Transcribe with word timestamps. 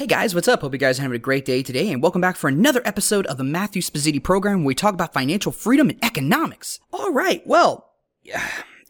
Hey 0.00 0.06
guys, 0.06 0.32
what's 0.32 0.46
up? 0.46 0.60
Hope 0.60 0.72
you 0.72 0.78
guys 0.78 1.00
are 1.00 1.02
having 1.02 1.16
a 1.16 1.18
great 1.18 1.44
day 1.44 1.60
today, 1.60 1.90
and 1.90 2.00
welcome 2.00 2.20
back 2.20 2.36
for 2.36 2.46
another 2.46 2.80
episode 2.84 3.26
of 3.26 3.36
the 3.36 3.42
Matthew 3.42 3.82
Spazzetti 3.82 4.22
program 4.22 4.60
where 4.60 4.68
we 4.68 4.74
talk 4.76 4.94
about 4.94 5.12
financial 5.12 5.50
freedom 5.50 5.90
and 5.90 5.98
economics. 6.04 6.78
All 6.92 7.12
right, 7.12 7.44
well, 7.44 7.90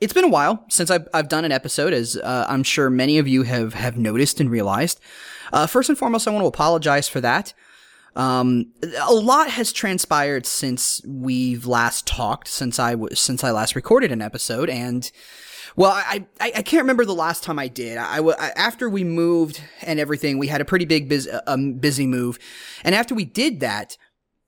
it's 0.02 0.12
been 0.12 0.24
a 0.24 0.28
while 0.28 0.66
since 0.68 0.90
I've, 0.90 1.08
I've 1.14 1.30
done 1.30 1.46
an 1.46 1.50
episode, 1.50 1.94
as 1.94 2.18
uh, 2.18 2.44
I'm 2.46 2.62
sure 2.62 2.90
many 2.90 3.16
of 3.16 3.26
you 3.26 3.44
have, 3.44 3.72
have 3.72 3.96
noticed 3.96 4.38
and 4.38 4.50
realized. 4.50 5.00
Uh, 5.50 5.66
first 5.66 5.88
and 5.88 5.96
foremost, 5.96 6.28
I 6.28 6.30
want 6.30 6.42
to 6.42 6.48
apologize 6.48 7.08
for 7.08 7.22
that. 7.22 7.54
Um, 8.14 8.74
a 9.00 9.14
lot 9.14 9.48
has 9.48 9.72
transpired 9.72 10.44
since 10.44 11.00
we've 11.06 11.64
last 11.64 12.06
talked, 12.06 12.48
since 12.48 12.78
I 12.78 12.96
since 13.14 13.42
I 13.42 13.50
last 13.50 13.74
recorded 13.74 14.12
an 14.12 14.20
episode, 14.20 14.68
and 14.68 15.10
well, 15.76 15.92
I, 15.92 16.26
I, 16.40 16.52
I 16.56 16.62
can't 16.62 16.82
remember 16.82 17.04
the 17.04 17.14
last 17.14 17.42
time 17.42 17.58
I 17.58 17.68
did. 17.68 17.98
I, 17.98 18.18
I 18.18 18.52
after 18.56 18.88
we 18.88 19.04
moved 19.04 19.62
and 19.82 20.00
everything, 20.00 20.38
we 20.38 20.46
had 20.46 20.60
a 20.60 20.64
pretty 20.64 20.84
big 20.84 21.08
busy, 21.08 21.30
um, 21.30 21.74
busy 21.74 22.06
move, 22.06 22.38
and 22.84 22.94
after 22.94 23.14
we 23.14 23.24
did 23.24 23.60
that, 23.60 23.96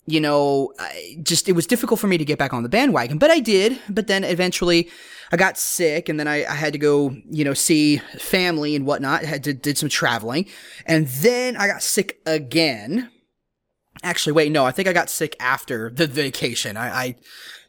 you 0.07 0.21
know, 0.21 0.73
I 0.79 1.19
just 1.23 1.49
it 1.49 1.53
was 1.53 1.67
difficult 1.67 2.01
for 2.01 2.07
me 2.07 2.19
to 2.19 2.25
get 2.25 2.39
back 2.39 2.53
on 2.53 2.63
the 2.63 2.69
bandwagon. 2.69 3.19
But 3.19 3.31
I 3.31 3.41
did. 3.41 3.79
But 3.89 4.07
then 4.07 4.25
eventually, 4.25 4.91
I 5.33 5.37
got 5.37 5.59
sick, 5.59 6.09
and 6.09 6.19
then 6.19 6.27
I, 6.27 6.45
I 6.45 6.55
had 6.55 6.73
to 6.73 6.79
go, 6.79 7.17
you 7.31 7.45
know, 7.45 7.55
see 7.55 7.99
family 8.19 8.75
and 8.75 8.87
whatnot. 8.87 9.25
Had 9.25 9.45
to 9.45 9.55
did 9.55 9.79
some 9.79 9.89
traveling, 9.89 10.47
and 10.87 11.07
then 11.07 11.57
I 11.57 11.67
got 11.67 11.83
sick 11.83 12.21
again. 12.27 13.11
Actually, 14.03 14.33
wait, 14.33 14.51
no, 14.51 14.65
I 14.65 14.71
think 14.71 14.89
I 14.89 14.93
got 14.93 15.11
sick 15.11 15.37
after 15.41 15.91
the 15.91 16.07
vacation. 16.07 16.77
I, 16.77 16.89
I 16.89 17.17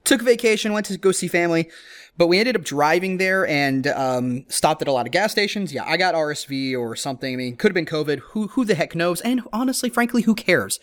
took 0.04 0.22
vacation, 0.22 0.72
went 0.72 0.86
to 0.88 0.98
go 0.98 1.12
see 1.12 1.28
family 1.28 1.70
but 2.18 2.28
we 2.28 2.40
ended 2.40 2.56
up 2.56 2.64
driving 2.64 3.18
there 3.18 3.48
and 3.48 3.88
um, 3.88 4.46
stopped 4.48 4.82
at 4.82 4.88
a 4.88 4.92
lot 4.92 5.06
of 5.06 5.12
gas 5.12 5.32
stations. 5.32 5.74
Yeah, 5.74 5.84
I 5.86 5.98
got 5.98 6.14
RSV 6.14 6.78
or 6.78 6.96
something. 6.96 7.34
I 7.34 7.38
mean, 7.38 7.56
could 7.56 7.70
have 7.70 7.76
been 7.76 7.86
COVID. 7.86 8.20
Who 8.32 8.48
who 8.50 8.66
the 8.66 8.76
heck 8.76 8.96
knows? 8.96 9.22
And 9.22 9.42
honestly, 9.54 9.90
frankly, 9.90 10.24
who 10.24 10.36
cares? 10.36 10.80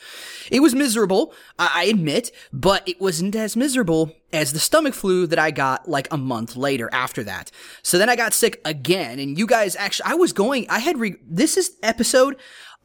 It 0.50 0.60
was 0.60 0.74
miserable, 0.74 1.34
I, 1.58 1.70
I 1.74 1.84
admit, 1.84 2.30
but 2.52 2.88
it 2.88 3.00
wasn't 3.00 3.36
as 3.36 3.56
miserable 3.56 4.12
as 4.32 4.52
the 4.52 4.58
stomach 4.58 4.94
flu 4.94 5.26
that 5.26 5.38
I 5.38 5.50
got 5.50 5.88
like 5.88 6.08
a 6.12 6.16
month 6.16 6.56
later 6.56 6.88
after 6.92 7.22
that. 7.24 7.50
So 7.82 7.98
then 7.98 8.08
I 8.08 8.16
got 8.16 8.32
sick 8.32 8.60
again, 8.64 9.18
and 9.18 9.38
you 9.38 9.46
guys 9.46 9.76
actually, 9.76 10.10
I 10.10 10.14
was 10.14 10.32
going. 10.32 10.66
I 10.68 10.78
had 10.78 10.98
re- 10.98 11.16
this 11.26 11.56
is 11.56 11.76
episode. 11.82 12.36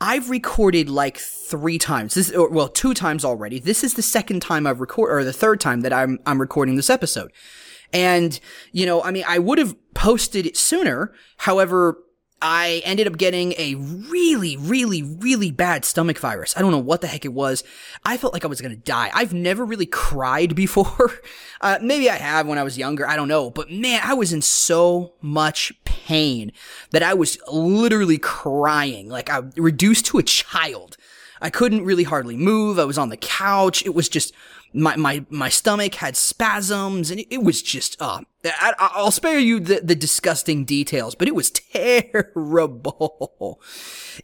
I've 0.01 0.29
recorded 0.29 0.89
like 0.89 1.17
three 1.17 1.77
times. 1.77 2.15
This, 2.15 2.29
or, 2.31 2.49
well, 2.49 2.67
two 2.67 2.93
times 2.93 3.23
already. 3.23 3.59
This 3.59 3.83
is 3.85 3.93
the 3.93 4.01
second 4.01 4.41
time 4.41 4.67
I've 4.67 4.81
recorded, 4.81 5.13
or 5.13 5.23
the 5.23 5.31
third 5.31 5.61
time 5.61 5.81
that 5.81 5.93
I'm 5.93 6.19
I'm 6.25 6.41
recording 6.41 6.75
this 6.75 6.89
episode. 6.89 7.31
And, 7.93 8.39
you 8.71 8.85
know, 8.85 9.01
I 9.03 9.11
mean, 9.11 9.23
I 9.27 9.39
would 9.39 9.59
have 9.59 9.75
posted 9.93 10.45
it 10.45 10.57
sooner. 10.57 11.13
However, 11.37 11.97
I 12.45 12.81
ended 12.83 13.07
up 13.07 13.17
getting 13.17 13.53
a 13.57 13.75
really, 13.75 14.57
really, 14.57 15.01
really 15.01 15.49
bad 15.49 15.85
stomach 15.85 16.19
virus. 16.19 16.57
I 16.57 16.61
don't 16.61 16.71
know 16.71 16.77
what 16.77 16.99
the 16.99 17.07
heck 17.07 17.23
it 17.23 17.31
was. 17.33 17.63
I 18.03 18.17
felt 18.17 18.33
like 18.33 18.43
I 18.43 18.49
was 18.49 18.59
going 18.59 18.75
to 18.75 18.81
die. 18.81 19.09
I've 19.13 19.33
never 19.33 19.63
really 19.63 19.85
cried 19.85 20.53
before. 20.55 21.11
Uh, 21.61 21.79
maybe 21.81 22.09
I 22.09 22.17
have 22.17 22.45
when 22.45 22.57
I 22.57 22.63
was 22.63 22.77
younger. 22.77 23.07
I 23.07 23.15
don't 23.15 23.29
know. 23.29 23.49
But 23.49 23.71
man, 23.71 24.01
I 24.03 24.13
was 24.13 24.33
in 24.33 24.41
so 24.41 25.13
much 25.21 25.71
pain 25.85 26.51
that 26.91 27.01
I 27.01 27.13
was 27.13 27.37
literally 27.49 28.17
crying. 28.17 29.07
Like 29.07 29.29
I 29.29 29.43
reduced 29.55 30.05
to 30.07 30.17
a 30.17 30.23
child. 30.23 30.97
I 31.39 31.49
couldn't 31.49 31.85
really 31.85 32.03
hardly 32.03 32.35
move. 32.35 32.77
I 32.77 32.85
was 32.85 32.97
on 32.97 33.07
the 33.07 33.17
couch. 33.17 33.85
It 33.85 33.95
was 33.95 34.09
just, 34.09 34.33
my 34.73 34.95
my 34.95 35.25
my 35.29 35.49
stomach 35.49 35.95
had 35.95 36.15
spasms 36.15 37.11
and 37.11 37.23
it, 37.29 37.43
was 37.43 37.61
just 37.61 38.01
uh 38.01 38.21
I, 38.43 38.91
will 38.97 39.11
spare 39.11 39.39
you 39.39 39.59
the, 39.59 39.81
the 39.83 39.95
disgusting 39.95 40.65
details 40.65 41.15
but 41.15 41.27
it 41.27 41.35
was 41.35 41.49
terrible 41.73 43.61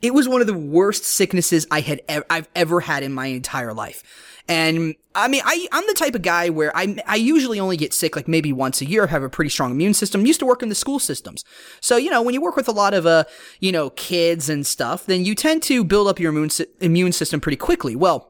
it 0.01 0.13
was 0.13 0.27
one 0.27 0.41
of 0.41 0.47
the 0.47 0.57
worst 0.57 1.05
sicknesses 1.05 1.67
i 1.69 1.81
had 1.81 2.01
ever 2.07 2.25
i've 2.29 2.49
ever 2.55 2.81
had 2.81 3.03
in 3.03 3.13
my 3.13 3.27
entire 3.27 3.73
life 3.73 4.03
and 4.49 4.95
I 5.13 5.27
mean, 5.27 5.43
I, 5.45 5.67
I'm 5.71 5.85
the 5.85 5.93
type 5.93 6.15
of 6.15 6.23
guy 6.23 6.49
where 6.49 6.75
I, 6.75 6.97
I 7.05 7.17
usually 7.17 7.59
only 7.59 7.77
get 7.77 7.93
sick 7.93 8.15
like 8.15 8.27
maybe 8.27 8.51
once 8.51 8.81
a 8.81 8.85
year, 8.85 9.05
have 9.05 9.21
a 9.21 9.29
pretty 9.29 9.49
strong 9.49 9.69
immune 9.69 9.93
system, 9.93 10.25
used 10.25 10.39
to 10.39 10.45
work 10.45 10.63
in 10.63 10.69
the 10.69 10.75
school 10.75 10.97
systems. 10.97 11.45
So, 11.81 11.97
you 11.97 12.09
know, 12.09 12.23
when 12.23 12.33
you 12.33 12.41
work 12.41 12.55
with 12.55 12.67
a 12.67 12.71
lot 12.71 12.95
of, 12.95 13.05
uh, 13.05 13.25
you 13.59 13.71
know, 13.71 13.91
kids 13.91 14.49
and 14.49 14.65
stuff, 14.65 15.05
then 15.05 15.23
you 15.23 15.35
tend 15.35 15.61
to 15.63 15.83
build 15.83 16.07
up 16.07 16.19
your 16.19 16.31
immune, 16.31 16.49
immune 16.81 17.11
system 17.11 17.39
pretty 17.39 17.57
quickly. 17.57 17.95
Well, 17.95 18.28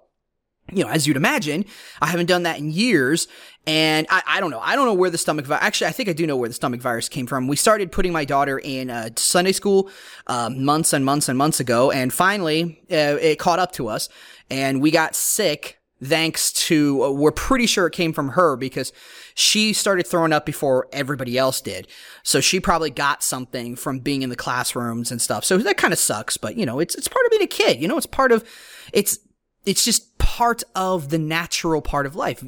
you 0.73 0.83
know, 0.83 0.89
as 0.89 1.07
you'd 1.07 1.17
imagine, 1.17 1.65
I 2.01 2.07
haven't 2.07 2.27
done 2.27 2.43
that 2.43 2.57
in 2.57 2.71
years. 2.71 3.27
And 3.67 4.07
I, 4.09 4.23
I 4.25 4.39
don't 4.39 4.49
know. 4.49 4.59
I 4.59 4.75
don't 4.75 4.85
know 4.85 4.93
where 4.93 5.09
the 5.09 5.17
stomach 5.17 5.45
virus, 5.45 5.63
actually, 5.63 5.87
I 5.87 5.91
think 5.91 6.09
I 6.09 6.13
do 6.13 6.25
know 6.25 6.37
where 6.37 6.49
the 6.49 6.55
stomach 6.55 6.81
virus 6.81 7.07
came 7.07 7.27
from. 7.27 7.47
We 7.47 7.55
started 7.55 7.91
putting 7.91 8.11
my 8.11 8.25
daughter 8.25 8.57
in 8.57 8.89
uh, 8.89 9.09
Sunday 9.15 9.51
school 9.51 9.91
uh, 10.27 10.49
months 10.49 10.93
and 10.93 11.05
months 11.05 11.29
and 11.29 11.37
months 11.37 11.59
ago. 11.59 11.91
And 11.91 12.11
finally, 12.11 12.81
uh, 12.89 13.17
it 13.21 13.37
caught 13.37 13.59
up 13.59 13.71
to 13.73 13.87
us 13.87 14.09
and 14.49 14.81
we 14.81 14.91
got 14.91 15.15
sick 15.15 15.79
thanks 16.01 16.53
to, 16.53 17.03
uh, 17.03 17.11
we're 17.11 17.31
pretty 17.31 17.65
sure 17.65 17.85
it 17.85 17.93
came 17.93 18.13
from 18.13 18.29
her 18.29 18.55
because 18.55 18.93
she 19.35 19.73
started 19.73 20.07
throwing 20.07 20.33
up 20.33 20.45
before 20.45 20.87
everybody 20.93 21.37
else 21.37 21.61
did. 21.61 21.87
So 22.23 22.39
she 22.39 22.59
probably 22.59 22.89
got 22.89 23.21
something 23.21 23.75
from 23.75 23.99
being 23.99 24.21
in 24.21 24.29
the 24.29 24.35
classrooms 24.35 25.11
and 25.11 25.21
stuff. 25.21 25.43
So 25.43 25.57
that 25.57 25.77
kind 25.77 25.93
of 25.93 25.99
sucks, 25.99 26.37
but 26.37 26.55
you 26.55 26.65
know, 26.65 26.79
it's, 26.79 26.95
it's 26.95 27.07
part 27.07 27.25
of 27.25 27.31
being 27.31 27.43
a 27.43 27.47
kid. 27.47 27.81
You 27.81 27.87
know, 27.87 27.97
it's 27.97 28.05
part 28.05 28.31
of, 28.31 28.47
it's, 28.93 29.19
it's 29.65 29.83
just 29.83 30.08
part 30.29 30.63
of 30.75 31.09
the 31.09 31.17
natural 31.17 31.81
part 31.81 32.05
of 32.05 32.15
life. 32.15 32.43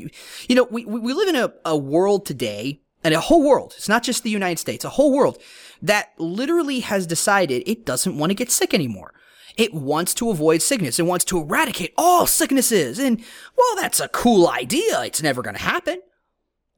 You 0.47 0.55
know, 0.55 0.67
we, 0.69 0.85
we 0.85 1.13
live 1.13 1.29
in 1.29 1.35
a, 1.35 1.51
a 1.65 1.75
world 1.75 2.27
today 2.27 2.79
and 3.03 3.11
a 3.15 3.19
whole 3.19 3.41
world. 3.41 3.73
It's 3.75 3.89
not 3.89 4.03
just 4.03 4.21
the 4.21 4.29
United 4.29 4.59
States, 4.59 4.85
a 4.85 4.89
whole 4.89 5.11
world 5.11 5.41
that 5.81 6.11
literally 6.19 6.81
has 6.81 7.07
decided 7.07 7.63
it 7.65 7.83
doesn't 7.83 8.15
want 8.15 8.29
to 8.29 8.35
get 8.35 8.51
sick 8.51 8.75
anymore. 8.75 9.15
It 9.57 9.73
wants 9.73 10.13
to 10.13 10.29
avoid 10.29 10.61
sickness. 10.61 10.99
It 10.99 11.07
wants 11.07 11.25
to 11.25 11.39
eradicate 11.39 11.95
all 11.97 12.27
sicknesses. 12.27 12.99
And 12.99 13.19
well, 13.57 13.75
that's 13.77 13.99
a 13.99 14.09
cool 14.09 14.47
idea. 14.47 15.01
It's 15.01 15.23
never 15.23 15.41
going 15.41 15.55
to 15.55 15.61
happen. 15.61 16.01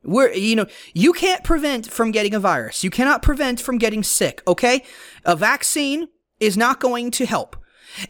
We're, 0.06 0.32
you 0.32 0.56
know, 0.56 0.68
you 0.94 1.12
can't 1.12 1.44
prevent 1.44 1.92
from 1.92 2.12
getting 2.12 2.34
a 2.34 2.40
virus. 2.40 2.82
You 2.82 2.90
cannot 2.90 3.22
prevent 3.22 3.60
from 3.60 3.78
getting 3.78 4.04
sick. 4.04 4.42
Okay. 4.48 4.84
A 5.26 5.36
vaccine 5.36 6.08
is 6.40 6.56
not 6.56 6.80
going 6.80 7.12
to 7.12 7.26
help. 7.26 7.58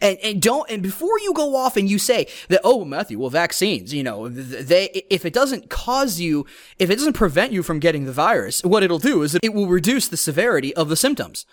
And, 0.00 0.18
and 0.22 0.42
don't, 0.42 0.68
and 0.70 0.82
before 0.82 1.18
you 1.20 1.32
go 1.32 1.56
off 1.56 1.76
and 1.76 1.88
you 1.88 1.98
say 1.98 2.26
that, 2.48 2.60
oh, 2.64 2.84
Matthew, 2.84 3.18
well, 3.18 3.30
vaccines, 3.30 3.94
you 3.94 4.02
know, 4.02 4.28
they, 4.28 5.04
if 5.10 5.24
it 5.24 5.32
doesn't 5.32 5.70
cause 5.70 6.20
you, 6.20 6.46
if 6.78 6.90
it 6.90 6.96
doesn't 6.96 7.14
prevent 7.14 7.52
you 7.52 7.62
from 7.62 7.78
getting 7.78 8.04
the 8.04 8.12
virus, 8.12 8.62
what 8.62 8.82
it'll 8.82 8.98
do 8.98 9.22
is 9.22 9.38
it 9.42 9.54
will 9.54 9.68
reduce 9.68 10.08
the 10.08 10.16
severity 10.16 10.74
of 10.74 10.88
the 10.88 10.96
symptoms. 10.96 11.46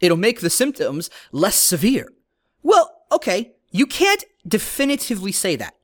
It'll 0.00 0.16
make 0.16 0.40
the 0.40 0.50
symptoms 0.50 1.10
less 1.32 1.56
severe. 1.56 2.12
Well, 2.62 3.02
okay, 3.12 3.52
you 3.70 3.86
can't 3.86 4.24
definitively 4.46 5.32
say 5.32 5.56
that. 5.56 5.75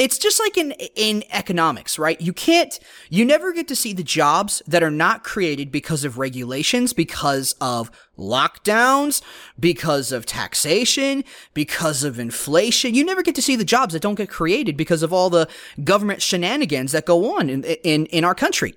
It's 0.00 0.16
just 0.16 0.40
like 0.40 0.56
in 0.56 0.72
in 0.96 1.24
economics, 1.30 1.98
right? 1.98 2.18
You 2.18 2.32
can't 2.32 2.80
you 3.10 3.22
never 3.22 3.52
get 3.52 3.68
to 3.68 3.76
see 3.76 3.92
the 3.92 4.02
jobs 4.02 4.62
that 4.66 4.82
are 4.82 4.90
not 4.90 5.24
created 5.24 5.70
because 5.70 6.04
of 6.04 6.16
regulations, 6.16 6.94
because 6.94 7.54
of 7.60 7.90
lockdowns, 8.16 9.20
because 9.58 10.10
of 10.10 10.24
taxation, 10.24 11.22
because 11.52 12.02
of 12.02 12.18
inflation. 12.18 12.94
You 12.94 13.04
never 13.04 13.22
get 13.22 13.34
to 13.34 13.42
see 13.42 13.56
the 13.56 13.64
jobs 13.64 13.92
that 13.92 14.00
don't 14.00 14.14
get 14.14 14.30
created 14.30 14.74
because 14.74 15.02
of 15.02 15.12
all 15.12 15.28
the 15.28 15.46
government 15.84 16.22
shenanigans 16.22 16.92
that 16.92 17.04
go 17.04 17.36
on 17.36 17.50
in 17.50 17.64
in 17.64 18.06
in 18.06 18.24
our 18.24 18.34
country. 18.34 18.76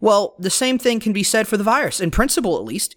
Well, 0.00 0.34
the 0.40 0.50
same 0.50 0.76
thing 0.76 0.98
can 0.98 1.12
be 1.12 1.22
said 1.22 1.46
for 1.46 1.56
the 1.56 1.62
virus, 1.62 2.00
in 2.00 2.10
principle 2.10 2.58
at 2.58 2.64
least. 2.64 2.96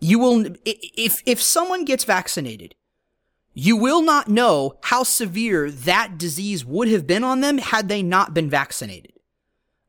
You 0.00 0.18
will 0.18 0.44
if 0.66 1.22
if 1.24 1.40
someone 1.40 1.86
gets 1.86 2.04
vaccinated 2.04 2.74
you 3.58 3.76
will 3.76 4.02
not 4.02 4.28
know 4.28 4.78
how 4.84 5.02
severe 5.02 5.68
that 5.68 6.16
disease 6.16 6.64
would 6.64 6.86
have 6.86 7.08
been 7.08 7.24
on 7.24 7.40
them 7.40 7.58
had 7.58 7.88
they 7.88 8.04
not 8.04 8.32
been 8.32 8.48
vaccinated. 8.48 9.12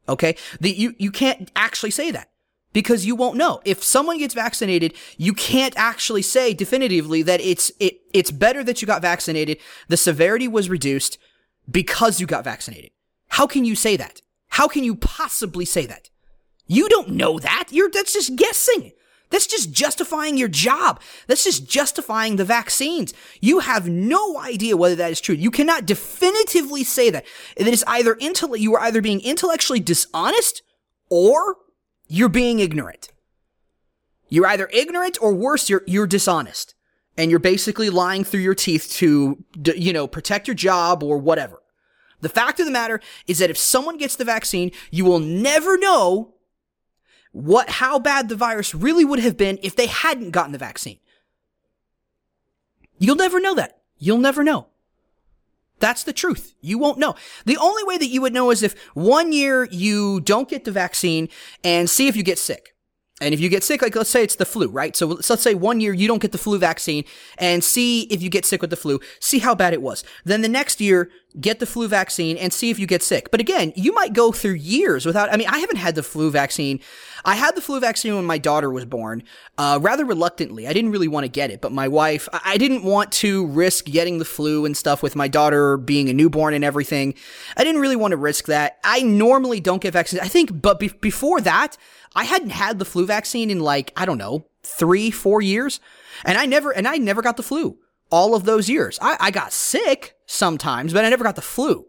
Okay? 0.07 0.35
The, 0.59 0.71
you, 0.71 0.95
you 0.97 1.11
can't 1.11 1.51
actually 1.55 1.91
say 1.91 2.09
that 2.09 2.31
because 2.73 3.05
you 3.05 3.15
won't 3.15 3.37
know. 3.37 3.61
If 3.65 3.83
someone 3.83 4.17
gets 4.17 4.33
vaccinated, 4.33 4.95
you 5.17 5.35
can't 5.35 5.75
actually 5.77 6.23
say 6.23 6.55
definitively 6.55 7.21
that 7.21 7.41
it's, 7.41 7.71
it, 7.79 7.99
it's 8.11 8.31
better 8.31 8.63
that 8.63 8.81
you 8.81 8.87
got 8.87 9.03
vaccinated. 9.03 9.59
The 9.87 9.97
severity 9.97 10.47
was 10.47 10.67
reduced 10.67 11.19
because 11.69 12.19
you 12.19 12.25
got 12.25 12.43
vaccinated. 12.43 12.89
How 13.27 13.45
can 13.45 13.65
you 13.65 13.75
say 13.75 13.95
that? 13.97 14.21
How 14.47 14.67
can 14.67 14.83
you 14.83 14.95
possibly 14.95 15.65
say 15.65 15.85
that? 15.85 16.09
You 16.65 16.89
don't 16.89 17.09
know 17.09 17.37
that. 17.37 17.67
You're, 17.69 17.91
that's 17.91 18.13
just 18.13 18.35
guessing. 18.35 18.93
That's 19.29 19.47
just 19.47 19.71
justifying 19.71 20.37
your 20.37 20.47
job. 20.47 20.99
That's 21.27 21.43
just 21.43 21.69
justifying 21.69 22.35
the 22.35 22.45
vaccines. 22.45 23.13
You 23.41 23.59
have 23.59 23.87
no 23.87 24.39
idea 24.39 24.75
whether 24.75 24.95
that 24.95 25.11
is 25.11 25.21
true. 25.21 25.35
You 25.35 25.51
cannot 25.51 25.85
definitively 25.85 26.83
say 26.83 27.09
that. 27.11 27.25
It 27.55 27.67
is 27.67 27.83
either 27.87 28.15
intell- 28.15 28.59
you 28.59 28.75
are 28.75 28.81
either 28.81 29.01
being 29.01 29.21
intellectually 29.21 29.79
dishonest 29.79 30.63
or 31.09 31.57
you're 32.07 32.29
being 32.29 32.59
ignorant. 32.59 33.09
You're 34.29 34.47
either 34.47 34.69
ignorant 34.73 35.17
or 35.21 35.33
worse, 35.33 35.69
you're, 35.69 35.83
you're 35.85 36.07
dishonest. 36.07 36.73
And 37.17 37.29
you're 37.29 37.39
basically 37.39 37.89
lying 37.89 38.23
through 38.23 38.39
your 38.41 38.55
teeth 38.55 38.89
to, 38.93 39.43
you 39.75 39.93
know, 39.93 40.07
protect 40.07 40.47
your 40.47 40.55
job 40.55 41.03
or 41.03 41.17
whatever. 41.17 41.61
The 42.21 42.29
fact 42.29 42.59
of 42.59 42.65
the 42.65 42.71
matter 42.71 42.99
is 43.27 43.39
that 43.39 43.49
if 43.49 43.57
someone 43.57 43.97
gets 43.97 44.15
the 44.15 44.25
vaccine, 44.25 44.71
you 44.91 45.05
will 45.05 45.19
never 45.19 45.77
know 45.77 46.35
what 47.31 47.69
how 47.69 47.99
bad 47.99 48.29
the 48.29 48.35
virus 48.35 48.73
really 48.73 49.05
would 49.05 49.19
have 49.19 49.37
been 49.37 49.59
if 49.61 49.75
they 49.75 49.87
hadn't 49.87 50.31
gotten 50.31 50.51
the 50.51 50.57
vaccine. 50.57 50.99
You'll 52.97 53.15
never 53.15 53.39
know 53.39 53.55
that. 53.55 53.81
You'll 53.97 54.17
never 54.17 54.43
know. 54.43 54.67
That's 55.79 56.03
the 56.03 56.13
truth. 56.13 56.55
You 56.61 56.77
won't 56.77 56.97
know. 56.97 57.15
The 57.45 57.57
only 57.57 57.83
way 57.85 57.97
that 57.97 58.07
you 58.07 58.21
would 58.21 58.33
know 58.33 58.51
is 58.51 58.63
if 58.63 58.77
one 58.93 59.31
year 59.31 59.65
you 59.71 60.19
don't 60.19 60.49
get 60.49 60.65
the 60.65 60.71
vaccine 60.71 61.29
and 61.63 61.89
see 61.89 62.07
if 62.07 62.15
you 62.15 62.23
get 62.23 62.37
sick. 62.37 62.75
And 63.21 63.33
if 63.33 63.39
you 63.39 63.49
get 63.49 63.63
sick, 63.63 63.81
like 63.81 63.95
let's 63.95 64.09
say 64.09 64.23
it's 64.23 64.35
the 64.35 64.45
flu, 64.45 64.69
right? 64.69 64.95
So 64.95 65.07
let's 65.07 65.41
say 65.41 65.53
one 65.53 65.81
year 65.81 65.93
you 65.93 66.07
don't 66.07 66.21
get 66.21 66.31
the 66.31 66.37
flu 66.37 66.57
vaccine 66.57 67.03
and 67.37 67.63
see 67.63 68.03
if 68.03 68.21
you 68.21 68.29
get 68.29 68.45
sick 68.45 68.61
with 68.61 68.69
the 68.69 68.77
flu, 68.77 68.99
see 69.19 69.39
how 69.39 69.53
bad 69.55 69.73
it 69.73 69.81
was. 69.81 70.03
Then 70.23 70.41
the 70.41 70.49
next 70.49 70.79
year, 70.79 71.09
get 71.39 71.59
the 71.59 71.65
flu 71.65 71.87
vaccine 71.87 72.37
and 72.37 72.51
see 72.51 72.69
if 72.69 72.79
you 72.79 72.87
get 72.87 73.03
sick. 73.03 73.29
But 73.29 73.39
again, 73.39 73.71
you 73.75 73.93
might 73.93 74.13
go 74.13 74.31
through 74.31 74.53
years 74.53 75.05
without, 75.05 75.31
I 75.31 75.37
mean, 75.37 75.47
I 75.47 75.59
haven't 75.59 75.77
had 75.77 75.95
the 75.95 76.03
flu 76.03 76.31
vaccine. 76.31 76.79
I 77.23 77.35
had 77.35 77.55
the 77.55 77.61
flu 77.61 77.79
vaccine 77.79 78.15
when 78.15 78.25
my 78.25 78.37
daughter 78.37 78.71
was 78.71 78.85
born, 78.85 79.23
uh, 79.57 79.77
rather 79.81 80.05
reluctantly. 80.05 80.67
I 80.67 80.73
didn't 80.73 80.91
really 80.91 81.07
want 81.07 81.25
to 81.25 81.27
get 81.29 81.51
it, 81.51 81.61
but 81.61 81.71
my 81.71 81.87
wife, 81.87 82.27
I 82.31 82.57
didn't 82.57 82.83
want 82.83 83.11
to 83.13 83.45
risk 83.47 83.85
getting 83.85 84.17
the 84.17 84.25
flu 84.25 84.65
and 84.65 84.75
stuff 84.75 85.03
with 85.03 85.15
my 85.15 85.27
daughter 85.27 85.77
being 85.77 86.09
a 86.09 86.13
newborn 86.13 86.53
and 86.53 86.63
everything. 86.63 87.13
I 87.57 87.63
didn't 87.63 87.81
really 87.81 87.97
want 87.97 88.11
to 88.11 88.17
risk 88.17 88.45
that. 88.45 88.79
I 88.83 89.01
normally 89.01 89.59
don't 89.59 89.81
get 89.81 89.93
vaccines. 89.93 90.21
I 90.21 90.27
think, 90.27 90.61
but 90.61 90.79
be- 90.79 90.93
before 91.01 91.41
that, 91.41 91.77
I 92.15 92.23
hadn't 92.25 92.51
had 92.51 92.79
the 92.79 92.85
flu 92.85 93.05
vaccine 93.05 93.49
in 93.49 93.59
like, 93.59 93.93
I 93.95 94.05
don't 94.05 94.17
know, 94.17 94.45
three, 94.63 95.11
four 95.11 95.41
years. 95.41 95.79
And 96.25 96.37
I 96.37 96.45
never, 96.45 96.71
and 96.71 96.87
I 96.87 96.97
never 96.97 97.21
got 97.21 97.37
the 97.37 97.43
flu 97.43 97.77
all 98.09 98.35
of 98.35 98.43
those 98.43 98.69
years. 98.69 98.97
I, 99.01 99.17
I 99.19 99.31
got 99.31 99.53
sick 99.53 100.15
sometimes, 100.25 100.93
but 100.93 101.05
I 101.05 101.09
never 101.09 101.23
got 101.23 101.35
the 101.35 101.41
flu. 101.41 101.85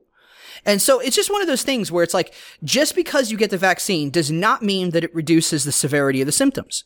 And 0.67 0.83
so 0.83 1.01
it's 1.01 1.17
just 1.17 1.31
one 1.31 1.41
of 1.41 1.49
those 1.49 1.63
things 1.63 1.91
where 1.91 2.05
it's 2.05 2.15
like, 2.15 2.35
just 2.63 2.95
because 2.95 3.31
you 3.31 3.39
get 3.39 3.51
the 3.51 3.57
vaccine 3.57 4.11
does 4.11 4.31
not 4.31 4.63
mean 4.63 4.91
that 4.91 5.05
it 5.05 5.15
reduces 5.15 5.65
the 5.65 5.73
severity 5.73 6.21
of 6.21 6.27
the 6.27 6.33
symptoms. 6.33 6.85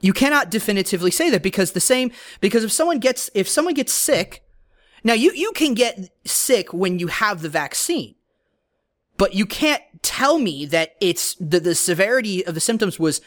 You 0.00 0.12
cannot 0.12 0.50
definitively 0.50 1.10
say 1.10 1.30
that 1.30 1.42
because 1.42 1.72
the 1.72 1.80
same, 1.80 2.10
because 2.40 2.64
if 2.64 2.72
someone 2.72 2.98
gets, 2.98 3.30
if 3.34 3.48
someone 3.48 3.74
gets 3.74 3.92
sick, 3.92 4.42
now 5.04 5.14
you, 5.14 5.32
you 5.32 5.52
can 5.52 5.74
get 5.74 6.10
sick 6.26 6.72
when 6.72 6.98
you 6.98 7.06
have 7.06 7.40
the 7.40 7.48
vaccine 7.48 8.14
but 9.16 9.34
you 9.34 9.46
can't 9.46 9.82
tell 10.02 10.38
me 10.38 10.66
that 10.66 10.94
it's 11.00 11.34
the, 11.36 11.60
the 11.60 11.74
severity 11.74 12.44
of 12.44 12.54
the 12.54 12.60
symptoms 12.60 12.98
was 12.98 13.20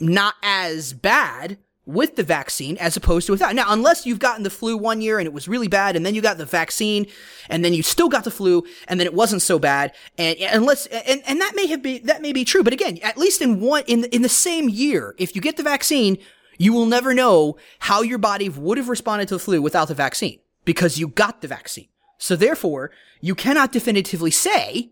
not 0.00 0.34
as 0.42 0.92
bad 0.92 1.58
with 1.86 2.16
the 2.16 2.22
vaccine 2.22 2.76
as 2.78 2.96
opposed 2.96 3.26
to 3.26 3.32
without. 3.32 3.54
Now, 3.54 3.66
unless 3.68 4.06
you've 4.06 4.18
gotten 4.18 4.42
the 4.42 4.50
flu 4.50 4.76
one 4.76 5.00
year 5.00 5.18
and 5.18 5.26
it 5.26 5.32
was 5.32 5.48
really 5.48 5.68
bad, 5.68 5.96
and 5.96 6.04
then 6.04 6.14
you 6.14 6.22
got 6.22 6.38
the 6.38 6.46
vaccine, 6.46 7.06
and 7.50 7.64
then 7.64 7.74
you 7.74 7.82
still 7.82 8.08
got 8.08 8.24
the 8.24 8.30
flu, 8.30 8.64
and 8.88 8.98
then 8.98 9.06
it 9.06 9.14
wasn't 9.14 9.42
so 9.42 9.58
bad, 9.58 9.92
and 10.16 10.38
unless 10.50 10.86
and, 10.86 11.22
and 11.26 11.40
that 11.40 11.54
may 11.54 11.66
have 11.66 11.82
been 11.82 12.06
that 12.06 12.22
may 12.22 12.32
be 12.32 12.44
true, 12.44 12.62
but 12.62 12.72
again, 12.72 12.98
at 13.02 13.18
least 13.18 13.42
in 13.42 13.60
one 13.60 13.84
in 13.86 14.04
in 14.04 14.22
the 14.22 14.28
same 14.28 14.68
year, 14.68 15.14
if 15.18 15.34
you 15.34 15.42
get 15.42 15.56
the 15.56 15.62
vaccine, 15.62 16.18
you 16.58 16.72
will 16.72 16.86
never 16.86 17.12
know 17.12 17.56
how 17.80 18.02
your 18.02 18.18
body 18.18 18.48
would 18.48 18.78
have 18.78 18.88
responded 18.88 19.28
to 19.28 19.34
the 19.34 19.40
flu 19.40 19.60
without 19.60 19.88
the 19.88 19.94
vaccine 19.94 20.38
because 20.64 20.98
you 20.98 21.08
got 21.08 21.42
the 21.42 21.48
vaccine. 21.48 21.88
So 22.18 22.36
therefore, 22.36 22.90
you 23.20 23.34
cannot 23.34 23.72
definitively 23.72 24.30
say 24.30 24.90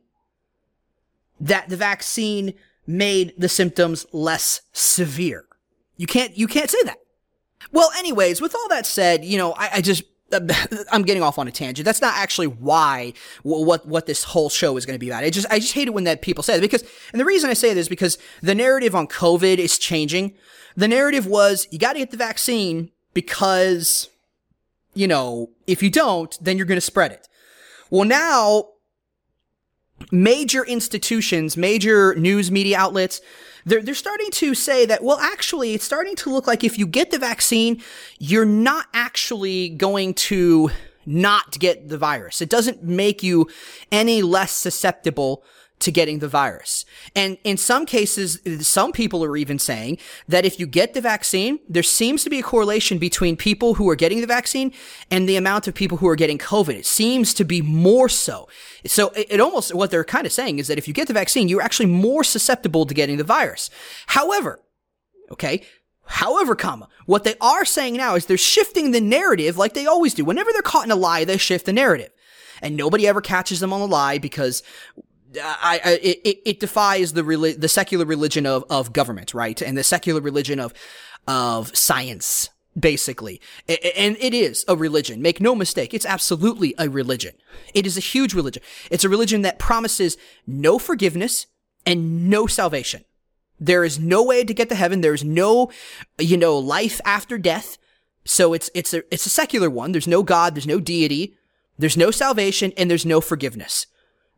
that 1.40 1.68
the 1.68 1.76
vaccine 1.76 2.54
made 2.86 3.34
the 3.38 3.48
symptoms 3.48 4.06
less 4.12 4.62
severe. 4.72 5.44
You 5.96 6.06
can't, 6.06 6.36
you 6.36 6.46
can't 6.46 6.70
say 6.70 6.82
that. 6.84 6.98
Well, 7.70 7.90
anyways, 7.96 8.40
with 8.40 8.54
all 8.54 8.68
that 8.68 8.86
said, 8.86 9.24
you 9.24 9.38
know, 9.38 9.52
I, 9.52 9.70
I 9.74 9.80
just, 9.80 10.02
I'm 10.92 11.02
getting 11.02 11.22
off 11.22 11.38
on 11.38 11.48
a 11.48 11.50
tangent. 11.50 11.84
That's 11.84 12.00
not 12.00 12.14
actually 12.16 12.46
why 12.46 13.12
what 13.42 13.86
what 13.86 14.06
this 14.06 14.24
whole 14.24 14.48
show 14.48 14.76
is 14.76 14.86
going 14.86 14.94
to 14.94 14.98
be 14.98 15.10
about. 15.10 15.24
I 15.24 15.30
just 15.30 15.46
I 15.50 15.58
just 15.58 15.74
hate 15.74 15.88
it 15.88 15.94
when 15.94 16.04
that 16.04 16.22
people 16.22 16.42
say 16.42 16.54
that 16.54 16.60
because 16.60 16.82
and 17.12 17.20
the 17.20 17.24
reason 17.24 17.50
I 17.50 17.54
say 17.54 17.74
this 17.74 17.82
is 17.82 17.88
because 17.88 18.18
the 18.40 18.54
narrative 18.54 18.94
on 18.94 19.06
COVID 19.06 19.58
is 19.58 19.78
changing. 19.78 20.34
The 20.76 20.88
narrative 20.88 21.26
was 21.26 21.68
you 21.70 21.78
got 21.78 21.92
to 21.94 21.98
get 21.98 22.10
the 22.10 22.16
vaccine 22.16 22.90
because 23.12 24.08
you 24.94 25.06
know 25.06 25.50
if 25.66 25.82
you 25.82 25.90
don't 25.90 26.38
then 26.40 26.56
you're 26.56 26.66
going 26.66 26.76
to 26.76 26.80
spread 26.80 27.12
it. 27.12 27.28
Well, 27.90 28.04
now 28.04 28.68
major 30.10 30.64
institutions, 30.64 31.56
major 31.56 32.14
news 32.14 32.50
media 32.50 32.78
outlets, 32.78 33.20
they're, 33.64 33.82
they're 33.82 33.94
starting 33.94 34.30
to 34.32 34.54
say 34.54 34.86
that, 34.86 35.04
well, 35.04 35.18
actually, 35.18 35.74
it's 35.74 35.84
starting 35.84 36.16
to 36.16 36.30
look 36.30 36.46
like 36.46 36.64
if 36.64 36.78
you 36.78 36.86
get 36.86 37.10
the 37.10 37.18
vaccine, 37.18 37.82
you're 38.18 38.44
not 38.44 38.86
actually 38.92 39.68
going 39.68 40.14
to 40.14 40.70
not 41.06 41.58
get 41.58 41.88
the 41.88 41.98
virus. 41.98 42.40
It 42.40 42.48
doesn't 42.48 42.82
make 42.82 43.22
you 43.22 43.48
any 43.90 44.22
less 44.22 44.52
susceptible 44.52 45.44
to 45.82 45.92
getting 45.92 46.18
the 46.18 46.28
virus. 46.28 46.84
And 47.14 47.38
in 47.44 47.56
some 47.56 47.86
cases, 47.86 48.40
some 48.66 48.92
people 48.92 49.22
are 49.24 49.36
even 49.36 49.58
saying 49.58 49.98
that 50.28 50.44
if 50.44 50.58
you 50.58 50.66
get 50.66 50.94
the 50.94 51.00
vaccine, 51.00 51.58
there 51.68 51.82
seems 51.82 52.24
to 52.24 52.30
be 52.30 52.38
a 52.38 52.42
correlation 52.42 52.98
between 52.98 53.36
people 53.36 53.74
who 53.74 53.88
are 53.90 53.96
getting 53.96 54.20
the 54.20 54.26
vaccine 54.26 54.72
and 55.10 55.28
the 55.28 55.36
amount 55.36 55.68
of 55.68 55.74
people 55.74 55.98
who 55.98 56.08
are 56.08 56.16
getting 56.16 56.38
COVID. 56.38 56.74
It 56.74 56.86
seems 56.86 57.34
to 57.34 57.44
be 57.44 57.60
more 57.62 58.08
so. 58.08 58.48
So 58.86 59.10
it, 59.10 59.26
it 59.30 59.40
almost, 59.40 59.74
what 59.74 59.90
they're 59.90 60.04
kind 60.04 60.26
of 60.26 60.32
saying 60.32 60.58
is 60.58 60.68
that 60.68 60.78
if 60.78 60.88
you 60.88 60.94
get 60.94 61.08
the 61.08 61.14
vaccine, 61.14 61.48
you're 61.48 61.62
actually 61.62 61.86
more 61.86 62.24
susceptible 62.24 62.86
to 62.86 62.94
getting 62.94 63.18
the 63.18 63.24
virus. 63.24 63.70
However, 64.06 64.60
okay, 65.30 65.62
However, 66.04 66.54
comma, 66.54 66.88
what 67.06 67.24
they 67.24 67.36
are 67.40 67.64
saying 67.64 67.96
now 67.96 68.16
is 68.16 68.26
they're 68.26 68.36
shifting 68.36 68.90
the 68.90 69.00
narrative 69.00 69.56
like 69.56 69.72
they 69.72 69.86
always 69.86 70.14
do. 70.14 70.24
Whenever 70.24 70.52
they're 70.52 70.60
caught 70.60 70.84
in 70.84 70.90
a 70.90 70.96
lie, 70.96 71.24
they 71.24 71.38
shift 71.38 71.64
the 71.64 71.72
narrative. 71.72 72.10
And 72.60 72.76
nobody 72.76 73.06
ever 73.06 73.20
catches 73.20 73.60
them 73.60 73.72
on 73.72 73.80
the 73.80 73.86
lie 73.86 74.18
because 74.18 74.62
I, 75.40 75.80
I 75.84 75.90
it, 76.02 76.42
it 76.44 76.60
defies 76.60 77.12
the 77.12 77.22
the 77.58 77.68
secular 77.68 78.04
religion 78.04 78.46
of, 78.46 78.64
of 78.70 78.92
government, 78.92 79.34
right? 79.34 79.60
And 79.60 79.76
the 79.76 79.84
secular 79.84 80.20
religion 80.20 80.58
of, 80.58 80.72
of 81.26 81.76
science, 81.76 82.50
basically. 82.78 83.40
And 83.68 84.16
it 84.20 84.34
is 84.34 84.64
a 84.68 84.76
religion. 84.76 85.22
Make 85.22 85.40
no 85.40 85.54
mistake. 85.54 85.94
It's 85.94 86.06
absolutely 86.06 86.74
a 86.78 86.88
religion. 86.88 87.34
It 87.74 87.86
is 87.86 87.96
a 87.96 88.00
huge 88.00 88.34
religion. 88.34 88.62
It's 88.90 89.04
a 89.04 89.08
religion 89.08 89.42
that 89.42 89.58
promises 89.58 90.16
no 90.46 90.78
forgiveness 90.78 91.46
and 91.86 92.28
no 92.28 92.46
salvation. 92.46 93.04
There 93.60 93.84
is 93.84 93.98
no 93.98 94.24
way 94.24 94.44
to 94.44 94.54
get 94.54 94.68
to 94.70 94.74
heaven. 94.74 95.02
There 95.02 95.14
is 95.14 95.24
no, 95.24 95.70
you 96.18 96.36
know, 96.36 96.58
life 96.58 97.00
after 97.04 97.38
death. 97.38 97.78
So 98.24 98.52
it's, 98.54 98.70
it's 98.74 98.92
a, 98.94 99.02
it's 99.12 99.26
a 99.26 99.30
secular 99.30 99.70
one. 99.70 99.92
There's 99.92 100.08
no 100.08 100.22
God. 100.22 100.54
There's 100.54 100.66
no 100.66 100.80
deity. 100.80 101.36
There's 101.78 101.96
no 101.96 102.10
salvation 102.10 102.72
and 102.76 102.90
there's 102.90 103.06
no 103.06 103.20
forgiveness. 103.20 103.86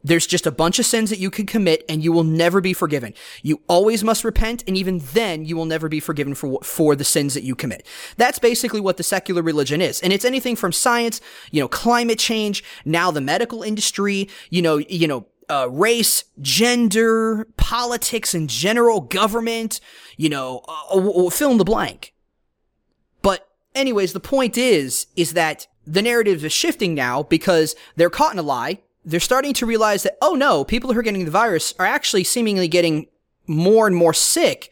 There's 0.05 0.27
just 0.27 0.47
a 0.47 0.53
bunch 0.53 0.79
of 0.79 0.85
sins 0.85 1.09
that 1.09 1.19
you 1.19 1.31
can 1.31 1.47
commit 1.47 1.83
and 1.89 2.05
you 2.05 2.13
will 2.13 2.25
never 2.25 2.61
be 2.61 2.75
forgiven. 2.75 3.15
You 3.43 3.63
always 3.67 4.05
must 4.05 4.23
repent 4.23 4.63
and 4.69 4.77
even 4.77 4.99
then 4.99 5.47
you 5.47 5.57
will 5.57 5.65
never 5.65 5.89
be 5.89 5.99
forgiven 5.99 6.35
for, 6.35 6.61
for 6.63 6.95
the 6.95 7.05
sins 7.05 7.33
that 7.33 7.43
you 7.43 7.55
commit. 7.55 7.87
That's 8.19 8.39
basically 8.39 8.81
what 8.81 8.99
the 8.99 9.03
secular 9.03 9.43
religion 9.43 9.81
is. 9.81 10.03
And 10.03 10.13
it's 10.13 10.27
anything 10.27 10.57
from 10.57 10.73
science, 10.73 11.23
you 11.51 11.61
know, 11.61 11.69
climate 11.69 12.19
change, 12.19 12.63
now 12.85 13.11
the 13.11 13.23
medical 13.23 13.63
industry, 13.63 14.29
you 14.51 14.61
know, 14.61 14.77
you 14.77 15.09
know, 15.09 15.27
uh, 15.49 15.69
race, 15.71 16.25
gender, 16.41 17.47
politics 17.57 18.35
in 18.35 18.47
general, 18.47 19.01
government, 19.01 19.81
you 20.17 20.29
know, 20.29 20.63
uh, 20.69 21.31
fill 21.31 21.51
in 21.51 21.59
the 21.59 21.65
blank. 21.65 22.15
But 23.23 23.49
anyways, 23.75 24.13
the 24.13 24.21
point 24.21 24.59
is, 24.59 25.07
is 25.17 25.33
that 25.33 25.67
the 25.87 26.03
narrative 26.03 26.45
is 26.45 26.53
shifting 26.53 26.95
now 26.95 27.23
because 27.23 27.75
they're 27.97 28.11
caught 28.11 28.33
in 28.33 28.39
a 28.39 28.43
lie 28.43 28.81
they're 29.05 29.21
starting 29.21 29.53
to 29.55 29.67
realize 29.67 30.03
that, 30.03 30.17
oh 30.23 30.35
no, 30.35 30.65
people 30.65 30.93
who 30.93 30.99
are 30.99 31.03
getting 31.03 31.25
the 31.25 31.31
virus 31.31 31.75
are 31.79 31.87
actually 31.87 32.25
seemingly 32.25 32.69
getting 32.69 33.07
more 33.47 33.87
and 33.87 33.95
more 33.95 34.15
sick. 34.15 34.71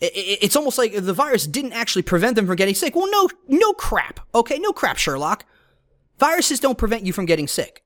It's 0.00 0.56
almost 0.56 0.78
like 0.78 0.94
the 0.94 1.12
virus 1.12 1.46
didn't 1.46 1.72
actually 1.72 2.02
prevent 2.02 2.36
them 2.36 2.46
from 2.46 2.56
getting 2.56 2.74
sick. 2.74 2.94
Well, 2.94 3.10
no, 3.10 3.28
no 3.48 3.72
crap. 3.72 4.20
Okay, 4.34 4.58
no 4.58 4.72
crap, 4.72 4.96
Sherlock. 4.96 5.44
Viruses 6.18 6.60
don't 6.60 6.78
prevent 6.78 7.04
you 7.04 7.12
from 7.12 7.26
getting 7.26 7.48
sick. 7.48 7.82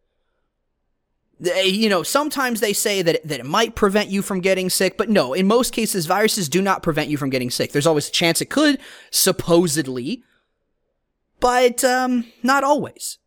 You 1.41 1.89
know, 1.89 2.03
sometimes 2.03 2.61
they 2.61 2.73
say 2.73 3.03
that, 3.03 3.27
that 3.27 3.41
it 3.41 3.47
might 3.47 3.75
prevent 3.75 4.11
you 4.11 4.23
from 4.23 4.41
getting 4.41 4.71
sick, 4.71 4.97
but 4.97 5.09
no, 5.09 5.33
in 5.33 5.47
most 5.47 5.73
cases, 5.73 6.07
viruses 6.07 6.49
do 6.49 6.63
not 6.63 6.83
prevent 6.83 7.09
you 7.09 7.17
from 7.17 7.31
getting 7.31 7.51
sick. 7.51 7.73
There's 7.73 7.87
always 7.87 8.09
a 8.09 8.13
chance 8.13 8.41
it 8.41 8.51
could, 8.51 8.79
supposedly, 9.11 10.23
but 11.41 11.83
um, 11.83 12.27
not 12.43 12.63
always. 12.63 13.19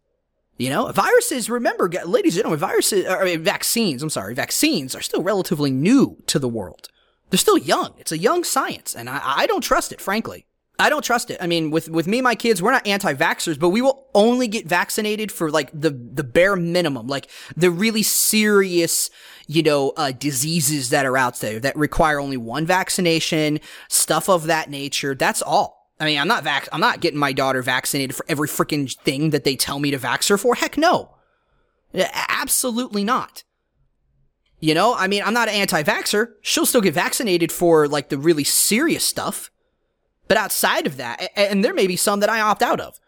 You 0.57 0.69
know, 0.69 0.89
viruses, 0.91 1.49
remember, 1.49 1.89
ladies 2.05 2.35
and 2.35 2.43
gentlemen, 2.43 2.59
viruses, 2.59 3.05
or 3.05 3.37
vaccines, 3.39 4.01
I'm 4.01 4.09
sorry, 4.09 4.33
vaccines 4.33 4.95
are 4.95 5.01
still 5.01 5.21
relatively 5.21 5.69
new 5.69 6.17
to 6.27 6.39
the 6.39 6.47
world. 6.47 6.87
They're 7.29 7.37
still 7.37 7.57
young. 7.57 7.93
It's 7.97 8.13
a 8.13 8.17
young 8.17 8.45
science, 8.45 8.95
and 8.95 9.09
I, 9.09 9.19
I 9.23 9.47
don't 9.47 9.61
trust 9.61 9.91
it, 9.91 9.99
frankly. 9.99 10.45
I 10.77 10.89
don't 10.89 11.03
trust 11.03 11.29
it. 11.29 11.37
I 11.41 11.47
mean, 11.47 11.71
with, 11.71 11.89
with 11.89 12.07
me, 12.07 12.21
my 12.21 12.35
kids, 12.35 12.61
we're 12.61 12.71
not 12.71 12.87
anti-vaxxers, 12.87 13.59
but 13.59 13.69
we 13.69 13.81
will 13.81 14.07
only 14.13 14.47
get 14.47 14.67
vaccinated 14.67 15.31
for 15.31 15.49
like 15.49 15.71
the, 15.73 15.89
the 15.89 16.23
bare 16.23 16.55
minimum, 16.55 17.07
like 17.07 17.29
the 17.55 17.71
really 17.71 18.03
serious, 18.03 19.09
you 19.47 19.63
know, 19.63 19.93
uh, 19.97 20.11
diseases 20.11 20.89
that 20.89 21.05
are 21.05 21.17
out 21.17 21.39
there 21.39 21.59
that 21.59 21.75
require 21.77 22.19
only 22.19 22.37
one 22.37 22.65
vaccination, 22.65 23.59
stuff 23.87 24.29
of 24.29 24.47
that 24.47 24.69
nature. 24.69 25.15
That's 25.15 25.41
all. 25.41 25.74
I 25.99 26.05
mean, 26.05 26.19
I'm 26.19 26.27
not 26.27 26.43
vac- 26.43 26.69
I'm 26.71 26.81
not 26.81 26.99
getting 26.99 27.19
my 27.19 27.31
daughter 27.31 27.61
vaccinated 27.61 28.15
for 28.15 28.25
every 28.27 28.47
freaking 28.47 28.93
thing 28.99 29.29
that 29.29 29.43
they 29.43 29.55
tell 29.55 29.79
me 29.79 29.91
to 29.91 29.97
vax 29.97 30.29
her 30.29 30.37
for. 30.37 30.55
Heck 30.55 30.77
no. 30.77 31.15
Absolutely 31.93 33.03
not. 33.03 33.43
You 34.59 34.73
know, 34.73 34.95
I 34.95 35.07
mean, 35.07 35.21
I'm 35.23 35.33
not 35.33 35.47
an 35.47 35.55
anti-vaxxer. 35.55 36.33
She'll 36.41 36.65
still 36.65 36.81
get 36.81 36.93
vaccinated 36.93 37.51
for 37.51 37.87
like 37.87 38.09
the 38.09 38.17
really 38.17 38.43
serious 38.43 39.05
stuff. 39.05 39.51
But 40.27 40.37
outside 40.37 40.87
of 40.87 40.97
that, 40.97 41.31
and 41.35 41.63
there 41.63 41.73
may 41.73 41.87
be 41.87 41.95
some 41.95 42.19
that 42.21 42.29
I 42.29 42.41
opt 42.41 42.63
out 42.63 42.79
of. 42.79 42.99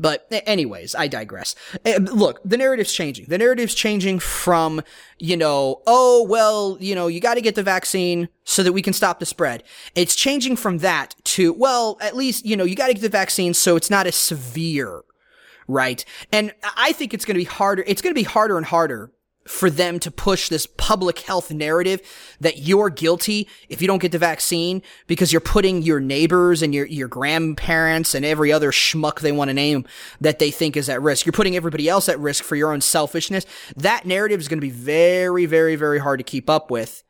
But 0.00 0.28
anyways, 0.30 0.94
I 0.94 1.08
digress. 1.08 1.56
Look, 1.84 2.40
the 2.44 2.56
narrative's 2.56 2.92
changing. 2.92 3.26
The 3.26 3.38
narrative's 3.38 3.74
changing 3.74 4.20
from, 4.20 4.82
you 5.18 5.36
know, 5.36 5.82
oh, 5.88 6.24
well, 6.28 6.76
you 6.78 6.94
know, 6.94 7.08
you 7.08 7.18
got 7.18 7.34
to 7.34 7.40
get 7.40 7.56
the 7.56 7.64
vaccine 7.64 8.28
so 8.44 8.62
that 8.62 8.72
we 8.72 8.80
can 8.80 8.92
stop 8.92 9.18
the 9.18 9.26
spread. 9.26 9.64
It's 9.96 10.14
changing 10.14 10.54
from 10.54 10.78
that 10.78 11.16
to, 11.38 11.52
well, 11.52 11.98
at 12.00 12.16
least, 12.16 12.44
you 12.44 12.56
know, 12.56 12.64
you 12.64 12.74
got 12.74 12.88
to 12.88 12.94
get 12.94 13.00
the 13.00 13.08
vaccine 13.08 13.54
so 13.54 13.76
it's 13.76 13.90
not 13.90 14.08
as 14.08 14.16
severe, 14.16 15.02
right? 15.68 16.04
And 16.32 16.52
I 16.76 16.90
think 16.90 17.14
it's 17.14 17.24
going 17.24 17.36
to 17.36 17.40
be 17.40 17.44
harder. 17.44 17.84
It's 17.86 18.02
going 18.02 18.12
to 18.12 18.18
be 18.18 18.24
harder 18.24 18.56
and 18.56 18.66
harder 18.66 19.12
for 19.46 19.70
them 19.70 20.00
to 20.00 20.10
push 20.10 20.48
this 20.48 20.66
public 20.66 21.20
health 21.20 21.52
narrative 21.52 22.02
that 22.40 22.58
you're 22.58 22.90
guilty 22.90 23.48
if 23.68 23.80
you 23.80 23.86
don't 23.86 24.02
get 24.02 24.10
the 24.10 24.18
vaccine 24.18 24.82
because 25.06 25.32
you're 25.32 25.40
putting 25.40 25.80
your 25.80 26.00
neighbors 26.00 26.60
and 26.60 26.74
your, 26.74 26.86
your 26.86 27.08
grandparents 27.08 28.16
and 28.16 28.24
every 28.24 28.52
other 28.52 28.72
schmuck 28.72 29.20
they 29.20 29.32
want 29.32 29.48
to 29.48 29.54
name 29.54 29.86
that 30.20 30.40
they 30.40 30.50
think 30.50 30.76
is 30.76 30.88
at 30.88 31.00
risk. 31.00 31.24
You're 31.24 31.32
putting 31.32 31.54
everybody 31.54 31.88
else 31.88 32.08
at 32.08 32.18
risk 32.18 32.42
for 32.42 32.56
your 32.56 32.72
own 32.72 32.80
selfishness. 32.80 33.46
That 33.76 34.04
narrative 34.04 34.40
is 34.40 34.48
going 34.48 34.60
to 34.60 34.66
be 34.66 34.70
very, 34.70 35.46
very, 35.46 35.76
very 35.76 36.00
hard 36.00 36.18
to 36.18 36.24
keep 36.24 36.50
up 36.50 36.68
with. 36.68 37.04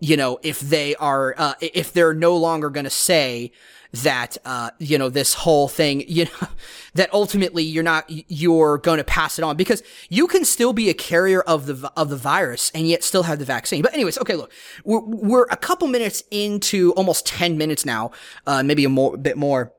You 0.00 0.16
know, 0.16 0.38
if 0.42 0.60
they 0.60 0.94
are, 0.96 1.34
uh, 1.36 1.54
if 1.60 1.92
they're 1.92 2.14
no 2.14 2.36
longer 2.36 2.70
going 2.70 2.84
to 2.84 2.90
say, 2.90 3.52
that 3.92 4.36
uh, 4.44 4.70
you 4.78 4.98
know 4.98 5.08
this 5.08 5.32
whole 5.34 5.66
thing 5.66 6.04
you 6.06 6.26
know 6.26 6.48
that 6.94 7.12
ultimately 7.12 7.62
you're 7.62 7.82
not 7.82 8.04
you're 8.08 8.78
going 8.78 8.98
to 8.98 9.04
pass 9.04 9.38
it 9.38 9.42
on. 9.42 9.56
Because 9.56 9.82
you 10.08 10.26
can 10.26 10.44
still 10.44 10.72
be 10.72 10.90
a 10.90 10.94
carrier 10.94 11.40
of 11.42 11.66
the 11.66 11.90
of 11.96 12.10
the 12.10 12.16
virus 12.16 12.70
and 12.74 12.86
yet 12.86 13.02
still 13.02 13.24
have 13.24 13.38
the 13.38 13.44
vaccine. 13.44 13.82
But 13.82 13.94
anyways 13.94 14.18
okay 14.18 14.36
look 14.36 14.52
we're, 14.84 15.00
we're 15.00 15.46
a 15.50 15.56
couple 15.56 15.88
minutes 15.88 16.22
into 16.30 16.92
almost 16.92 17.26
10 17.26 17.56
minutes 17.56 17.84
now 17.86 18.10
uh, 18.46 18.62
maybe 18.62 18.84
a 18.84 18.88
more 18.88 19.16
bit 19.16 19.36
more 19.36 19.72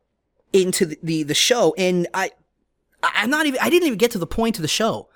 into 0.54 0.86
the, 0.86 0.98
the 1.04 1.24
the 1.24 1.36
show. 1.36 1.76
And 1.78 2.08
i 2.14 2.32
i'm 3.02 3.30
not 3.30 3.46
even 3.46 3.60
i 3.62 3.70
didn't 3.70 3.88
even 3.88 3.98
get 3.98 4.12
to 4.12 4.18
the 4.18 4.28
point 4.28 4.58
of 4.58 4.62
the 4.62 4.68
show 4.68 5.08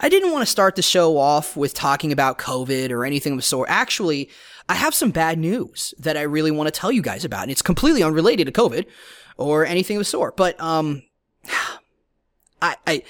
I 0.00 0.08
didn't 0.08 0.32
want 0.32 0.42
to 0.42 0.50
start 0.50 0.76
the 0.76 0.82
show 0.82 1.16
off 1.18 1.56
with 1.56 1.74
talking 1.74 2.12
about 2.12 2.38
COVID 2.38 2.90
or 2.90 3.04
anything 3.04 3.32
of 3.32 3.38
the 3.38 3.42
sort. 3.42 3.68
Actually, 3.70 4.30
I 4.68 4.74
have 4.74 4.94
some 4.94 5.10
bad 5.10 5.38
news 5.38 5.94
that 5.98 6.16
I 6.16 6.22
really 6.22 6.50
want 6.50 6.66
to 6.72 6.80
tell 6.80 6.92
you 6.92 7.02
guys 7.02 7.24
about, 7.24 7.42
and 7.42 7.50
it's 7.50 7.62
completely 7.62 8.02
unrelated 8.02 8.46
to 8.46 8.52
COVID 8.52 8.86
or 9.36 9.64
anything 9.64 9.96
of 9.96 10.00
the 10.00 10.04
sort. 10.04 10.36
But 10.36 10.60
um, 10.60 11.02
I, 12.62 12.76
I 12.86 13.02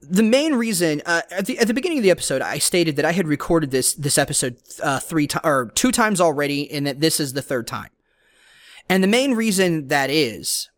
the 0.00 0.22
main 0.22 0.54
reason 0.54 1.02
uh, 1.06 1.22
at 1.30 1.46
the 1.46 1.58
at 1.58 1.66
the 1.66 1.74
beginning 1.74 1.98
of 1.98 2.04
the 2.04 2.10
episode, 2.10 2.42
I 2.42 2.58
stated 2.58 2.96
that 2.96 3.04
I 3.04 3.12
had 3.12 3.28
recorded 3.28 3.70
this 3.70 3.94
this 3.94 4.18
episode 4.18 4.56
uh, 4.82 5.00
three 5.00 5.26
to- 5.28 5.46
or 5.46 5.70
two 5.74 5.92
times 5.92 6.20
already, 6.20 6.70
and 6.70 6.86
that 6.86 7.00
this 7.00 7.20
is 7.20 7.32
the 7.32 7.42
third 7.42 7.66
time. 7.66 7.90
And 8.88 9.02
the 9.02 9.08
main 9.08 9.34
reason 9.34 9.88
that 9.88 10.10
is 10.10 10.68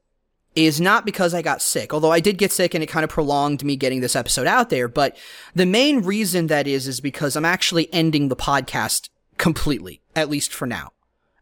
is 0.55 0.81
not 0.81 1.05
because 1.05 1.35
I 1.35 1.43
got 1.43 1.63
sick, 1.63 1.93
although 1.93 2.13
I 2.13 2.21
did 2.21 2.39
get 2.39 2.53
sick 2.53 2.75
and 2.75 2.83
it 2.83 2.89
kind 2.89 3.05
of 3.05 3.11
prolonged 3.11 3.65
me 3.65 3.77
getting 3.77 4.01
this 4.01 4.15
episode 4.15 4.47
out 4.47 4.71
there. 4.71 4.87
But 4.89 5.17
the 5.55 5.67
main 5.67 6.03
reason 6.03 6.47
that 6.47 6.67
is, 6.67 6.87
is 6.87 7.01
because 7.01 7.35
I'm 7.35 7.45
actually 7.45 7.93
ending 7.93 8.29
the 8.29 8.37
podcast 8.37 9.09
completely, 9.37 10.01
at 10.15 10.31
least 10.31 10.55
for 10.55 10.67
now. 10.67 10.93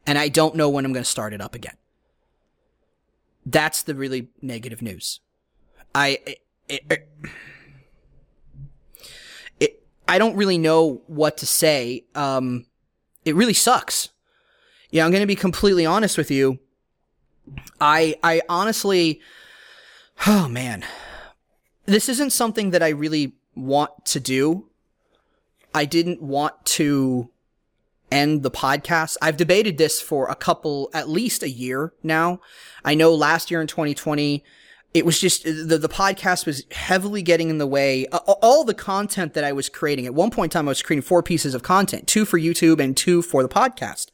And 0.07 0.19
I 0.19 0.29
don't 0.29 0.57
know 0.57 0.69
when 0.69 0.85
I'm 0.85 0.93
going 0.93 1.05
to 1.05 1.11
start 1.11 1.35
it 1.35 1.41
up 1.41 1.55
again. 1.55 1.77
That's 3.45 3.83
the 3.83 3.95
really 3.95 4.29
negative 4.41 4.81
news. 4.81 5.21
I, 5.95 6.19
it, 6.27 6.39
it, 6.69 7.09
it, 9.61 9.83
I 10.09 10.19
don't 10.19 10.37
really 10.37 10.59
know 10.59 11.03
what 11.07 11.37
to 11.39 11.47
say. 11.47 12.05
Um, 12.15 12.67
it 13.25 13.35
really 13.35 13.53
sucks. 13.53 14.09
Yeah, 14.91 15.05
I'm 15.05 15.11
going 15.11 15.23
to 15.23 15.27
be 15.27 15.37
completely 15.37 15.85
honest 15.85 16.17
with 16.17 16.31
you. 16.31 16.59
I, 17.81 18.17
I 18.23 18.43
honestly, 18.49 19.21
oh 20.27 20.49
man, 20.49 20.85
this 21.87 22.09
isn't 22.09 22.31
something 22.31 22.71
that 22.71 22.83
I 22.83 22.91
really 22.91 23.35
want 23.55 24.05
to 24.07 24.21
do. 24.21 24.69
I 25.75 25.85
didn't 25.85 26.23
want 26.23 26.65
to 26.67 27.31
end 28.11 28.43
the 28.43 28.51
podcast. 28.51 29.17
I've 29.23 29.37
debated 29.37 29.79
this 29.79 30.01
for 30.01 30.29
a 30.29 30.35
couple, 30.35 30.91
at 30.93 31.09
least 31.09 31.43
a 31.43 31.51
year 31.51 31.93
now. 32.03 32.41
I 32.85 32.95
know 32.95 33.15
last 33.15 33.51
year 33.51 33.61
in 33.61 33.67
2020, 33.67 34.45
it 34.95 35.07
was 35.07 35.19
just 35.19 35.45
the, 35.45 35.79
the 35.79 35.89
podcast 35.89 36.45
was 36.45 36.65
heavily 36.71 37.23
getting 37.23 37.49
in 37.49 37.57
the 37.57 37.67
way. 37.67 38.07
All 38.07 38.65
the 38.65 38.75
content 38.75 39.33
that 39.35 39.45
I 39.45 39.53
was 39.53 39.71
creating 39.71 40.05
at 40.05 40.15
one 40.15 40.31
point 40.31 40.53
in 40.53 40.59
time, 40.59 40.69
I 40.69 40.73
was 40.73 40.83
creating 40.83 41.03
four 41.03 41.23
pieces 41.23 41.55
of 41.55 41.63
content, 41.63 42.07
two 42.07 42.27
for 42.27 42.39
YouTube 42.39 42.79
and 42.79 42.95
two 42.95 43.23
for 43.23 43.43
the 43.43 43.49
podcast. 43.49 44.09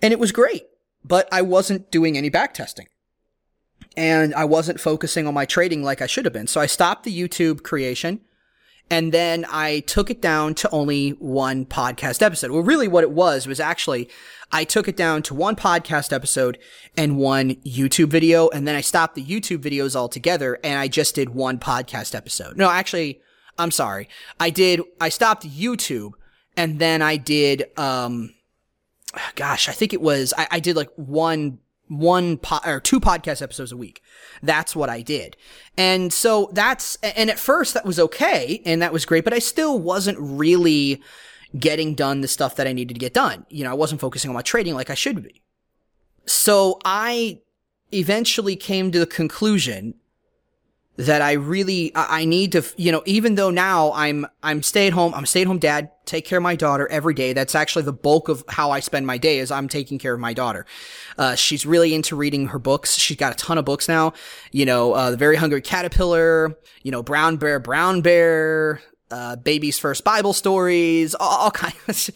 And 0.00 0.12
it 0.12 0.20
was 0.20 0.30
great, 0.30 0.66
but 1.04 1.28
I 1.32 1.42
wasn't 1.42 1.90
doing 1.90 2.16
any 2.16 2.28
back 2.28 2.54
testing 2.54 2.86
and 3.96 4.34
I 4.34 4.44
wasn't 4.44 4.80
focusing 4.80 5.26
on 5.26 5.34
my 5.34 5.44
trading 5.44 5.82
like 5.82 6.00
I 6.02 6.06
should 6.06 6.24
have 6.24 6.34
been. 6.34 6.46
So 6.46 6.60
I 6.60 6.66
stopped 6.66 7.04
the 7.04 7.18
YouTube 7.18 7.62
creation 7.62 8.20
and 8.90 9.12
then 9.12 9.46
I 9.48 9.80
took 9.80 10.10
it 10.10 10.20
down 10.20 10.54
to 10.56 10.70
only 10.70 11.10
one 11.10 11.64
podcast 11.64 12.22
episode. 12.22 12.50
Well, 12.50 12.62
really 12.62 12.88
what 12.88 13.04
it 13.04 13.10
was 13.10 13.46
was 13.46 13.60
actually 13.60 14.08
I 14.52 14.64
took 14.64 14.88
it 14.88 14.96
down 14.96 15.22
to 15.22 15.34
one 15.34 15.54
podcast 15.54 16.12
episode 16.12 16.58
and 16.96 17.16
one 17.16 17.54
YouTube 17.56 18.08
video. 18.08 18.48
And 18.48 18.66
then 18.66 18.74
I 18.74 18.80
stopped 18.80 19.14
the 19.14 19.24
YouTube 19.24 19.58
videos 19.58 19.94
altogether 19.94 20.58
and 20.64 20.78
I 20.78 20.88
just 20.88 21.14
did 21.14 21.30
one 21.30 21.58
podcast 21.58 22.14
episode. 22.14 22.56
No, 22.56 22.68
actually, 22.68 23.20
I'm 23.58 23.70
sorry. 23.70 24.08
I 24.40 24.50
did, 24.50 24.80
I 25.00 25.08
stopped 25.08 25.48
YouTube 25.48 26.12
and 26.56 26.80
then 26.80 27.00
I 27.00 27.16
did, 27.16 27.66
um, 27.78 28.34
gosh, 29.34 29.68
I 29.68 29.72
think 29.72 29.92
it 29.92 30.00
was, 30.00 30.32
I, 30.36 30.46
I 30.52 30.60
did 30.60 30.76
like 30.76 30.90
one 30.96 31.58
one 31.90 32.38
po- 32.38 32.60
or 32.64 32.78
two 32.78 33.00
podcast 33.00 33.42
episodes 33.42 33.72
a 33.72 33.76
week. 33.76 34.00
That's 34.42 34.76
what 34.76 34.88
I 34.88 35.02
did. 35.02 35.36
And 35.76 36.12
so 36.12 36.48
that's, 36.52 36.96
and 37.02 37.28
at 37.28 37.38
first 37.38 37.74
that 37.74 37.84
was 37.84 37.98
okay 37.98 38.62
and 38.64 38.80
that 38.80 38.92
was 38.92 39.04
great, 39.04 39.24
but 39.24 39.32
I 39.32 39.40
still 39.40 39.76
wasn't 39.78 40.16
really 40.20 41.02
getting 41.58 41.96
done 41.96 42.20
the 42.20 42.28
stuff 42.28 42.54
that 42.56 42.68
I 42.68 42.72
needed 42.72 42.94
to 42.94 43.00
get 43.00 43.12
done. 43.12 43.44
You 43.50 43.64
know, 43.64 43.70
I 43.70 43.74
wasn't 43.74 44.00
focusing 44.00 44.28
on 44.28 44.36
my 44.36 44.42
trading 44.42 44.74
like 44.74 44.88
I 44.88 44.94
should 44.94 45.20
be. 45.22 45.42
So 46.26 46.78
I 46.84 47.40
eventually 47.92 48.54
came 48.54 48.92
to 48.92 49.00
the 49.00 49.06
conclusion 49.06 49.94
that 50.96 51.22
I 51.22 51.32
really 51.32 51.92
I 51.94 52.24
need 52.24 52.52
to 52.52 52.62
you 52.76 52.92
know 52.92 53.02
even 53.06 53.34
though 53.34 53.50
now 53.50 53.92
I'm 53.92 54.26
I'm 54.42 54.62
stay 54.62 54.86
at 54.86 54.92
home 54.92 55.14
I'm 55.14 55.24
stay 55.24 55.42
at 55.42 55.46
home 55.46 55.58
dad 55.58 55.90
take 56.04 56.24
care 56.24 56.38
of 56.38 56.42
my 56.42 56.56
daughter 56.56 56.88
every 56.90 57.14
day. 57.14 57.32
That's 57.32 57.54
actually 57.54 57.84
the 57.84 57.92
bulk 57.92 58.28
of 58.28 58.44
how 58.48 58.70
I 58.70 58.80
spend 58.80 59.06
my 59.06 59.16
day 59.16 59.38
is 59.38 59.50
I'm 59.50 59.68
taking 59.68 59.98
care 59.98 60.12
of 60.12 60.20
my 60.20 60.34
daughter. 60.34 60.66
Uh, 61.16 61.36
she's 61.36 61.64
really 61.64 61.94
into 61.94 62.16
reading 62.16 62.48
her 62.48 62.58
books. 62.58 62.96
She's 62.96 63.16
got 63.16 63.32
a 63.32 63.36
ton 63.36 63.58
of 63.58 63.64
books 63.64 63.88
now. 63.88 64.12
You 64.50 64.66
know 64.66 64.92
uh, 64.92 65.12
the 65.12 65.16
very 65.16 65.36
hungry 65.36 65.62
caterpillar 65.62 66.56
you 66.82 66.90
know 66.90 67.02
brown 67.02 67.36
bear 67.36 67.58
brown 67.60 68.00
bear 68.02 68.82
uh, 69.10 69.36
baby's 69.36 69.78
first 69.78 70.04
Bible 70.04 70.32
stories 70.32 71.14
all, 71.14 71.38
all 71.38 71.50
kinds 71.50 72.10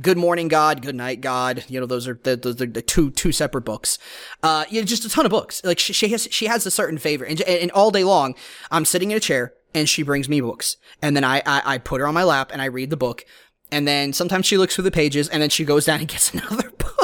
Good 0.00 0.18
Morning 0.18 0.48
God, 0.48 0.82
Good 0.82 0.94
Night 0.94 1.20
God. 1.20 1.64
You 1.68 1.80
know, 1.80 1.86
those 1.86 2.08
are 2.08 2.18
the, 2.22 2.36
those 2.36 2.60
are 2.60 2.66
the 2.66 2.82
two 2.82 3.10
two 3.10 3.32
separate 3.32 3.62
books. 3.62 3.98
Uh, 4.42 4.64
you 4.68 4.80
know, 4.80 4.84
just 4.84 5.04
a 5.04 5.08
ton 5.08 5.24
of 5.24 5.30
books. 5.30 5.62
Like 5.64 5.78
she, 5.78 5.92
she 5.92 6.08
has 6.08 6.28
she 6.30 6.46
has 6.46 6.66
a 6.66 6.70
certain 6.70 6.98
favorite, 6.98 7.30
and, 7.30 7.40
and 7.42 7.70
all 7.72 7.90
day 7.90 8.04
long, 8.04 8.34
I'm 8.70 8.84
sitting 8.84 9.10
in 9.10 9.16
a 9.16 9.20
chair 9.20 9.54
and 9.74 9.88
she 9.88 10.02
brings 10.02 10.28
me 10.28 10.40
books, 10.40 10.76
and 11.02 11.16
then 11.16 11.24
I, 11.24 11.42
I 11.46 11.62
I 11.64 11.78
put 11.78 12.00
her 12.00 12.06
on 12.06 12.14
my 12.14 12.24
lap 12.24 12.50
and 12.52 12.60
I 12.60 12.66
read 12.66 12.90
the 12.90 12.96
book, 12.96 13.24
and 13.70 13.86
then 13.86 14.12
sometimes 14.12 14.46
she 14.46 14.58
looks 14.58 14.74
through 14.74 14.84
the 14.84 14.90
pages, 14.90 15.28
and 15.28 15.42
then 15.42 15.50
she 15.50 15.64
goes 15.64 15.84
down 15.84 16.00
and 16.00 16.08
gets 16.08 16.32
another 16.34 16.70
book. 16.70 17.03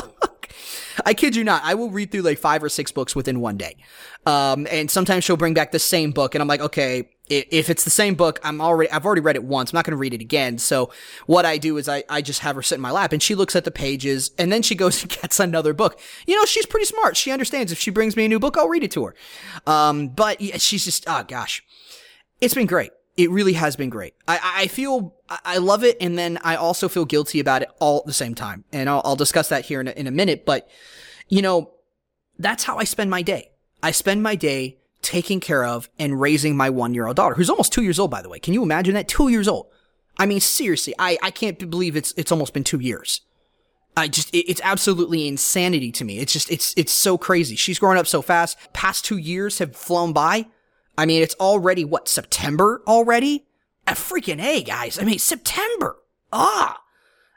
I 1.05 1.15
kid 1.15 1.37
you 1.37 1.45
not. 1.45 1.63
I 1.65 1.75
will 1.75 1.91
read 1.91 2.11
through 2.11 2.23
like 2.23 2.39
five 2.39 2.63
or 2.63 2.69
six 2.69 2.93
books 2.93 3.15
within 3.15 3.41
one 3.41 3.57
day. 3.57 3.77
Um, 4.27 4.67
and 4.71 4.91
sometimes 4.91 5.25
she'll 5.25 5.37
bring 5.37 5.55
back 5.55 5.73
the 5.73 5.79
same 5.79 6.13
book 6.13 6.35
and 6.35 6.43
I'm 6.43 6.49
like, 6.49 6.61
okay, 6.61 7.11
if 7.29 7.71
it's 7.71 7.85
the 7.85 7.91
same 7.91 8.17
book, 8.17 8.41
I'm 8.43 8.61
already, 8.61 8.91
I've 8.91 9.07
already 9.07 9.21
read 9.21 9.37
it 9.37 9.45
once. 9.45 9.73
I'm 9.73 9.77
not 9.77 9.85
going 9.85 9.93
to 9.93 9.99
read 9.99 10.15
it 10.15 10.21
again. 10.21 10.59
So 10.59 10.91
what 11.27 11.47
I 11.47 11.59
do 11.59 11.77
is 11.77 11.89
I, 11.89 12.03
I 12.09 12.23
just 12.23 12.41
have 12.41 12.57
her 12.57 12.63
sit 12.63 12.75
in 12.75 12.81
my 12.81 12.91
lap 12.91 13.13
and 13.13 13.23
she 13.23 13.37
looks 13.37 13.55
at 13.55 13.65
the 13.65 13.71
pages 13.71 14.33
and 14.37 14.53
then 14.53 14.63
she 14.63 14.75
goes 14.75 15.03
and 15.03 15.11
gets 15.11 15.39
another 15.39 15.73
book. 15.73 15.99
You 16.27 16.37
know, 16.37 16.45
she's 16.45 16.67
pretty 16.67 16.87
smart. 16.87 17.17
She 17.17 17.31
understands 17.31 17.71
if 17.71 17.79
she 17.79 17.91
brings 17.91 18.17
me 18.17 18.25
a 18.25 18.29
new 18.29 18.41
book, 18.41 18.57
I'll 18.59 18.69
read 18.69 18.83
it 18.83 18.91
to 18.93 19.07
her. 19.07 19.15
Um, 19.67 20.09
but 20.09 20.41
yeah, 20.41 20.57
she's 20.57 20.85
just, 20.85 21.05
oh 21.07 21.23
gosh, 21.23 21.63
it's 22.41 22.55
been 22.55 22.67
great. 22.67 22.91
It 23.21 23.31
really 23.31 23.53
has 23.53 23.77
been 23.77 23.91
great. 23.91 24.15
I, 24.27 24.63
I 24.63 24.67
feel, 24.69 25.15
I 25.29 25.59
love 25.59 25.85
it. 25.85 25.99
And 26.01 26.17
then 26.17 26.39
I 26.43 26.57
also 26.57 26.89
feel 26.89 27.05
guilty 27.05 27.39
about 27.39 27.61
it 27.61 27.69
all 27.79 27.99
at 27.99 28.07
the 28.07 28.15
same 28.15 28.35
time. 28.35 28.65
And 28.73 28.89
I'll, 28.89 29.03
I'll 29.05 29.15
discuss 29.15 29.51
that 29.51 29.67
here 29.67 29.79
in 29.83 29.89
a, 29.89 29.91
in 29.91 30.07
a 30.07 30.11
minute. 30.11 30.47
But, 30.47 30.71
you 31.29 31.43
know, 31.43 31.71
that's 32.39 32.65
how 32.65 32.79
I 32.79 32.85
spend 32.85 33.11
my 33.11 33.21
day. 33.21 33.51
I 33.83 33.91
spend 33.91 34.23
my 34.23 34.37
day 34.37 34.79
taking 35.03 35.39
care 35.39 35.67
of 35.67 35.91
and 35.99 36.19
raising 36.19 36.57
my 36.57 36.71
one 36.71 36.95
year 36.95 37.07
old 37.07 37.17
daughter, 37.17 37.35
who's 37.35 37.51
almost 37.51 37.75
two 37.75 37.83
years 37.83 37.99
old, 37.99 38.11
by 38.11 38.23
the 38.23 38.31
way. 38.31 38.39
Can 38.39 38.55
you 38.55 38.63
imagine 38.63 38.95
that? 38.95 39.07
Two 39.07 39.29
years 39.29 39.49
old. 39.49 39.67
I 40.19 40.25
mean, 40.25 40.41
seriously, 40.41 40.95
I, 40.99 41.19
I 41.23 41.31
can't 41.31 41.59
believe 41.71 41.97
it's, 41.97 42.15
it's 42.17 42.33
almost 42.33 42.55
been 42.55 42.65
two 42.65 42.81
years. 42.81 43.21
I 43.99 44.09
just, 44.09 44.35
it, 44.35 44.51
it's 44.51 44.63
absolutely 44.65 45.29
insanity 45.29 45.93
to 45.93 46.05
me. 46.05 46.21
It's 46.21 46.33
just, 46.33 46.51
it's, 46.51 46.73
it's 46.79 46.93
so 46.93 47.19
crazy. 47.19 47.55
She's 47.55 47.79
growing 47.79 47.99
up 47.99 48.07
so 48.07 48.23
fast. 48.23 48.57
Past 48.73 49.05
two 49.05 49.19
years 49.19 49.59
have 49.59 49.77
flown 49.77 50.15
by. 50.15 50.47
I 50.97 51.07
mean, 51.07 51.23
it's 51.23 51.35
already 51.37 51.85
what, 51.85 52.09
September 52.09 52.83
already? 52.87 53.47
A 53.87 53.93
freaking 53.93 54.43
A, 54.43 54.63
guys. 54.63 54.99
I 54.99 55.05
mean, 55.05 55.19
September. 55.19 55.97
Ah. 56.33 56.81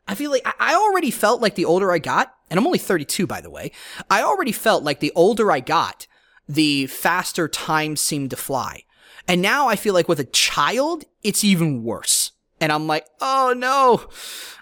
I 0.08 0.16
feel 0.16 0.32
like 0.32 0.46
I 0.60 0.76
already 0.76 1.12
felt 1.12 1.42
like 1.42 1.56
the 1.56 1.66
older 1.66 1.92
I 1.92 1.98
got, 1.98 2.36
and 2.50 2.60
I'm 2.60 2.66
only 2.66 2.80
32 2.80 3.26
by 3.26 3.40
the 3.42 3.50
way, 3.50 3.72
I 4.10 4.22
already 4.22 4.52
felt 4.52 4.84
like 4.84 5.00
the 5.00 5.14
older 5.16 5.52
I 5.52 5.62
got, 5.62 6.08
the 6.48 6.88
faster 6.88 7.48
time 7.48 7.96
seemed 7.96 8.32
to 8.32 8.36
fly. 8.36 8.84
And 9.28 9.42
now 9.42 9.70
I 9.70 9.78
feel 9.78 9.94
like 9.94 10.10
with 10.10 10.20
a 10.20 10.26
child, 10.26 11.06
it's 11.24 11.44
even 11.44 11.84
worse. 11.84 12.32
And 12.60 12.72
I'm 12.72 12.88
like, 12.88 13.08
oh 13.22 13.54
no, 13.56 14.10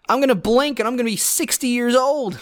I'm 0.07 0.19
gonna 0.19 0.35
blink 0.35 0.79
and 0.79 0.87
I'm 0.87 0.95
gonna 0.95 1.05
be 1.05 1.17
60 1.17 1.67
years 1.67 1.95
old. 1.95 2.39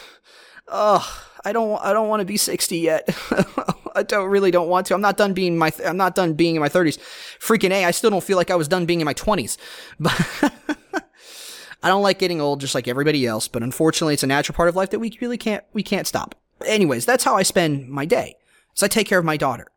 Ugh, 0.68 1.06
I 1.46 1.54
don't, 1.54 1.82
I 1.82 1.94
don't 1.94 2.10
want 2.10 2.20
to 2.20 2.26
be 2.26 2.38
60 2.38 2.78
yet. 2.78 3.10
I 3.96 4.04
don't 4.04 4.30
really 4.30 4.52
don't 4.52 4.70
want 4.70 4.88
to. 4.88 4.94
I'm 4.94 5.02
not 5.02 5.18
done 5.18 5.34
being 5.34 5.58
my, 5.58 5.72
I'm 5.86 5.98
not 5.98 6.16
done 6.16 6.34
being 6.34 6.56
in 6.56 6.62
my 6.62 6.70
30s. 6.70 6.98
Freaking 7.40 7.72
A, 7.72 7.86
I 7.86 7.92
still 7.92 8.10
don't 8.10 8.24
feel 8.24 8.38
like 8.38 8.52
I 8.52 8.56
was 8.56 8.68
done 8.68 8.86
being 8.86 9.02
in 9.02 9.06
my 9.06 9.14
20s. 9.14 9.58
But 10.00 11.88
I 11.88 11.88
don't 11.88 12.04
like 12.04 12.20
getting 12.20 12.42
old 12.42 12.60
just 12.60 12.76
like 12.76 12.90
everybody 12.90 13.26
else, 13.26 13.48
but 13.48 13.64
unfortunately 13.64 14.14
it's 14.14 14.24
a 14.24 14.28
natural 14.28 14.54
part 14.54 14.68
of 14.68 14.76
life 14.76 14.90
that 14.90 15.00
we 15.00 15.18
really 15.22 15.38
can't, 15.38 15.64
we 15.72 15.82
can't 15.82 16.08
stop. 16.08 16.36
Anyways, 16.66 17.06
that's 17.06 17.24
how 17.24 17.38
I 17.38 17.44
spend 17.44 17.88
my 17.88 18.04
day. 18.06 18.36
So 18.74 18.86
I 18.86 18.90
take 18.90 19.08
care 19.08 19.20
of 19.20 19.24
my 19.24 19.38
daughter. 19.38 19.68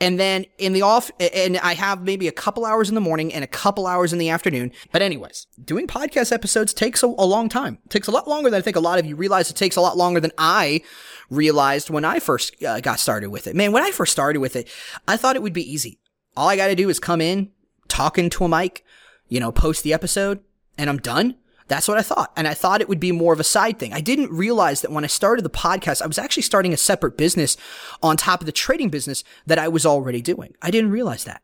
And 0.00 0.18
then 0.18 0.46
in 0.58 0.72
the 0.72 0.82
off, 0.82 1.10
and 1.20 1.58
I 1.58 1.74
have 1.74 2.02
maybe 2.02 2.26
a 2.26 2.32
couple 2.32 2.64
hours 2.64 2.88
in 2.88 2.94
the 2.94 3.00
morning 3.00 3.32
and 3.32 3.44
a 3.44 3.48
couple 3.48 3.86
hours 3.86 4.12
in 4.12 4.18
the 4.18 4.30
afternoon. 4.30 4.72
But 4.90 5.02
anyways, 5.02 5.46
doing 5.64 5.86
podcast 5.86 6.32
episodes 6.32 6.74
takes 6.74 7.02
a, 7.02 7.06
a 7.06 7.26
long 7.26 7.48
time. 7.48 7.78
It 7.84 7.90
takes 7.90 8.08
a 8.08 8.10
lot 8.10 8.26
longer 8.26 8.50
than 8.50 8.58
I 8.58 8.62
think 8.62 8.76
a 8.76 8.80
lot 8.80 8.98
of 8.98 9.06
you 9.06 9.14
realize. 9.14 9.50
It 9.50 9.56
takes 9.56 9.76
a 9.76 9.80
lot 9.80 9.96
longer 9.96 10.18
than 10.18 10.32
I 10.38 10.82
realized 11.30 11.88
when 11.88 12.04
I 12.04 12.18
first 12.18 12.62
uh, 12.62 12.80
got 12.80 12.98
started 12.98 13.30
with 13.30 13.46
it. 13.46 13.54
Man, 13.54 13.72
when 13.72 13.82
I 13.82 13.90
first 13.90 14.12
started 14.12 14.40
with 14.40 14.56
it, 14.56 14.68
I 15.06 15.16
thought 15.16 15.36
it 15.36 15.42
would 15.42 15.52
be 15.52 15.72
easy. 15.72 15.98
All 16.36 16.48
I 16.48 16.56
got 16.56 16.68
to 16.68 16.74
do 16.74 16.88
is 16.88 16.98
come 16.98 17.20
in, 17.20 17.50
talking 17.88 18.30
to 18.30 18.44
a 18.44 18.48
mic, 18.48 18.84
you 19.28 19.38
know, 19.38 19.52
post 19.52 19.84
the 19.84 19.92
episode, 19.92 20.40
and 20.76 20.90
I'm 20.90 20.98
done. 20.98 21.36
That's 21.68 21.88
what 21.88 21.98
I 21.98 22.02
thought. 22.02 22.32
And 22.36 22.48
I 22.48 22.54
thought 22.54 22.80
it 22.80 22.88
would 22.88 23.00
be 23.00 23.12
more 23.12 23.32
of 23.32 23.40
a 23.40 23.44
side 23.44 23.78
thing. 23.78 23.92
I 23.92 24.00
didn't 24.00 24.30
realize 24.30 24.80
that 24.82 24.92
when 24.92 25.04
I 25.04 25.08
started 25.08 25.44
the 25.44 25.50
podcast, 25.50 26.02
I 26.02 26.06
was 26.06 26.18
actually 26.18 26.42
starting 26.42 26.72
a 26.72 26.76
separate 26.76 27.16
business 27.16 27.56
on 28.02 28.16
top 28.16 28.40
of 28.40 28.46
the 28.46 28.52
trading 28.52 28.90
business 28.90 29.24
that 29.46 29.58
I 29.58 29.68
was 29.68 29.86
already 29.86 30.20
doing. 30.20 30.54
I 30.60 30.70
didn't 30.70 30.90
realize 30.90 31.24
that. 31.24 31.42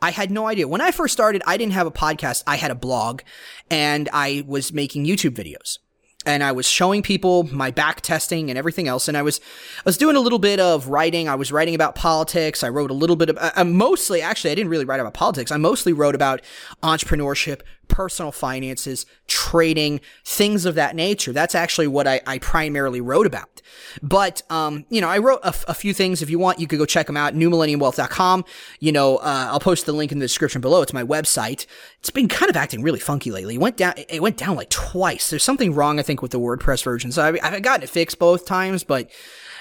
I 0.00 0.10
had 0.10 0.30
no 0.30 0.46
idea. 0.46 0.68
When 0.68 0.80
I 0.80 0.92
first 0.92 1.12
started, 1.12 1.42
I 1.46 1.56
didn't 1.56 1.72
have 1.72 1.86
a 1.86 1.92
podcast. 1.92 2.44
I 2.46 2.56
had 2.56 2.70
a 2.70 2.76
blog 2.76 3.22
and 3.70 4.08
I 4.12 4.44
was 4.46 4.72
making 4.72 5.06
YouTube 5.06 5.34
videos 5.34 5.78
and 6.26 6.44
I 6.44 6.52
was 6.52 6.68
showing 6.68 7.02
people 7.02 7.44
my 7.44 7.70
back 7.70 8.00
testing 8.00 8.50
and 8.50 8.58
everything 8.58 8.86
else. 8.86 9.08
And 9.08 9.16
I 9.16 9.22
was, 9.22 9.40
I 9.78 9.82
was 9.84 9.96
doing 9.96 10.14
a 10.14 10.20
little 10.20 10.38
bit 10.38 10.60
of 10.60 10.88
writing. 10.88 11.28
I 11.28 11.34
was 11.34 11.50
writing 11.50 11.74
about 11.74 11.94
politics. 11.94 12.62
I 12.62 12.68
wrote 12.68 12.90
a 12.90 12.94
little 12.94 13.16
bit 13.16 13.30
of, 13.30 13.38
uh, 13.40 13.64
mostly, 13.64 14.20
actually, 14.20 14.50
I 14.50 14.54
didn't 14.54 14.70
really 14.70 14.84
write 14.84 15.00
about 15.00 15.14
politics. 15.14 15.50
I 15.50 15.56
mostly 15.56 15.92
wrote 15.92 16.14
about 16.14 16.42
entrepreneurship, 16.82 17.62
personal 17.88 18.32
finances, 18.32 19.06
trading, 19.26 20.00
things 20.24 20.64
of 20.64 20.74
that 20.76 20.94
nature. 20.94 21.32
That's 21.32 21.54
actually 21.54 21.86
what 21.86 22.06
I, 22.06 22.20
I 22.26 22.38
primarily 22.38 23.00
wrote 23.00 23.26
about. 23.26 23.60
But, 24.02 24.42
um, 24.50 24.84
you 24.88 25.00
know, 25.00 25.08
I 25.08 25.18
wrote 25.18 25.40
a, 25.42 25.74
few 25.78 25.94
things. 25.94 26.22
If 26.22 26.30
you 26.30 26.38
want, 26.38 26.58
you 26.58 26.66
could 26.66 26.78
go 26.78 26.86
check 26.86 27.06
them 27.06 27.16
out. 27.16 27.34
NewMillenniumWealth.com. 27.34 28.44
You 28.80 28.92
know, 28.92 29.16
uh, 29.18 29.48
I'll 29.50 29.60
post 29.60 29.86
the 29.86 29.92
link 29.92 30.12
in 30.12 30.18
the 30.18 30.24
description 30.24 30.60
below. 30.60 30.82
It's 30.82 30.92
my 30.92 31.04
website. 31.04 31.66
It's 32.00 32.10
been 32.10 32.28
kind 32.28 32.50
of 32.50 32.56
acting 32.56 32.82
really 32.82 32.98
funky 32.98 33.30
lately. 33.30 33.54
It 33.54 33.60
went 33.60 33.76
down, 33.76 33.94
it 33.96 34.22
went 34.22 34.36
down 34.36 34.56
like 34.56 34.70
twice. 34.70 35.30
There's 35.30 35.44
something 35.44 35.74
wrong, 35.74 35.98
I 35.98 36.02
think, 36.02 36.22
with 36.22 36.32
the 36.32 36.40
WordPress 36.40 36.82
version. 36.82 37.12
So 37.12 37.22
I, 37.22 37.38
I've 37.42 37.62
gotten 37.62 37.82
it 37.84 37.90
fixed 37.90 38.18
both 38.18 38.46
times, 38.46 38.84
but 38.84 39.10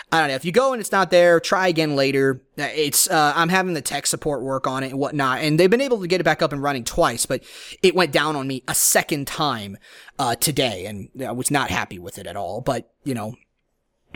I 0.10 0.20
don't 0.20 0.30
know. 0.30 0.36
If 0.36 0.46
you 0.46 0.54
go 0.54 0.72
and 0.72 0.80
it's 0.80 0.92
not 0.92 1.12
there, 1.12 1.42
try 1.42 1.68
again 1.68 1.98
later. 1.98 2.42
It's, 2.56 3.10
uh, 3.10 3.34
I'm 3.36 3.50
having 3.50 3.74
the 3.74 3.82
tech 3.82 4.08
support 4.08 4.42
work 4.42 4.66
on 4.66 4.84
it 4.84 4.92
and 4.92 5.00
whatnot. 5.00 5.40
And 5.40 5.60
they've 5.60 5.70
been 5.70 5.82
able 5.82 6.00
to 6.00 6.08
get 6.08 6.22
it 6.22 6.24
back 6.24 6.42
up 6.42 6.54
and 6.54 6.64
running 6.64 6.86
twice, 6.86 7.26
but 7.26 7.44
it 7.84 7.94
went 7.94 8.14
down 8.14 8.38
on 8.38 8.48
me 8.48 8.64
a 8.70 8.76
second 8.76 9.28
time, 9.28 9.78
uh, 10.18 10.36
today. 10.36 10.86
And 10.86 11.10
I 11.22 11.34
was 11.34 11.52
not 11.52 11.70
happy 11.70 12.00
with 12.00 12.18
it 12.18 12.26
at 12.26 12.38
all. 12.38 12.62
But, 12.62 12.90
you 13.04 13.14
know, 13.14 13.36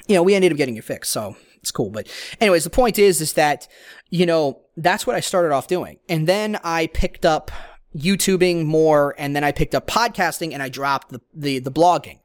you 0.07 0.15
know, 0.15 0.23
we 0.23 0.33
ended 0.33 0.53
up 0.53 0.57
getting 0.57 0.77
it 0.77 0.85
fixed. 0.85 1.11
So 1.11 1.35
it's 1.57 1.71
cool. 1.71 1.89
But 1.89 2.07
anyways, 2.39 2.63
the 2.63 2.69
point 2.69 2.97
is, 2.97 3.19
is 3.19 3.33
that, 3.33 3.67
you 4.09 4.25
know, 4.25 4.61
that's 4.77 5.05
what 5.05 5.17
I 5.17 5.19
started 5.19 5.51
off 5.51 5.67
doing. 5.67 5.99
And 6.07 6.25
then 6.25 6.57
I 6.63 6.87
picked 6.87 7.25
up 7.25 7.51
YouTubing 7.93 8.63
more 8.63 9.13
and 9.17 9.35
then 9.35 9.43
I 9.43 9.51
picked 9.51 9.75
up 9.75 9.87
podcasting 9.87 10.53
and 10.53 10.63
I 10.63 10.69
dropped 10.69 11.09
the, 11.09 11.19
the, 11.33 11.59
the 11.59 11.71
blogging. 11.71 12.19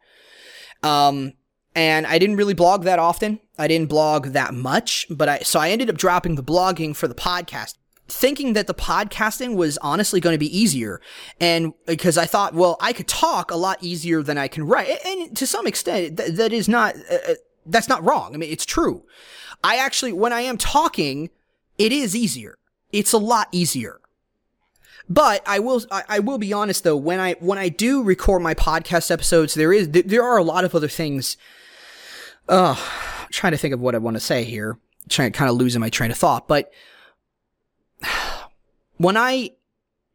Um, 0.85 1.33
and 1.74 2.07
I 2.07 2.18
didn't 2.18 2.37
really 2.37 2.55
blog 2.55 2.85
that 2.85 3.00
often. 3.00 3.40
I 3.59 3.69
didn't 3.69 3.88
blog 3.88 4.29
that 4.29 4.55
much, 4.55 5.07
but 5.11 5.29
I, 5.29 5.38
so 5.38 5.61
I 5.61 5.71
ended 5.71 5.88
up 5.88 5.97
dropping 5.97 6.35
the 6.35 6.42
blogging 6.42 6.95
for 6.95 7.09
the 7.09 7.14
podcast 7.14 7.75
thinking 8.09 8.53
that 8.53 8.66
the 8.66 8.75
podcasting 8.75 9.57
was 9.57 9.79
honestly 9.79 10.21
going 10.21 10.35
to 10.35 10.38
be 10.38 10.57
easier. 10.57 11.01
And 11.40 11.73
because 11.87 12.16
I 12.16 12.27
thought, 12.27 12.55
well, 12.55 12.77
I 12.81 12.92
could 12.92 13.09
talk 13.09 13.51
a 13.51 13.57
lot 13.57 13.79
easier 13.83 14.23
than 14.23 14.38
I 14.38 14.49
can 14.49 14.64
write. 14.64 15.05
And 15.05 15.37
to 15.37 15.47
some 15.47 15.66
extent, 15.66 16.16
th- 16.16 16.33
that 16.33 16.53
is 16.53 16.69
not, 16.69 16.95
uh, 17.11 17.14
uh, 17.29 17.35
that's 17.66 17.88
not 17.88 18.05
wrong. 18.05 18.35
I 18.35 18.38
mean, 18.38 18.53
it's 18.53 18.64
true. 18.64 19.05
I 19.64 19.77
actually, 19.79 20.12
when 20.12 20.33
I 20.33 20.42
am 20.42 20.57
talking, 20.57 21.31
it 21.79 21.92
is 21.92 22.14
easier. 22.14 22.59
It's 22.92 23.12
a 23.12 23.19
lot 23.19 23.49
easier. 23.51 24.01
But 25.09 25.42
I 25.47 25.61
will, 25.61 25.83
I, 25.90 26.19
will 26.19 26.38
be 26.38 26.53
honest 26.53 26.83
though, 26.83 26.97
when 26.97 27.21
I, 27.21 27.35
when 27.35 27.59
I 27.59 27.69
do 27.69 28.03
record 28.03 28.42
my 28.42 28.55
podcast 28.55 29.11
episodes, 29.11 29.55
there 29.55 29.73
is, 29.73 29.88
there 29.90 30.23
are 30.23 30.37
a 30.37 30.42
lot 30.42 30.64
of 30.64 30.75
other 30.75 30.88
things 30.88 31.37
uh, 32.49 32.75
Trying 33.31 33.53
to 33.53 33.59
think 33.59 33.75
of 33.75 33.81
what 33.81 33.95
I 33.95 33.99
want 33.99 34.17
to 34.17 34.21
say 34.21 34.45
here. 34.45 34.79
Trying 35.09 35.33
to 35.33 35.39
kind 35.39 35.51
of 35.51 35.57
losing 35.57 35.81
my 35.81 35.91
train 35.91 36.11
of 36.11 36.19
thought, 36.19 36.49
but 36.49 36.73
when 38.97 39.17
I 39.17 39.51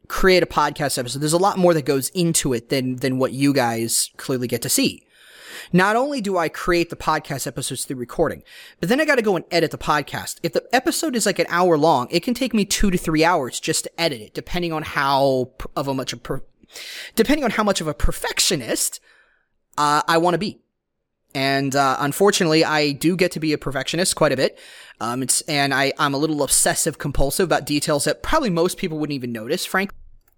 create 0.07 0.43
a 0.43 0.47
podcast 0.47 0.97
episode, 0.97 1.19
there's 1.19 1.31
a 1.31 1.37
lot 1.37 1.57
more 1.57 1.73
that 1.73 1.85
goes 1.85 2.09
into 2.09 2.53
it 2.53 2.69
than 2.69 2.97
than 2.97 3.17
what 3.17 3.31
you 3.31 3.53
guys 3.53 4.09
clearly 4.17 4.47
get 4.47 4.61
to 4.63 4.69
see. 4.69 5.05
Not 5.73 5.95
only 5.95 6.21
do 6.21 6.37
I 6.37 6.49
create 6.49 6.89
the 6.89 6.95
podcast 6.95 7.47
episodes 7.47 7.85
through 7.85 7.97
recording, 7.97 8.43
but 8.79 8.89
then 8.89 8.99
I 8.99 9.05
got 9.05 9.15
to 9.15 9.21
go 9.21 9.35
and 9.35 9.45
edit 9.51 9.71
the 9.71 9.77
podcast. 9.77 10.39
If 10.43 10.53
the 10.53 10.67
episode 10.73 11.15
is 11.15 11.25
like 11.25 11.39
an 11.39 11.45
hour 11.49 11.77
long, 11.77 12.07
it 12.09 12.23
can 12.23 12.33
take 12.33 12.53
me 12.53 12.65
two 12.65 12.91
to 12.91 12.97
three 12.97 13.23
hours 13.23 13.59
just 13.59 13.85
to 13.85 14.01
edit 14.01 14.21
it, 14.21 14.33
depending 14.33 14.73
on 14.73 14.83
how 14.83 15.51
of 15.75 15.87
a 15.87 15.93
much 15.93 16.13
a 16.13 16.17
per, 16.17 16.41
depending 17.15 17.43
on 17.43 17.51
how 17.51 17.63
much 17.63 17.79
of 17.79 17.87
a 17.87 17.93
perfectionist 17.93 18.99
uh, 19.77 20.01
I 20.07 20.17
want 20.17 20.33
to 20.33 20.39
be. 20.39 20.59
And 21.33 21.75
uh, 21.75 21.97
unfortunately, 21.99 22.65
I 22.65 22.91
do 22.91 23.15
get 23.15 23.31
to 23.33 23.39
be 23.39 23.53
a 23.53 23.57
perfectionist 23.57 24.15
quite 24.15 24.31
a 24.31 24.37
bit. 24.37 24.59
Um, 24.99 25.23
it's 25.23 25.41
and 25.41 25.73
I 25.73 25.93
I'm 25.97 26.13
a 26.13 26.17
little 26.17 26.43
obsessive 26.43 26.97
compulsive 26.97 27.45
about 27.45 27.65
details 27.65 28.03
that 28.03 28.21
probably 28.21 28.49
most 28.49 28.77
people 28.77 28.99
wouldn't 28.99 29.15
even 29.15 29.31
notice. 29.31 29.65
Frank, 29.65 29.91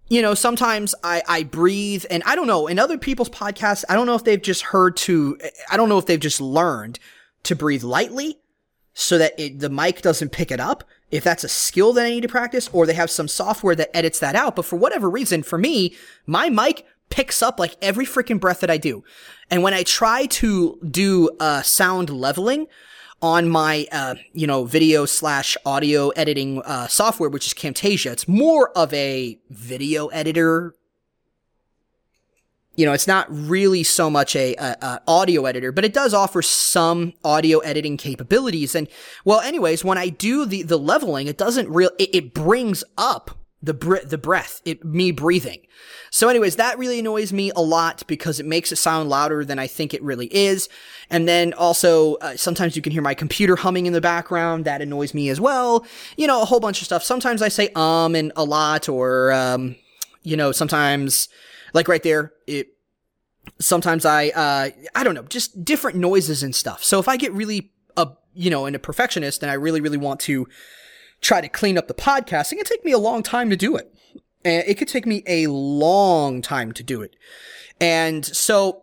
you 0.08 0.22
know, 0.22 0.34
sometimes 0.34 0.94
I 1.02 1.22
I 1.28 1.42
breathe, 1.42 2.04
and 2.10 2.22
I 2.24 2.36
don't 2.36 2.46
know. 2.46 2.66
In 2.66 2.78
other 2.78 2.96
people's 2.96 3.30
podcasts, 3.30 3.84
I 3.88 3.94
don't 3.94 4.06
know 4.06 4.14
if 4.14 4.24
they've 4.24 4.40
just 4.40 4.62
heard 4.62 4.96
to. 4.98 5.38
I 5.70 5.76
don't 5.76 5.88
know 5.88 5.98
if 5.98 6.06
they've 6.06 6.20
just 6.20 6.40
learned 6.40 6.98
to 7.42 7.56
breathe 7.56 7.82
lightly 7.82 8.38
so 8.94 9.18
that 9.18 9.38
it, 9.38 9.58
the 9.58 9.68
mic 9.68 10.00
doesn't 10.00 10.30
pick 10.30 10.50
it 10.50 10.60
up. 10.60 10.84
If 11.10 11.24
that's 11.24 11.44
a 11.44 11.48
skill 11.48 11.92
that 11.92 12.06
I 12.06 12.10
need 12.10 12.22
to 12.22 12.28
practice, 12.28 12.68
or 12.72 12.86
they 12.86 12.94
have 12.94 13.10
some 13.10 13.28
software 13.28 13.74
that 13.76 13.96
edits 13.96 14.18
that 14.20 14.34
out. 14.34 14.56
But 14.56 14.64
for 14.64 14.76
whatever 14.76 15.10
reason, 15.10 15.42
for 15.42 15.58
me, 15.58 15.94
my 16.26 16.48
mic 16.48 16.86
picks 17.10 17.42
up 17.42 17.60
like 17.60 17.76
every 17.80 18.06
freaking 18.06 18.40
breath 18.40 18.60
that 18.60 18.70
I 18.70 18.76
do. 18.76 19.04
And 19.50 19.62
when 19.62 19.74
I 19.74 19.82
try 19.82 20.26
to 20.26 20.78
do 20.90 21.30
uh, 21.38 21.62
sound 21.62 22.10
leveling 22.10 22.66
on 23.22 23.48
my 23.48 23.86
uh, 23.90 24.16
you 24.32 24.46
know 24.46 24.64
video 24.64 25.06
slash 25.06 25.56
audio 25.64 26.10
editing 26.10 26.60
uh, 26.62 26.86
software, 26.88 27.30
which 27.30 27.46
is 27.46 27.54
Camtasia, 27.54 28.12
it's 28.12 28.28
more 28.28 28.70
of 28.76 28.92
a 28.92 29.38
video 29.48 30.08
editor. 30.08 30.74
You 32.76 32.84
know, 32.84 32.92
it's 32.92 33.06
not 33.06 33.26
really 33.30 33.84
so 33.84 34.10
much 34.10 34.34
a, 34.34 34.56
a, 34.56 34.76
a, 34.82 35.02
audio 35.06 35.46
editor, 35.46 35.70
but 35.70 35.84
it 35.84 35.94
does 35.94 36.12
offer 36.12 36.42
some 36.42 37.12
audio 37.22 37.60
editing 37.60 37.96
capabilities. 37.96 38.74
And 38.74 38.88
well, 39.24 39.38
anyways, 39.38 39.84
when 39.84 39.96
I 39.96 40.08
do 40.08 40.44
the 40.44 40.62
the 40.62 40.78
leveling, 40.78 41.28
it 41.28 41.38
doesn't 41.38 41.68
real 41.68 41.90
it, 41.98 42.14
it 42.14 42.34
brings 42.34 42.82
up 42.98 43.30
the 43.64 43.74
br- 43.74 44.04
the 44.04 44.18
breath, 44.18 44.60
it 44.64 44.84
me 44.84 45.10
breathing. 45.10 45.60
So 46.10 46.28
anyways, 46.28 46.56
that 46.56 46.78
really 46.78 47.00
annoys 47.00 47.32
me 47.32 47.50
a 47.56 47.62
lot 47.62 48.04
because 48.06 48.38
it 48.38 48.46
makes 48.46 48.70
it 48.70 48.76
sound 48.76 49.08
louder 49.08 49.44
than 49.44 49.58
I 49.58 49.66
think 49.66 49.94
it 49.94 50.02
really 50.02 50.26
is. 50.26 50.68
And 51.10 51.26
then 51.26 51.52
also 51.54 52.14
uh, 52.16 52.36
sometimes 52.36 52.76
you 52.76 52.82
can 52.82 52.92
hear 52.92 53.02
my 53.02 53.14
computer 53.14 53.56
humming 53.56 53.86
in 53.86 53.92
the 53.92 54.00
background, 54.00 54.64
that 54.66 54.80
annoys 54.80 55.14
me 55.14 55.28
as 55.28 55.40
well. 55.40 55.84
You 56.16 56.26
know, 56.26 56.42
a 56.42 56.44
whole 56.44 56.60
bunch 56.60 56.80
of 56.80 56.86
stuff. 56.86 57.02
Sometimes 57.02 57.42
I 57.42 57.48
say 57.48 57.70
um 57.74 58.14
and 58.14 58.32
a 58.36 58.44
lot 58.44 58.88
or 58.88 59.32
um 59.32 59.76
you 60.22 60.36
know, 60.36 60.52
sometimes 60.52 61.28
like 61.72 61.88
right 61.88 62.02
there, 62.02 62.32
it 62.46 62.68
sometimes 63.58 64.04
I 64.04 64.28
uh 64.28 64.70
I 64.94 65.04
don't 65.04 65.14
know, 65.14 65.24
just 65.24 65.64
different 65.64 65.96
noises 65.98 66.42
and 66.42 66.54
stuff. 66.54 66.84
So 66.84 66.98
if 66.98 67.08
I 67.08 67.16
get 67.16 67.32
really 67.32 67.72
a 67.96 68.08
you 68.34 68.50
know, 68.50 68.66
in 68.66 68.74
a 68.74 68.78
perfectionist 68.78 69.42
and 69.42 69.50
I 69.50 69.54
really 69.54 69.80
really 69.80 69.98
want 69.98 70.20
to 70.20 70.46
try 71.24 71.40
to 71.40 71.48
clean 71.48 71.78
up 71.78 71.88
the 71.88 71.94
podcasting, 71.94 72.52
it 72.52 72.56
can 72.56 72.64
take 72.64 72.84
me 72.84 72.92
a 72.92 72.98
long 72.98 73.22
time 73.22 73.50
to 73.50 73.56
do 73.56 73.76
it. 73.76 73.92
And 74.44 74.62
it 74.66 74.74
could 74.74 74.88
take 74.88 75.06
me 75.06 75.22
a 75.26 75.46
long 75.46 76.42
time 76.42 76.72
to 76.72 76.82
do 76.82 77.00
it. 77.00 77.16
And 77.80 78.24
so 78.24 78.82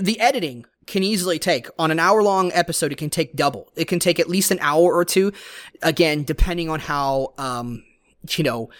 the 0.00 0.18
editing 0.18 0.64
can 0.86 1.02
easily 1.02 1.38
take 1.38 1.68
on 1.78 1.90
an 1.90 2.00
hour 2.00 2.22
long 2.22 2.50
episode, 2.52 2.90
it 2.90 2.98
can 2.98 3.10
take 3.10 3.36
double. 3.36 3.70
It 3.76 3.84
can 3.84 3.98
take 3.98 4.18
at 4.18 4.30
least 4.30 4.50
an 4.50 4.58
hour 4.62 4.94
or 4.94 5.04
two. 5.04 5.32
Again, 5.82 6.24
depending 6.24 6.70
on 6.70 6.80
how, 6.80 7.34
um, 7.36 7.84
you 8.30 8.42
know, 8.42 8.70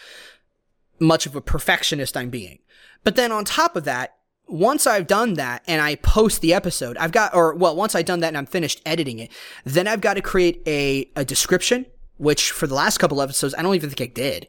much 0.98 1.26
of 1.26 1.36
a 1.36 1.42
perfectionist 1.42 2.16
I'm 2.16 2.30
being. 2.30 2.58
But 3.04 3.16
then 3.16 3.30
on 3.30 3.44
top 3.44 3.76
of 3.76 3.84
that, 3.84 4.14
once 4.48 4.86
I've 4.86 5.06
done 5.06 5.34
that 5.34 5.62
and 5.66 5.82
I 5.82 5.96
post 5.96 6.40
the 6.40 6.54
episode, 6.54 6.96
I've 6.96 7.12
got, 7.12 7.34
or 7.34 7.54
well, 7.54 7.76
once 7.76 7.94
I've 7.94 8.06
done 8.06 8.20
that 8.20 8.28
and 8.28 8.38
I'm 8.38 8.46
finished 8.46 8.80
editing 8.86 9.18
it, 9.18 9.30
then 9.64 9.86
I've 9.86 10.00
got 10.00 10.14
to 10.14 10.22
create 10.22 10.62
a, 10.66 11.10
a 11.14 11.24
description, 11.26 11.84
which 12.18 12.50
for 12.50 12.66
the 12.66 12.74
last 12.74 12.98
couple 12.98 13.22
episodes, 13.22 13.54
I 13.56 13.62
don't 13.62 13.74
even 13.74 13.90
think 13.90 14.00
I 14.00 14.12
did. 14.12 14.48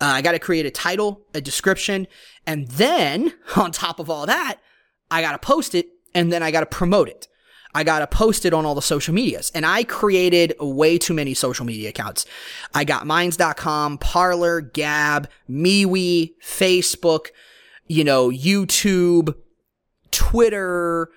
Uh, 0.00 0.06
I 0.06 0.22
got 0.22 0.32
to 0.32 0.38
create 0.38 0.64
a 0.64 0.70
title, 0.70 1.22
a 1.34 1.40
description, 1.40 2.06
and 2.46 2.66
then 2.68 3.34
on 3.56 3.72
top 3.72 3.98
of 3.98 4.08
all 4.08 4.26
that, 4.26 4.58
I 5.10 5.20
got 5.22 5.32
to 5.32 5.38
post 5.38 5.74
it 5.74 5.88
and 6.14 6.32
then 6.32 6.42
I 6.42 6.50
got 6.50 6.60
to 6.60 6.66
promote 6.66 7.08
it. 7.08 7.28
I 7.74 7.84
got 7.84 8.00
to 8.00 8.06
post 8.06 8.44
it 8.44 8.52
on 8.52 8.66
all 8.66 8.74
the 8.74 8.82
social 8.82 9.14
medias. 9.14 9.52
And 9.54 9.64
I 9.64 9.84
created 9.84 10.54
way 10.58 10.98
too 10.98 11.14
many 11.14 11.34
social 11.34 11.64
media 11.64 11.90
accounts. 11.90 12.26
I 12.74 12.84
got 12.84 13.06
minds.com, 13.06 13.98
Parler, 13.98 14.60
Gab, 14.60 15.28
MeWe, 15.48 16.32
Facebook, 16.42 17.26
you 17.86 18.02
know, 18.02 18.28
YouTube, 18.28 19.34
Twitter. 20.10 21.10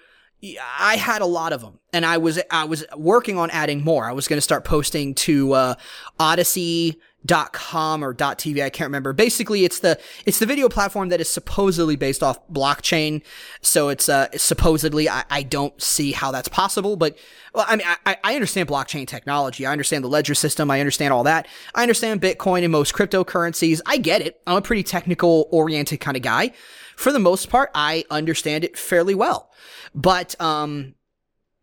I 0.44 0.98
had 0.98 1.22
a 1.22 1.26
lot 1.26 1.54
of 1.54 1.62
them 1.62 1.80
and 1.94 2.06
I 2.06 2.18
was, 2.18 2.40
I 2.52 2.66
was 2.66 2.86
working 2.98 3.38
on 3.38 3.50
adding 3.52 3.84
more. 3.84 4.06
I 4.06 4.12
was 4.12 4.28
going 4.28 4.38
to 4.38 4.42
start 4.42 4.66
posting 4.66 5.16
to, 5.16 5.54
uh, 5.54 5.76
Odysee, 6.20 7.00
dot 7.26 7.54
com 7.54 8.04
or 8.04 8.14
tv 8.14 8.62
i 8.62 8.70
can't 8.70 8.88
remember. 8.88 9.14
Basically 9.14 9.64
it's 9.64 9.80
the 9.80 9.98
it's 10.26 10.40
the 10.40 10.46
video 10.46 10.68
platform 10.68 11.10
that 11.10 11.22
is 11.22 11.30
supposedly 11.30 11.96
based 11.96 12.22
off 12.22 12.46
blockchain. 12.50 13.22
So 13.62 13.90
it's 13.90 14.10
uh 14.10 14.28
supposedly 14.36 15.08
i, 15.08 15.24
I 15.30 15.44
don't 15.44 15.82
see 15.82 16.12
how 16.12 16.32
that's 16.32 16.50
possible 16.50 16.98
but 16.98 17.18
well 17.54 17.66
i 17.68 17.76
mean 17.76 17.88
I, 18.06 18.18
I 18.24 18.36
understand 18.36 18.68
blockchain 18.68 19.08
technology. 19.08 19.66
I 19.66 19.72
understand 19.72 20.04
the 20.04 20.10
ledger 20.10 20.36
system. 20.36 20.70
I 20.70 20.80
understand 20.80 21.14
all 21.14 21.24
that. 21.24 21.48
I 21.74 21.82
understand 21.82 22.22
bitcoin 22.22 22.64
and 22.64 22.72
most 22.72 22.94
cryptocurrencies. 22.94 23.80
I 23.86 23.98
get 23.98 24.22
it. 24.22 24.42
I'm 24.46 24.58
a 24.58 24.62
pretty 24.62 24.84
technical 24.84 25.48
oriented 25.52 26.02
kind 26.02 26.18
of 26.18 26.24
guy. 26.24 26.52
For 26.98 27.12
the 27.12 27.20
most 27.20 27.50
part 27.50 27.72
i 27.74 28.04
understand 28.12 28.64
it 28.64 28.78
fairly 28.78 29.16
well 29.16 29.50
but 29.94 30.40
um 30.42 30.96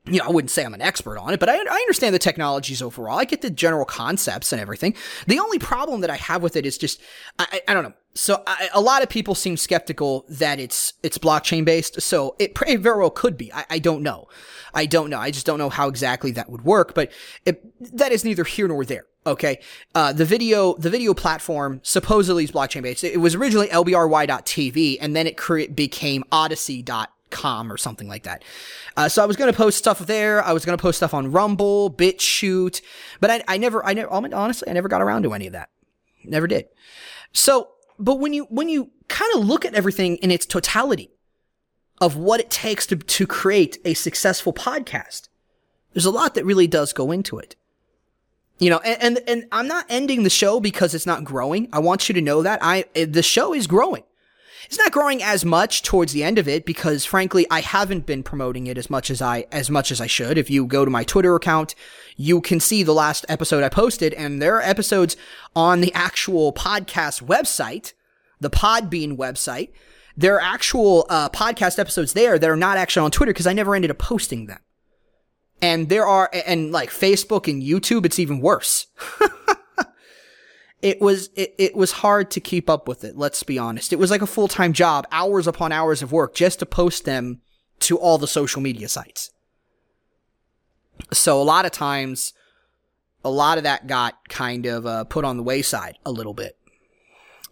you 0.07 0.19
know, 0.19 0.25
I 0.27 0.31
wouldn't 0.31 0.51
say 0.51 0.65
I'm 0.65 0.75
an 0.75 0.81
expert 0.81 1.19
on 1.19 1.35
it, 1.35 1.41
but 1.41 1.49
I, 1.49 1.57
I 1.57 1.59
understand 1.59 2.15
the 2.15 2.19
technologies 2.19 2.81
overall. 2.81 3.19
I 3.19 3.25
get 3.25 3.43
the 3.43 3.51
general 3.51 3.85
concepts 3.85 4.53
and 4.53 4.61
everything. 4.61 4.95
The 5.27 5.39
only 5.39 5.59
problem 5.59 6.01
that 6.01 6.11
I 6.11 6.17
have 6.17 6.43
with 6.43 6.57
it 6.57 6.65
is 6.65 6.79
just, 6.79 7.01
I, 7.39 7.61
I 7.69 7.75
don't 7.75 7.85
know. 7.85 7.93
So 8.15 8.43
I, 8.47 8.71
a 8.75 8.81
lot 8.81 9.03
of 9.03 9.09
people 9.09 9.35
seem 9.35 9.57
skeptical 9.57 10.25
that 10.29 10.59
it's, 10.59 10.95
it's 11.03 11.19
blockchain 11.19 11.65
based. 11.65 12.01
So 12.01 12.35
it, 12.39 12.57
it 12.67 12.81
very 12.81 12.99
well 12.99 13.11
could 13.11 13.37
be. 13.37 13.53
I, 13.53 13.65
I, 13.71 13.79
don't 13.79 14.03
know. 14.03 14.27
I 14.75 14.87
don't 14.87 15.11
know. 15.11 15.19
I 15.19 15.31
just 15.31 15.47
don't 15.47 15.59
know 15.59 15.69
how 15.69 15.89
exactly 15.89 16.33
that 16.33 16.51
would 16.51 16.65
work, 16.65 16.95
but 16.95 17.13
it, 17.45 17.63
that 17.97 18.11
is 18.11 18.25
neither 18.25 18.45
here 18.45 18.69
nor 18.69 18.85
there. 18.85 19.05
Okay. 19.27 19.61
Uh, 19.95 20.13
the 20.15 20.25
video, 20.25 20.75
the 20.75 20.91
video 20.91 21.13
platform 21.13 21.81
supposedly 21.83 22.45
is 22.45 22.51
blockchain 22.51 22.83
based. 22.83 23.05
It 23.05 23.21
was 23.21 23.35
originally 23.35 23.69
lbry.tv 23.69 24.97
and 25.01 25.15
then 25.15 25.27
it 25.27 25.37
cre- 25.37 25.69
became 25.73 26.25
odysee.tv 26.33 27.07
com 27.31 27.73
or 27.73 27.77
something 27.77 28.09
like 28.09 28.25
that. 28.25 28.45
Uh, 28.97 29.09
so 29.09 29.23
I 29.23 29.27
was 29.27 29.37
going 29.37 29.53
to 29.53 29.57
post 29.57 29.79
stuff 29.79 30.01
there. 30.01 30.45
I 30.45 30.53
was 30.53 30.65
going 30.65 30.77
to 30.77 30.83
post 30.83 30.99
stuff 30.99 31.15
on 31.15 31.33
Rumble, 31.33 31.91
BitChute, 31.91 32.83
but 33.21 33.31
I, 33.31 33.43
I 33.49 33.57
never, 33.57 33.85
I 33.85 33.95
never, 33.95 34.11
honestly, 34.11 34.69
I 34.69 34.73
never 34.73 34.89
got 34.89 35.03
around 35.03 35.23
to 35.23 35.33
any 35.33 35.47
of 35.47 35.53
that. 35.53 35.71
Never 36.25 36.47
did. 36.47 36.67
So, 37.33 37.71
but 37.99 38.17
when 38.17 38.33
you, 38.33 38.45
when 38.51 38.69
you 38.69 38.91
kind 39.09 39.33
of 39.35 39.45
look 39.45 39.65
at 39.65 39.75
everything 39.75 40.17
in 40.17 40.31
its 40.31 40.47
totality 40.47 41.11
of 42.01 42.17
what 42.17 42.41
it 42.41 42.51
takes 42.51 42.87
to, 42.87 42.97
to 42.97 43.27
create 43.27 43.79
a 43.85 43.95
successful 43.95 44.53
podcast, 44.53 45.29
there's 45.93 46.07
a 46.07 46.11
lot 46.11 46.35
that 46.35 46.45
really 46.45 46.67
does 46.67 46.93
go 46.93 47.11
into 47.11 47.39
it. 47.39 47.57
You 48.59 48.69
know, 48.69 48.79
and, 48.81 49.17
and, 49.17 49.29
and 49.29 49.45
I'm 49.53 49.67
not 49.67 49.87
ending 49.89 50.23
the 50.23 50.31
show 50.31 50.61
because 50.61 50.95
it's 50.95 51.07
not 51.07 51.25
growing. 51.25 51.69
I 51.73 51.79
want 51.79 52.09
you 52.09 52.15
to 52.15 52.21
know 52.21 52.43
that 52.43 52.59
I, 52.63 52.85
the 52.95 53.23
show 53.23 53.55
is 53.55 53.67
growing. 53.67 54.03
It's 54.65 54.79
not 54.79 54.93
growing 54.93 55.23
as 55.23 55.45
much 55.45 55.83
towards 55.83 56.13
the 56.13 56.23
end 56.23 56.39
of 56.39 56.47
it 56.47 56.65
because 56.65 57.05
frankly, 57.05 57.47
I 57.51 57.61
haven't 57.61 58.07
been 58.07 58.23
promoting 58.23 58.67
it 58.67 58.77
as 58.77 58.91
much 58.91 59.11
as 59.11 59.23
I, 59.23 59.47
as 59.51 59.71
much 59.71 59.91
as 59.91 60.01
I 60.01 60.07
should. 60.07 60.37
If 60.37 60.51
you 60.51 60.67
go 60.67 60.85
to 60.85 60.91
my 60.91 61.05
Twitter 61.05 61.35
account, 61.35 61.75
you 62.17 62.41
can 62.41 62.61
see 62.61 62.83
the 62.83 62.93
last 62.93 63.25
episode 63.29 63.63
I 63.63 63.69
posted 63.69 64.13
and 64.15 64.41
there 64.41 64.57
are 64.57 64.63
episodes 64.63 65.17
on 65.57 65.81
the 65.81 65.93
actual 65.95 66.53
podcast 66.53 67.23
website, 67.23 67.95
the 68.41 68.51
Podbean 68.51 69.17
website. 69.17 69.71
There 70.17 70.37
are 70.37 70.43
actual 70.43 71.07
uh, 71.09 71.31
podcast 71.31 71.79
episodes 71.79 72.13
there 72.13 72.39
that 72.39 72.51
are 72.51 72.57
not 72.57 72.77
actually 72.77 73.05
on 73.05 73.11
Twitter 73.11 73.33
because 73.33 73.47
I 73.47 73.53
never 73.53 73.75
ended 73.75 73.91
up 73.91 73.99
posting 73.99 74.47
them. 74.47 74.61
And 75.63 75.89
there 75.89 76.07
are, 76.07 76.31
and 76.47 76.73
like 76.73 76.91
Facebook 76.91 77.49
and 77.49 77.63
YouTube, 77.63 78.05
it's 78.05 78.19
even 78.19 78.41
worse. 78.41 78.87
it 80.83 81.01
was 81.01 81.31
it, 81.35 81.55
it 81.59 81.77
was 81.77 81.93
hard 81.93 82.31
to 82.31 82.41
keep 82.41 82.71
up 82.71 82.89
with 82.89 83.05
it 83.05 83.17
let's 83.17 83.43
be 83.43 83.59
honest. 83.59 83.93
It 83.93 83.99
was 83.99 84.11
like 84.11 84.23
a 84.23 84.27
full-time 84.27 84.73
job 84.73 85.07
hours 85.13 85.47
upon 85.47 85.73
hours 85.73 86.03
of 86.03 86.13
work 86.13 86.35
just 86.35 86.59
to 86.61 86.67
post 86.67 87.05
them 87.05 87.41
to 87.81 87.99
all 87.99 88.19
the 88.19 88.29
social 88.29 88.61
media 88.61 88.89
sites. 88.89 89.31
So 91.13 91.41
a 91.41 91.45
lot 91.45 91.65
of 91.65 91.73
times 91.73 92.33
a 93.25 93.31
lot 93.31 93.59
of 93.59 93.65
that 93.65 93.87
got 93.87 94.29
kind 94.29 94.67
of 94.67 94.87
uh, 94.87 95.05
put 95.05 95.25
on 95.25 95.37
the 95.37 95.43
wayside 95.43 95.99
a 96.07 96.13
little 96.13 96.35
bit. 96.35 96.57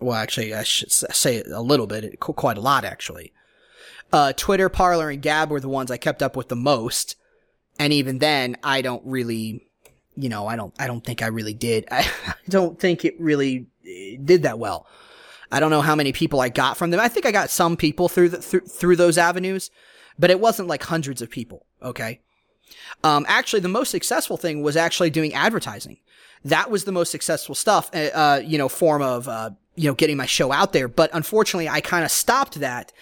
Well 0.01 0.17
actually 0.17 0.55
i 0.55 0.63
should 0.63 0.93
say 0.93 1.43
a 1.43 1.63
little 1.63 1.87
bit 1.87 2.21
quite 2.21 2.59
a 2.59 2.63
lot 2.63 2.85
actually. 2.85 3.33
Uh, 4.11 4.33
twitter 4.35 4.71
parler 4.71 5.11
and 5.11 5.21
gab 5.21 5.51
were 5.51 5.61
the 5.61 5.69
ones 5.69 5.91
i 5.91 5.99
kept 5.99 6.23
up 6.23 6.35
with 6.35 6.49
the 6.49 6.57
most 6.57 7.15
and 7.79 7.93
even 7.93 8.21
then 8.21 8.57
i 8.65 8.81
don't 8.81 9.03
really 9.05 9.68
you 10.19 10.29
know, 10.29 10.47
I 10.49 10.57
don't, 10.57 10.75
I 10.79 10.87
don't 10.87 11.05
think 11.05 11.23
I 11.23 11.29
really 11.29 11.55
did. 11.55 11.87
I, 11.91 12.07
don't 12.49 12.79
think 12.79 13.05
it 13.05 13.15
really 13.21 13.67
eh, 13.87 14.17
did 14.23 14.43
that 14.43 14.59
well. 14.59 14.87
I 15.51 15.61
don't 15.61 15.71
know 15.71 15.81
how 15.81 15.95
many 15.95 16.13
people 16.13 16.41
I 16.41 16.49
got 16.49 16.77
from 16.77 16.91
them. 16.91 17.01
I 17.01 17.09
think 17.09 17.25
I 17.25 17.31
got 17.31 17.51
some 17.51 17.77
people 17.77 18.09
through 18.09 18.31
the, 18.31 18.43
through, 18.43 18.61
through 18.61 18.97
those 18.97 19.17
avenues, 19.17 19.71
but 20.19 20.31
it 20.31 20.41
wasn't 20.41 20.69
like 20.69 20.83
hundreds 20.83 21.23
of 21.23 21.31
people. 21.31 21.67
Okay. 21.83 22.21
Um, 23.05 23.25
actually, 23.29 23.61
the 23.61 23.69
most 23.69 23.91
successful 23.91 24.37
thing 24.37 24.63
was 24.63 24.77
actually 24.77 25.11
doing 25.11 25.33
advertising. 25.33 25.99
That 26.45 26.71
was 26.71 26.85
the 26.85 26.93
most 26.93 27.11
successful 27.11 27.55
stuff, 27.55 27.89
eh, 27.93 28.11
uh, 28.11 28.43
you 28.45 28.59
know, 28.59 28.69
form 28.69 29.03
of, 29.03 29.29
uh, 29.29 29.51
you 29.77 29.89
know, 29.89 29.95
getting 29.95 30.17
my 30.17 30.27
show 30.27 30.53
out 30.53 30.73
there. 30.73 30.89
But 30.89 31.11
unfortunately, 31.13 31.69
I 31.69 31.81
kind 31.81 32.05
of 32.05 32.11
stopped 32.11 32.61
that 32.61 32.93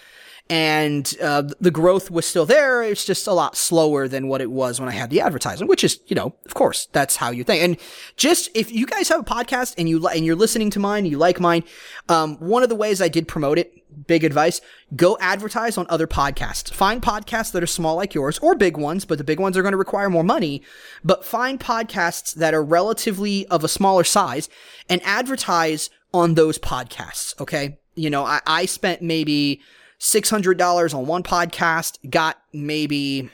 and 0.49 1.13
uh, 1.21 1.43
the 1.59 1.71
growth 1.71 2.09
was 2.09 2.25
still 2.25 2.45
there. 2.45 2.81
It's 2.81 3.05
just 3.05 3.27
a 3.27 3.33
lot 3.33 3.57
slower 3.57 4.07
than 4.07 4.27
what 4.27 4.41
it 4.41 4.49
was 4.51 4.79
when 4.79 4.87
I 4.87 4.93
had 4.93 5.09
the 5.09 5.21
advertising, 5.21 5.67
which 5.67 5.83
is, 5.83 5.99
you 6.07 6.15
know, 6.15 6.35
of 6.45 6.53
course, 6.53 6.87
that's 6.93 7.17
how 7.17 7.31
you 7.31 7.43
think. 7.43 7.63
And 7.63 7.77
just 8.15 8.49
if 8.55 8.71
you 8.71 8.85
guys 8.85 9.09
have 9.09 9.19
a 9.19 9.23
podcast 9.23 9.75
and 9.77 9.89
you 9.89 10.07
and 10.07 10.25
you're 10.25 10.35
listening 10.35 10.69
to 10.71 10.79
mine, 10.79 11.05
you 11.05 11.17
like 11.17 11.39
mine, 11.39 11.63
um, 12.07 12.37
one 12.37 12.63
of 12.63 12.69
the 12.69 12.75
ways 12.75 13.01
I 13.01 13.09
did 13.09 13.27
promote 13.27 13.59
it, 13.59 13.73
big 14.07 14.23
advice, 14.23 14.61
go 14.95 15.17
advertise 15.19 15.77
on 15.77 15.85
other 15.89 16.07
podcasts. 16.07 16.71
Find 16.71 17.01
podcasts 17.01 17.51
that 17.51 17.63
are 17.63 17.67
small 17.67 17.95
like 17.95 18.13
yours 18.13 18.39
or 18.39 18.55
big 18.55 18.77
ones, 18.77 19.03
but 19.05 19.17
the 19.17 19.23
big 19.23 19.39
ones 19.39 19.57
are 19.57 19.61
going 19.61 19.73
to 19.73 19.77
require 19.77 20.09
more 20.09 20.23
money. 20.23 20.61
But 21.03 21.25
find 21.25 21.59
podcasts 21.59 22.33
that 22.35 22.53
are 22.53 22.63
relatively 22.63 23.45
of 23.47 23.63
a 23.63 23.67
smaller 23.67 24.03
size 24.03 24.47
and 24.89 25.01
advertise 25.03 25.89
on 26.13 26.35
those 26.35 26.57
podcasts. 26.57 27.39
Okay, 27.41 27.79
you 27.95 28.09
know, 28.09 28.23
I, 28.23 28.39
I 28.47 28.65
spent 28.65 29.01
maybe 29.01 29.61
$600 29.99 30.93
on 30.93 31.07
one 31.07 31.23
podcast, 31.23 31.97
got 32.09 32.37
maybe, 32.53 33.29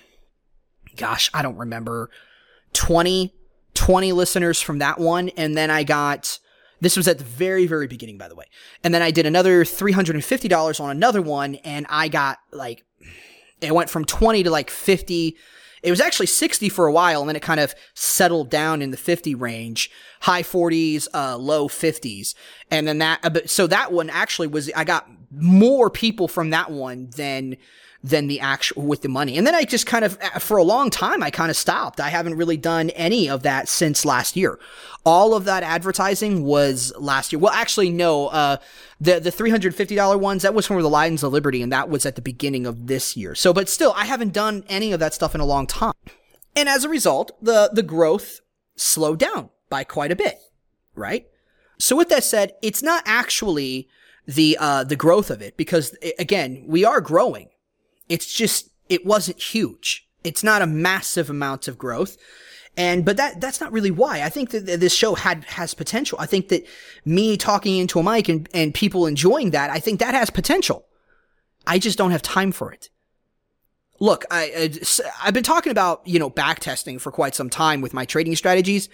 gosh, 0.95 1.30
I 1.34 1.41
don't 1.41 1.58
remember, 1.58 2.10
20, 2.73 3.34
20 3.73 4.12
listeners 4.12 4.62
from 4.62 4.80
that 4.80 4.99
one. 4.99 5.30
And 5.30 5.58
then 5.58 5.69
I 5.69 5.84
got, 5.84 6.39
this 6.82 6.97
was 6.97 7.08
at 7.08 7.17
the 7.17 7.23
very, 7.23 7.67
very 7.67 7.88
beginning, 7.88 8.17
by 8.17 8.28
the 8.28 8.36
way. 8.36 8.45
And 8.84 8.93
then 8.93 9.02
I 9.02 9.12
did 9.12 9.26
another 9.26 9.63
$350 9.63 10.80
on 10.80 10.89
another 10.89 11.21
one 11.21 11.56
and 11.56 11.86
I 11.89 12.08
got 12.08 12.39
like, 12.52 12.84
it 13.62 13.73
went 13.73 13.89
from 13.89 14.06
20 14.06 14.43
to 14.43 14.49
like 14.49 14.69
50 14.69 15.38
it 15.84 15.91
was 15.91 15.99
actually 15.99 16.28
60 16.28 16.69
for 16.69 16.88
a 16.88 16.93
while, 16.93 17.19
and 17.19 17.30
then 17.30 17.36
it 17.36 17.41
kind 17.41 17.60
of 17.60 17.76
settled 17.93 18.49
down 18.49 18.82
in 18.82 18.91
the 18.91 18.97
50 18.97 19.36
range, 19.36 19.91
high 20.21 20.41
40s, 20.41 21.10
uh, 21.13 21.38
low 21.38 21.67
50s. 21.67 22.34
And 22.71 22.88
then 22.88 22.99
that, 22.99 23.19
uh, 23.23 23.45
so 23.45 23.67
that 23.67 23.91
one 23.91 24.10
actually 24.10 24.47
was, 24.47 24.71
I 24.78 24.86
got 24.86 25.10
more 25.35 25.89
people 25.89 26.27
from 26.27 26.49
that 26.51 26.71
one 26.71 27.09
than, 27.15 27.57
than 28.03 28.27
the 28.27 28.39
actual 28.41 28.83
with 28.83 29.01
the 29.01 29.09
money. 29.09 29.37
And 29.37 29.47
then 29.47 29.55
I 29.55 29.63
just 29.63 29.85
kind 29.85 30.03
of, 30.03 30.17
uh, 30.21 30.39
for 30.39 30.57
a 30.57 30.63
long 30.63 30.89
time, 30.89 31.23
I 31.23 31.29
kind 31.29 31.49
of 31.49 31.55
stopped. 31.55 32.01
I 32.01 32.09
haven't 32.09 32.35
really 32.35 32.57
done 32.57 32.89
any 32.91 33.29
of 33.29 33.43
that 33.43 33.69
since 33.69 34.03
last 34.03 34.35
year. 34.35 34.59
All 35.05 35.33
of 35.33 35.45
that 35.45 35.63
advertising 35.63 36.43
was 36.43 36.93
last 36.97 37.31
year. 37.31 37.39
Well, 37.39 37.53
actually, 37.53 37.89
no, 37.89 38.27
uh, 38.27 38.57
the, 38.99 39.19
the 39.19 39.31
$350 39.31 40.19
ones, 40.19 40.43
that 40.43 40.53
was 40.53 40.67
from 40.67 40.81
the 40.81 40.89
Lions 40.89 41.23
of 41.23 41.31
Liberty, 41.31 41.61
and 41.61 41.71
that 41.71 41.89
was 41.89 42.05
at 42.05 42.15
the 42.15 42.21
beginning 42.21 42.65
of 42.65 42.87
this 42.87 43.15
year. 43.15 43.35
So, 43.35 43.53
but 43.53 43.69
still, 43.69 43.93
I 43.95 44.05
haven't 44.05 44.33
done 44.33 44.63
any 44.67 44.91
of 44.91 44.99
that 44.99 45.13
stuff 45.13 45.33
in 45.33 45.41
a 45.41 45.45
long 45.45 45.65
time. 45.65 45.93
And 46.55 46.67
as 46.67 46.83
a 46.83 46.89
result, 46.89 47.31
the, 47.41 47.69
the 47.73 47.83
growth 47.83 48.41
slowed 48.75 49.19
down 49.19 49.49
by 49.69 49.83
quite 49.83 50.11
a 50.11 50.15
bit, 50.15 50.39
right? 50.93 51.27
So 51.79 51.95
with 51.95 52.09
that 52.09 52.23
said, 52.23 52.53
it's 52.61 52.83
not 52.83 53.03
actually 53.05 53.87
the, 54.25 54.57
uh, 54.59 54.83
the 54.83 54.95
growth 54.95 55.29
of 55.29 55.41
it 55.41 55.57
because 55.57 55.95
again, 56.19 56.63
we 56.67 56.86
are 56.86 57.01
growing. 57.01 57.49
It's 58.09 58.33
just, 58.33 58.69
it 58.89 59.05
wasn't 59.05 59.41
huge. 59.41 60.07
It's 60.23 60.43
not 60.43 60.62
a 60.62 60.67
massive 60.67 61.29
amount 61.29 61.67
of 61.67 61.77
growth. 61.77 62.17
And, 62.75 63.05
but 63.05 63.17
that, 63.17 63.39
that's 63.39 63.62
not 63.62 63.71
really 63.71 63.91
why. 63.91 64.23
I 64.23 64.29
think 64.29 64.49
that 64.51 64.65
this 64.65 64.95
show 64.95 65.13
had, 65.13 65.43
has 65.45 65.73
potential. 65.73 66.17
I 66.19 66.25
think 66.25 66.47
that 66.49 66.65
me 67.05 67.38
talking 67.38 67.77
into 67.77 67.99
a 67.99 68.03
mic 68.03 68.29
and, 68.29 68.49
and 68.53 68.73
people 68.73 69.05
enjoying 69.05 69.51
that, 69.51 69.69
I 69.69 69.79
think 69.79 69.99
that 69.99 70.15
has 70.15 70.29
potential. 70.29 70.86
I 71.67 71.77
just 71.77 71.97
don't 71.97 72.12
have 72.12 72.23
time 72.23 72.51
for 72.51 72.71
it. 72.71 72.89
Look, 74.03 74.25
I, 74.29 74.69
I 75.21 75.25
have 75.27 75.33
been 75.33 75.43
talking 75.43 75.71
about 75.71 76.01
you 76.05 76.19
know 76.19 76.29
back 76.29 76.59
testing 76.59 76.99
for 76.99 77.09
quite 77.09 77.35
some 77.35 77.49
time 77.49 77.79
with 77.79 77.93
my 77.93 78.03
trading 78.03 78.35
strategies, 78.35 78.89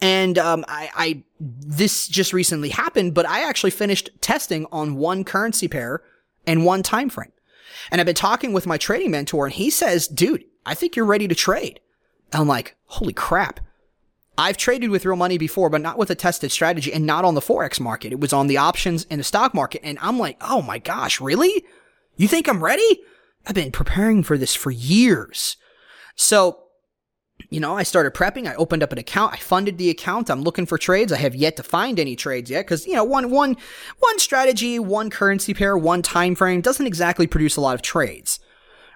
and 0.00 0.38
um, 0.38 0.64
I, 0.68 0.88
I 0.94 1.22
this 1.40 2.06
just 2.06 2.32
recently 2.32 2.68
happened, 2.68 3.12
but 3.12 3.26
I 3.26 3.42
actually 3.42 3.72
finished 3.72 4.10
testing 4.20 4.66
on 4.70 4.94
one 4.94 5.24
currency 5.24 5.66
pair 5.66 6.04
and 6.46 6.64
one 6.64 6.84
time 6.84 7.08
frame. 7.08 7.32
And 7.90 8.00
I've 8.00 8.06
been 8.06 8.14
talking 8.14 8.52
with 8.52 8.64
my 8.64 8.78
trading 8.78 9.10
mentor, 9.10 9.46
and 9.46 9.52
he 9.52 9.68
says, 9.68 10.06
"Dude, 10.06 10.44
I 10.64 10.74
think 10.76 10.94
you're 10.94 11.06
ready 11.06 11.26
to 11.26 11.34
trade." 11.34 11.80
And 12.32 12.42
I'm 12.42 12.46
like, 12.46 12.76
"Holy 12.84 13.12
crap!" 13.12 13.58
I've 14.38 14.56
traded 14.56 14.90
with 14.90 15.04
real 15.04 15.16
money 15.16 15.38
before, 15.38 15.70
but 15.70 15.80
not 15.80 15.98
with 15.98 16.10
a 16.10 16.14
tested 16.14 16.52
strategy 16.52 16.92
and 16.92 17.04
not 17.04 17.24
on 17.24 17.34
the 17.34 17.40
forex 17.40 17.80
market. 17.80 18.12
It 18.12 18.20
was 18.20 18.32
on 18.32 18.46
the 18.46 18.58
options 18.58 19.08
and 19.10 19.18
the 19.18 19.24
stock 19.24 19.54
market, 19.54 19.80
and 19.82 19.98
I'm 20.00 20.20
like, 20.20 20.36
"Oh 20.40 20.62
my 20.62 20.78
gosh, 20.78 21.20
really? 21.20 21.64
You 22.16 22.28
think 22.28 22.46
I'm 22.46 22.62
ready?" 22.62 23.00
I've 23.46 23.54
been 23.54 23.72
preparing 23.72 24.22
for 24.22 24.38
this 24.38 24.54
for 24.54 24.70
years. 24.70 25.56
So, 26.14 26.58
you 27.50 27.60
know, 27.60 27.76
I 27.76 27.82
started 27.82 28.14
prepping. 28.14 28.46
I 28.46 28.54
opened 28.54 28.82
up 28.82 28.92
an 28.92 28.98
account. 28.98 29.34
I 29.34 29.38
funded 29.38 29.78
the 29.78 29.90
account. 29.90 30.30
I'm 30.30 30.42
looking 30.42 30.66
for 30.66 30.78
trades. 30.78 31.12
I 31.12 31.16
have 31.16 31.34
yet 31.34 31.56
to 31.56 31.62
find 31.62 31.98
any 31.98 32.14
trades 32.14 32.50
yet 32.50 32.66
because, 32.66 32.86
you 32.86 32.94
know, 32.94 33.04
one, 33.04 33.30
one, 33.30 33.56
one 33.98 34.18
strategy, 34.18 34.78
one 34.78 35.10
currency 35.10 35.54
pair, 35.54 35.76
one 35.76 36.02
time 36.02 36.34
frame 36.34 36.60
doesn't 36.60 36.86
exactly 36.86 37.26
produce 37.26 37.56
a 37.56 37.60
lot 37.60 37.74
of 37.74 37.82
trades 37.82 38.38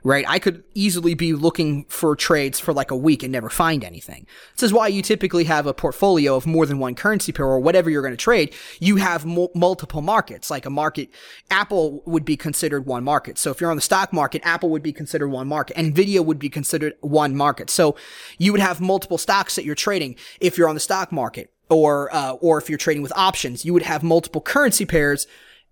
right? 0.07 0.25
I 0.29 0.39
could 0.39 0.63
easily 0.73 1.15
be 1.15 1.33
looking 1.33 1.85
for 1.87 2.15
trades 2.15 2.61
for 2.61 2.73
like 2.73 2.93
a 2.93 2.97
week 2.97 3.25
and 3.25 3.33
never 3.33 3.51
find 3.51 3.83
anything. 3.83 4.25
This 4.55 4.63
is 4.63 4.73
why 4.73 4.87
you 4.87 5.03
typically 5.03 5.43
have 5.45 5.67
a 5.67 5.75
portfolio 5.75 6.37
of 6.37 6.47
more 6.47 6.65
than 6.65 6.79
one 6.79 6.95
currency 6.95 7.33
pair 7.33 7.47
or 7.47 7.59
whatever 7.59 7.91
you're 7.91 8.03
going 8.03 8.13
to 8.13 8.17
trade. 8.17 8.55
You 8.79 8.97
have 8.97 9.27
multiple 9.27 10.03
markets, 10.03 10.49
like 10.49 10.65
a 10.65 10.71
market. 10.71 11.11
Apple 11.51 12.03
would 12.07 12.25
be 12.25 12.37
considered 12.37 12.87
one 12.87 13.03
market. 13.03 13.37
So 13.37 13.51
if 13.51 13.61
you're 13.61 13.71
on 13.71 13.77
the 13.77 13.83
stock 13.83 14.13
market, 14.13 14.43
Apple 14.45 14.71
would 14.71 14.83
be 14.83 14.93
considered 14.93 15.27
one 15.27 15.49
market. 15.49 15.77
And 15.77 15.93
Nvidia 15.93 16.25
would 16.25 16.39
be 16.39 16.51
considered 16.51 16.95
one 17.01 17.35
market. 17.35 17.69
So 17.69 17.97
you 18.39 18.53
would 18.53 18.61
have 18.61 18.81
multiple 18.81 19.19
stocks 19.19 19.57
that 19.57 19.65
you're 19.65 19.75
trading 19.75 20.15
if 20.41 20.57
you're 20.57 20.69
on 20.69 20.77
the 20.77 20.81
stock 20.81 21.11
market. 21.11 21.53
Or, 21.69 22.15
uh, 22.15 22.35
or 22.35 22.59
if 22.59 22.69
you're 22.69 22.79
trading 22.79 23.03
with 23.03 23.13
options, 23.17 23.65
you 23.65 23.73
would 23.73 23.83
have 23.83 24.05
multiple 24.05 24.41
currency 24.41 24.87
pairs 24.87 25.27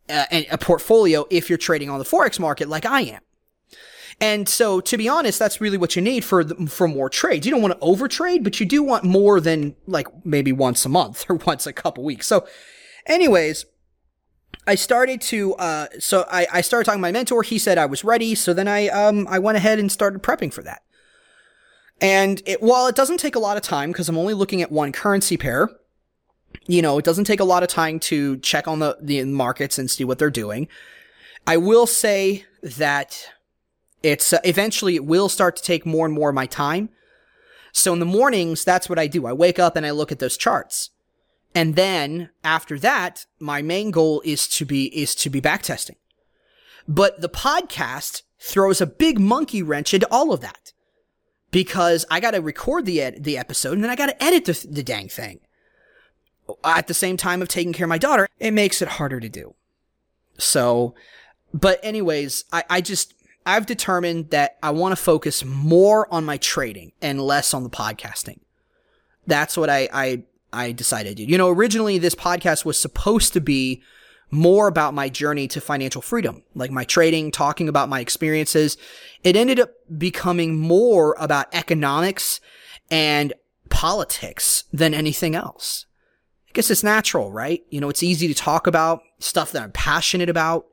uh, 0.08 0.24
and 0.32 0.44
a 0.50 0.58
portfolio 0.58 1.24
if 1.30 1.48
you're 1.48 1.56
trading 1.56 1.88
on 1.88 2.00
the 2.00 2.04
forex 2.04 2.40
market 2.40 2.68
like 2.68 2.84
I 2.84 3.02
am. 3.02 3.20
And 4.20 4.48
so, 4.48 4.80
to 4.80 4.96
be 4.96 5.08
honest, 5.08 5.38
that's 5.38 5.60
really 5.60 5.76
what 5.76 5.96
you 5.96 6.02
need 6.02 6.24
for 6.24 6.44
the, 6.44 6.66
for 6.66 6.86
more 6.86 7.08
trades. 7.08 7.46
You 7.46 7.52
don't 7.52 7.62
want 7.62 7.78
to 7.78 7.86
overtrade, 7.86 8.44
but 8.44 8.60
you 8.60 8.66
do 8.66 8.82
want 8.82 9.04
more 9.04 9.40
than 9.40 9.74
like 9.86 10.06
maybe 10.24 10.52
once 10.52 10.84
a 10.84 10.88
month 10.88 11.26
or 11.28 11.34
once 11.36 11.66
a 11.66 11.72
couple 11.72 12.04
weeks. 12.04 12.26
So, 12.26 12.46
anyways, 13.06 13.66
I 14.66 14.76
started 14.76 15.20
to 15.22 15.54
uh, 15.54 15.86
so 15.98 16.26
I, 16.30 16.46
I 16.52 16.60
started 16.60 16.86
talking 16.86 16.98
to 16.98 17.02
my 17.02 17.12
mentor. 17.12 17.42
He 17.42 17.58
said 17.58 17.76
I 17.76 17.86
was 17.86 18.04
ready, 18.04 18.34
so 18.34 18.54
then 18.54 18.68
I 18.68 18.88
um 18.88 19.26
I 19.28 19.38
went 19.38 19.56
ahead 19.56 19.78
and 19.78 19.90
started 19.90 20.22
prepping 20.22 20.52
for 20.52 20.62
that. 20.62 20.82
And 22.00 22.42
it, 22.46 22.62
while 22.62 22.86
it 22.86 22.96
doesn't 22.96 23.18
take 23.18 23.36
a 23.36 23.38
lot 23.38 23.56
of 23.56 23.62
time 23.62 23.92
because 23.92 24.08
I'm 24.08 24.18
only 24.18 24.34
looking 24.34 24.62
at 24.62 24.72
one 24.72 24.92
currency 24.92 25.36
pair, 25.36 25.68
you 26.66 26.82
know, 26.82 26.98
it 26.98 27.04
doesn't 27.04 27.24
take 27.24 27.40
a 27.40 27.44
lot 27.44 27.62
of 27.62 27.68
time 27.68 27.98
to 28.00 28.38
check 28.38 28.66
on 28.66 28.78
the 28.78 28.96
the 29.00 29.24
markets 29.24 29.78
and 29.78 29.90
see 29.90 30.04
what 30.04 30.18
they're 30.18 30.30
doing. 30.30 30.68
I 31.46 31.56
will 31.58 31.86
say 31.86 32.46
that 32.62 33.28
it's 34.04 34.32
uh, 34.32 34.38
eventually 34.44 34.94
it 34.94 35.04
will 35.04 35.28
start 35.28 35.56
to 35.56 35.62
take 35.62 35.86
more 35.86 36.04
and 36.04 36.14
more 36.14 36.28
of 36.28 36.34
my 36.34 36.46
time. 36.46 36.90
So 37.72 37.92
in 37.92 37.98
the 37.98 38.06
mornings, 38.06 38.62
that's 38.62 38.88
what 38.88 38.98
I 38.98 39.06
do. 39.06 39.26
I 39.26 39.32
wake 39.32 39.58
up 39.58 39.74
and 39.74 39.84
I 39.84 39.90
look 39.90 40.12
at 40.12 40.20
those 40.20 40.36
charts. 40.36 40.90
And 41.54 41.74
then 41.74 42.30
after 42.44 42.78
that, 42.80 43.26
my 43.40 43.62
main 43.62 43.90
goal 43.90 44.22
is 44.24 44.46
to 44.48 44.64
be, 44.64 44.86
is 44.96 45.14
to 45.16 45.30
be 45.30 45.40
backtesting. 45.40 45.96
But 46.86 47.20
the 47.20 47.28
podcast 47.28 48.22
throws 48.38 48.80
a 48.80 48.86
big 48.86 49.18
monkey 49.18 49.62
wrench 49.62 49.94
into 49.94 50.06
all 50.10 50.32
of 50.32 50.40
that 50.42 50.72
because 51.50 52.04
I 52.10 52.20
got 52.20 52.32
to 52.32 52.38
record 52.38 52.84
the 52.84 53.00
ed- 53.00 53.24
the 53.24 53.38
episode 53.38 53.72
and 53.72 53.82
then 53.82 53.90
I 53.90 53.96
got 53.96 54.06
to 54.06 54.22
edit 54.22 54.44
the, 54.44 54.66
the 54.70 54.82
dang 54.82 55.08
thing. 55.08 55.40
At 56.62 56.88
the 56.88 56.94
same 56.94 57.16
time 57.16 57.40
of 57.40 57.48
taking 57.48 57.72
care 57.72 57.86
of 57.86 57.88
my 57.88 57.98
daughter, 57.98 58.28
it 58.38 58.50
makes 58.50 58.82
it 58.82 58.88
harder 58.88 59.18
to 59.18 59.30
do. 59.30 59.54
So, 60.36 60.94
but 61.54 61.80
anyways, 61.82 62.44
I, 62.52 62.64
I 62.68 62.80
just, 62.82 63.13
I've 63.46 63.66
determined 63.66 64.30
that 64.30 64.56
I 64.62 64.70
want 64.70 64.92
to 64.92 65.02
focus 65.02 65.44
more 65.44 66.12
on 66.12 66.24
my 66.24 66.38
trading 66.38 66.92
and 67.02 67.20
less 67.20 67.52
on 67.52 67.62
the 67.62 67.70
podcasting. 67.70 68.40
That's 69.26 69.56
what 69.56 69.68
I, 69.70 69.88
I, 69.92 70.22
I 70.52 70.72
decided 70.72 71.16
to 71.16 71.24
do. 71.24 71.30
You 71.30 71.38
know, 71.38 71.50
originally 71.50 71.98
this 71.98 72.14
podcast 72.14 72.64
was 72.64 72.78
supposed 72.78 73.32
to 73.34 73.40
be 73.40 73.82
more 74.30 74.66
about 74.66 74.94
my 74.94 75.08
journey 75.08 75.46
to 75.48 75.60
financial 75.60 76.02
freedom, 76.02 76.42
like 76.54 76.70
my 76.70 76.84
trading, 76.84 77.30
talking 77.30 77.68
about 77.68 77.88
my 77.88 78.00
experiences. 78.00 78.76
It 79.22 79.36
ended 79.36 79.60
up 79.60 79.70
becoming 79.96 80.58
more 80.58 81.14
about 81.18 81.46
economics 81.52 82.40
and 82.90 83.32
politics 83.68 84.64
than 84.72 84.94
anything 84.94 85.34
else. 85.34 85.86
I 86.48 86.52
guess 86.52 86.70
it's 86.70 86.82
natural, 86.82 87.30
right? 87.30 87.62
You 87.70 87.80
know, 87.80 87.88
it's 87.88 88.02
easy 88.02 88.28
to 88.28 88.34
talk 88.34 88.66
about 88.66 89.02
stuff 89.18 89.52
that 89.52 89.62
I'm 89.62 89.72
passionate 89.72 90.28
about 90.28 90.66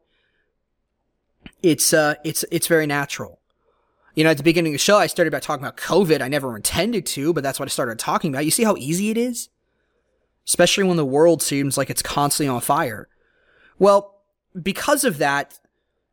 it's 1.63 1.93
uh 1.93 2.15
it's 2.23 2.43
it's 2.51 2.67
very 2.67 2.87
natural. 2.87 3.39
You 4.15 4.23
know, 4.23 4.31
at 4.31 4.37
the 4.37 4.43
beginning 4.43 4.73
of 4.73 4.75
the 4.75 4.83
show, 4.83 4.97
I 4.97 5.07
started 5.07 5.29
about 5.29 5.41
talking 5.41 5.63
about 5.63 5.77
COVID. 5.77 6.21
I 6.21 6.27
never 6.27 6.55
intended 6.55 7.05
to, 7.07 7.33
but 7.33 7.43
that's 7.43 7.59
what 7.59 7.67
I 7.67 7.69
started 7.69 7.97
talking 7.97 8.33
about. 8.33 8.43
You 8.43 8.51
see 8.51 8.65
how 8.65 8.75
easy 8.75 9.09
it 9.09 9.17
is? 9.17 9.49
Especially 10.45 10.83
when 10.83 10.97
the 10.97 11.05
world 11.05 11.41
seems 11.41 11.77
like 11.77 11.89
it's 11.89 12.01
constantly 12.01 12.53
on 12.53 12.59
fire. 12.59 13.07
Well, 13.79 14.21
because 14.61 15.05
of 15.05 15.17
that, 15.19 15.59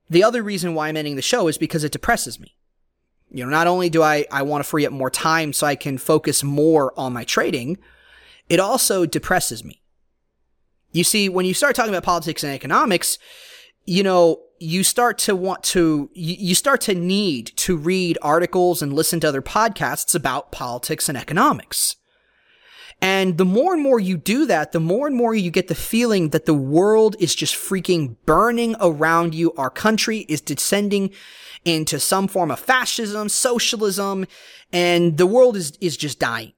the 0.08 0.22
other 0.22 0.42
reason 0.42 0.74
why 0.74 0.88
I'm 0.88 0.96
ending 0.96 1.16
the 1.16 1.22
show 1.22 1.48
is 1.48 1.58
because 1.58 1.82
it 1.82 1.92
depresses 1.92 2.38
me. 2.38 2.54
You 3.30 3.44
know, 3.44 3.50
not 3.50 3.66
only 3.66 3.90
do 3.90 4.02
I, 4.02 4.26
I 4.30 4.42
want 4.42 4.64
to 4.64 4.68
free 4.68 4.86
up 4.86 4.92
more 4.92 5.10
time 5.10 5.52
so 5.52 5.66
I 5.66 5.74
can 5.74 5.98
focus 5.98 6.44
more 6.44 6.98
on 6.98 7.12
my 7.12 7.24
trading, 7.24 7.78
it 8.48 8.60
also 8.60 9.06
depresses 9.06 9.64
me. 9.64 9.82
You 10.92 11.04
see, 11.04 11.28
when 11.28 11.44
you 11.44 11.52
start 11.52 11.76
talking 11.76 11.92
about 11.92 12.04
politics 12.04 12.42
and 12.42 12.54
economics, 12.54 13.18
you 13.84 14.02
know, 14.02 14.40
you 14.60 14.82
start 14.82 15.18
to 15.18 15.36
want 15.36 15.62
to, 15.64 16.10
you 16.14 16.54
start 16.54 16.80
to 16.82 16.94
need 16.94 17.52
to 17.56 17.76
read 17.76 18.18
articles 18.22 18.82
and 18.82 18.92
listen 18.92 19.20
to 19.20 19.28
other 19.28 19.42
podcasts 19.42 20.14
about 20.14 20.52
politics 20.52 21.08
and 21.08 21.16
economics. 21.18 21.96
And 23.00 23.38
the 23.38 23.44
more 23.44 23.74
and 23.74 23.82
more 23.82 24.00
you 24.00 24.16
do 24.16 24.44
that, 24.46 24.72
the 24.72 24.80
more 24.80 25.06
and 25.06 25.14
more 25.14 25.34
you 25.34 25.50
get 25.50 25.68
the 25.68 25.74
feeling 25.74 26.30
that 26.30 26.46
the 26.46 26.54
world 26.54 27.14
is 27.20 27.34
just 27.34 27.54
freaking 27.54 28.16
burning 28.26 28.74
around 28.80 29.34
you. 29.34 29.52
Our 29.52 29.70
country 29.70 30.26
is 30.28 30.40
descending 30.40 31.10
into 31.64 32.00
some 32.00 32.26
form 32.26 32.50
of 32.50 32.58
fascism, 32.58 33.28
socialism, 33.28 34.26
and 34.72 35.16
the 35.16 35.26
world 35.26 35.56
is, 35.56 35.78
is 35.80 35.96
just 35.96 36.18
dying. 36.18 36.54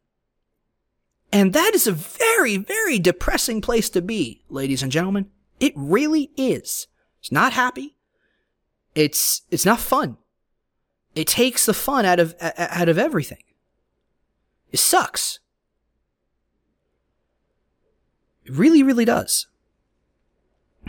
And 1.33 1.53
that 1.53 1.75
is 1.75 1.87
a 1.87 1.93
very, 1.93 2.57
very 2.57 2.99
depressing 2.99 3.61
place 3.61 3.91
to 3.91 4.03
be, 4.03 4.43
ladies 4.49 4.83
and 4.83 4.91
gentlemen. 4.91 5.31
It 5.61 5.75
really 5.77 6.31
is. 6.37 6.87
It's 7.21 7.33
not 7.33 7.53
happy. 7.53 7.97
It's 8.95 9.43
it's 9.51 9.67
not 9.67 9.79
fun. 9.81 10.17
It 11.15 11.27
takes 11.27 11.67
the 11.67 11.75
fun 11.75 12.05
out 12.05 12.21
of 12.21 12.35
out 12.41 12.89
of 12.89 12.99
everything. 12.99 13.43
It 14.73 14.79
sucks. 14.79 15.41
It 18.45 18.53
really, 18.53 18.83
really 18.83 19.05
does. 19.05 19.47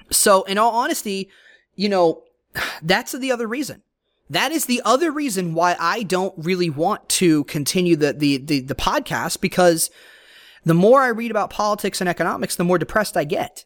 So, 0.09 0.43
in 0.43 0.57
all 0.57 0.71
honesty, 0.71 1.29
you 1.75 1.89
know, 1.89 2.23
that's 2.81 3.11
the 3.11 3.31
other 3.31 3.47
reason. 3.47 3.81
That 4.29 4.51
is 4.51 4.65
the 4.65 4.81
other 4.85 5.11
reason 5.11 5.53
why 5.53 5.75
I 5.77 6.03
don't 6.03 6.33
really 6.37 6.69
want 6.69 7.09
to 7.09 7.43
continue 7.45 7.97
the, 7.97 8.13
the, 8.13 8.37
the, 8.37 8.59
the 8.61 8.75
podcast 8.75 9.41
because 9.41 9.91
the 10.63 10.73
more 10.73 11.01
I 11.01 11.09
read 11.09 11.31
about 11.31 11.49
politics 11.49 11.99
and 11.99 12.09
economics, 12.09 12.55
the 12.55 12.63
more 12.63 12.77
depressed 12.77 13.17
I 13.17 13.25
get 13.25 13.65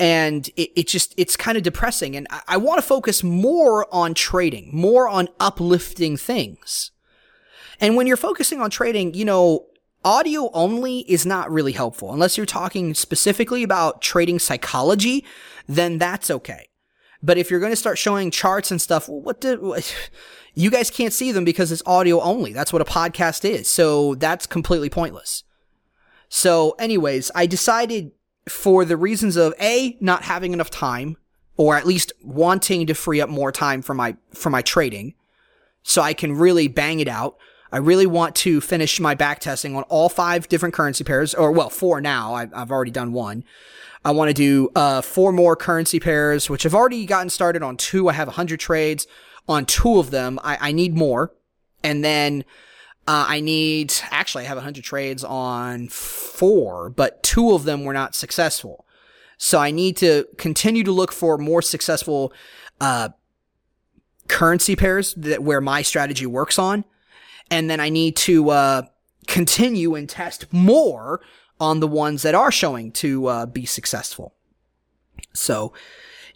and 0.00 0.48
it, 0.56 0.70
it 0.76 0.88
just 0.88 1.14
it's 1.16 1.36
kind 1.36 1.56
of 1.56 1.62
depressing. 1.62 2.16
And 2.16 2.26
I, 2.30 2.40
I 2.48 2.56
want 2.56 2.78
to 2.78 2.86
focus 2.86 3.22
more 3.22 3.86
on 3.94 4.14
trading 4.14 4.70
more 4.72 5.08
on 5.08 5.28
uplifting 5.40 6.16
things. 6.16 6.90
And 7.80 7.96
when 7.96 8.06
you're 8.06 8.16
focusing 8.16 8.60
on 8.60 8.70
trading 8.70 9.14
you 9.14 9.24
know 9.24 9.66
audio 10.04 10.50
only 10.52 11.00
is 11.10 11.24
not 11.24 11.50
really 11.50 11.72
helpful. 11.72 12.12
Unless 12.12 12.36
you're 12.36 12.46
talking 12.46 12.94
specifically 12.94 13.62
about 13.62 14.02
trading 14.02 14.38
psychology 14.38 15.24
then 15.68 15.98
that's 15.98 16.30
okay. 16.30 16.68
But 17.22 17.38
if 17.38 17.50
you're 17.50 17.60
going 17.60 17.72
to 17.72 17.76
start 17.76 17.96
showing 17.96 18.30
charts 18.30 18.70
and 18.70 18.80
stuff 18.80 19.08
what 19.08 19.40
do 19.40 19.76
you 20.54 20.70
guys 20.70 20.90
can't 20.90 21.12
see 21.12 21.32
them 21.32 21.44
because 21.44 21.72
it's 21.72 21.82
audio 21.86 22.20
only. 22.20 22.52
That's 22.52 22.72
what 22.72 22.82
a 22.82 22.84
podcast 22.84 23.48
is. 23.48 23.68
So 23.68 24.14
that's 24.16 24.46
completely 24.46 24.90
pointless. 24.90 25.44
So 26.28 26.72
anyways 26.80 27.30
i 27.34 27.46
decided 27.46 28.10
for 28.48 28.84
the 28.84 28.96
reasons 28.96 29.36
of 29.36 29.54
A, 29.60 29.96
not 30.00 30.22
having 30.22 30.52
enough 30.52 30.70
time, 30.70 31.16
or 31.56 31.76
at 31.76 31.86
least 31.86 32.12
wanting 32.22 32.86
to 32.86 32.94
free 32.94 33.20
up 33.20 33.28
more 33.28 33.52
time 33.52 33.82
for 33.82 33.94
my, 33.94 34.16
for 34.32 34.50
my 34.50 34.62
trading, 34.62 35.14
so 35.82 36.02
I 36.02 36.14
can 36.14 36.32
really 36.32 36.68
bang 36.68 37.00
it 37.00 37.08
out. 37.08 37.36
I 37.72 37.78
really 37.78 38.06
want 38.06 38.36
to 38.36 38.60
finish 38.60 39.00
my 39.00 39.14
back 39.14 39.40
testing 39.40 39.74
on 39.74 39.82
all 39.84 40.08
five 40.08 40.48
different 40.48 40.74
currency 40.74 41.04
pairs, 41.04 41.34
or 41.34 41.50
well, 41.50 41.70
four 41.70 42.00
now. 42.00 42.34
I've, 42.34 42.52
I've 42.54 42.70
already 42.70 42.90
done 42.90 43.12
one. 43.12 43.44
I 44.04 44.10
want 44.10 44.28
to 44.28 44.34
do 44.34 44.70
uh, 44.76 45.00
four 45.00 45.32
more 45.32 45.56
currency 45.56 45.98
pairs, 45.98 46.50
which 46.50 46.66
I've 46.66 46.74
already 46.74 47.06
gotten 47.06 47.30
started 47.30 47.62
on 47.62 47.76
two. 47.76 48.08
I 48.08 48.12
have 48.12 48.28
100 48.28 48.60
trades 48.60 49.06
on 49.48 49.64
two 49.64 49.98
of 49.98 50.10
them. 50.10 50.38
I, 50.44 50.58
I 50.60 50.72
need 50.72 50.94
more. 50.94 51.32
And 51.82 52.04
then 52.04 52.44
uh, 53.06 53.26
I 53.28 53.40
need, 53.40 53.94
actually, 54.10 54.44
I 54.44 54.48
have 54.48 54.56
100 54.56 54.82
trades 54.82 55.22
on 55.24 55.88
four, 55.88 56.88
but 56.88 57.22
two 57.22 57.52
of 57.52 57.64
them 57.64 57.84
were 57.84 57.92
not 57.92 58.14
successful. 58.14 58.86
So 59.36 59.58
I 59.58 59.70
need 59.70 59.96
to 59.98 60.26
continue 60.38 60.84
to 60.84 60.92
look 60.92 61.12
for 61.12 61.36
more 61.36 61.60
successful 61.60 62.32
uh, 62.80 63.10
currency 64.28 64.74
pairs 64.74 65.14
that 65.14 65.42
where 65.42 65.60
my 65.60 65.82
strategy 65.82 66.24
works 66.24 66.58
on. 66.58 66.84
And 67.50 67.68
then 67.68 67.78
I 67.78 67.90
need 67.90 68.16
to 68.16 68.50
uh, 68.50 68.82
continue 69.26 69.94
and 69.94 70.08
test 70.08 70.50
more 70.50 71.20
on 71.60 71.80
the 71.80 71.88
ones 71.88 72.22
that 72.22 72.34
are 72.34 72.50
showing 72.50 72.90
to 72.92 73.26
uh, 73.26 73.46
be 73.46 73.66
successful. 73.66 74.34
So, 75.34 75.72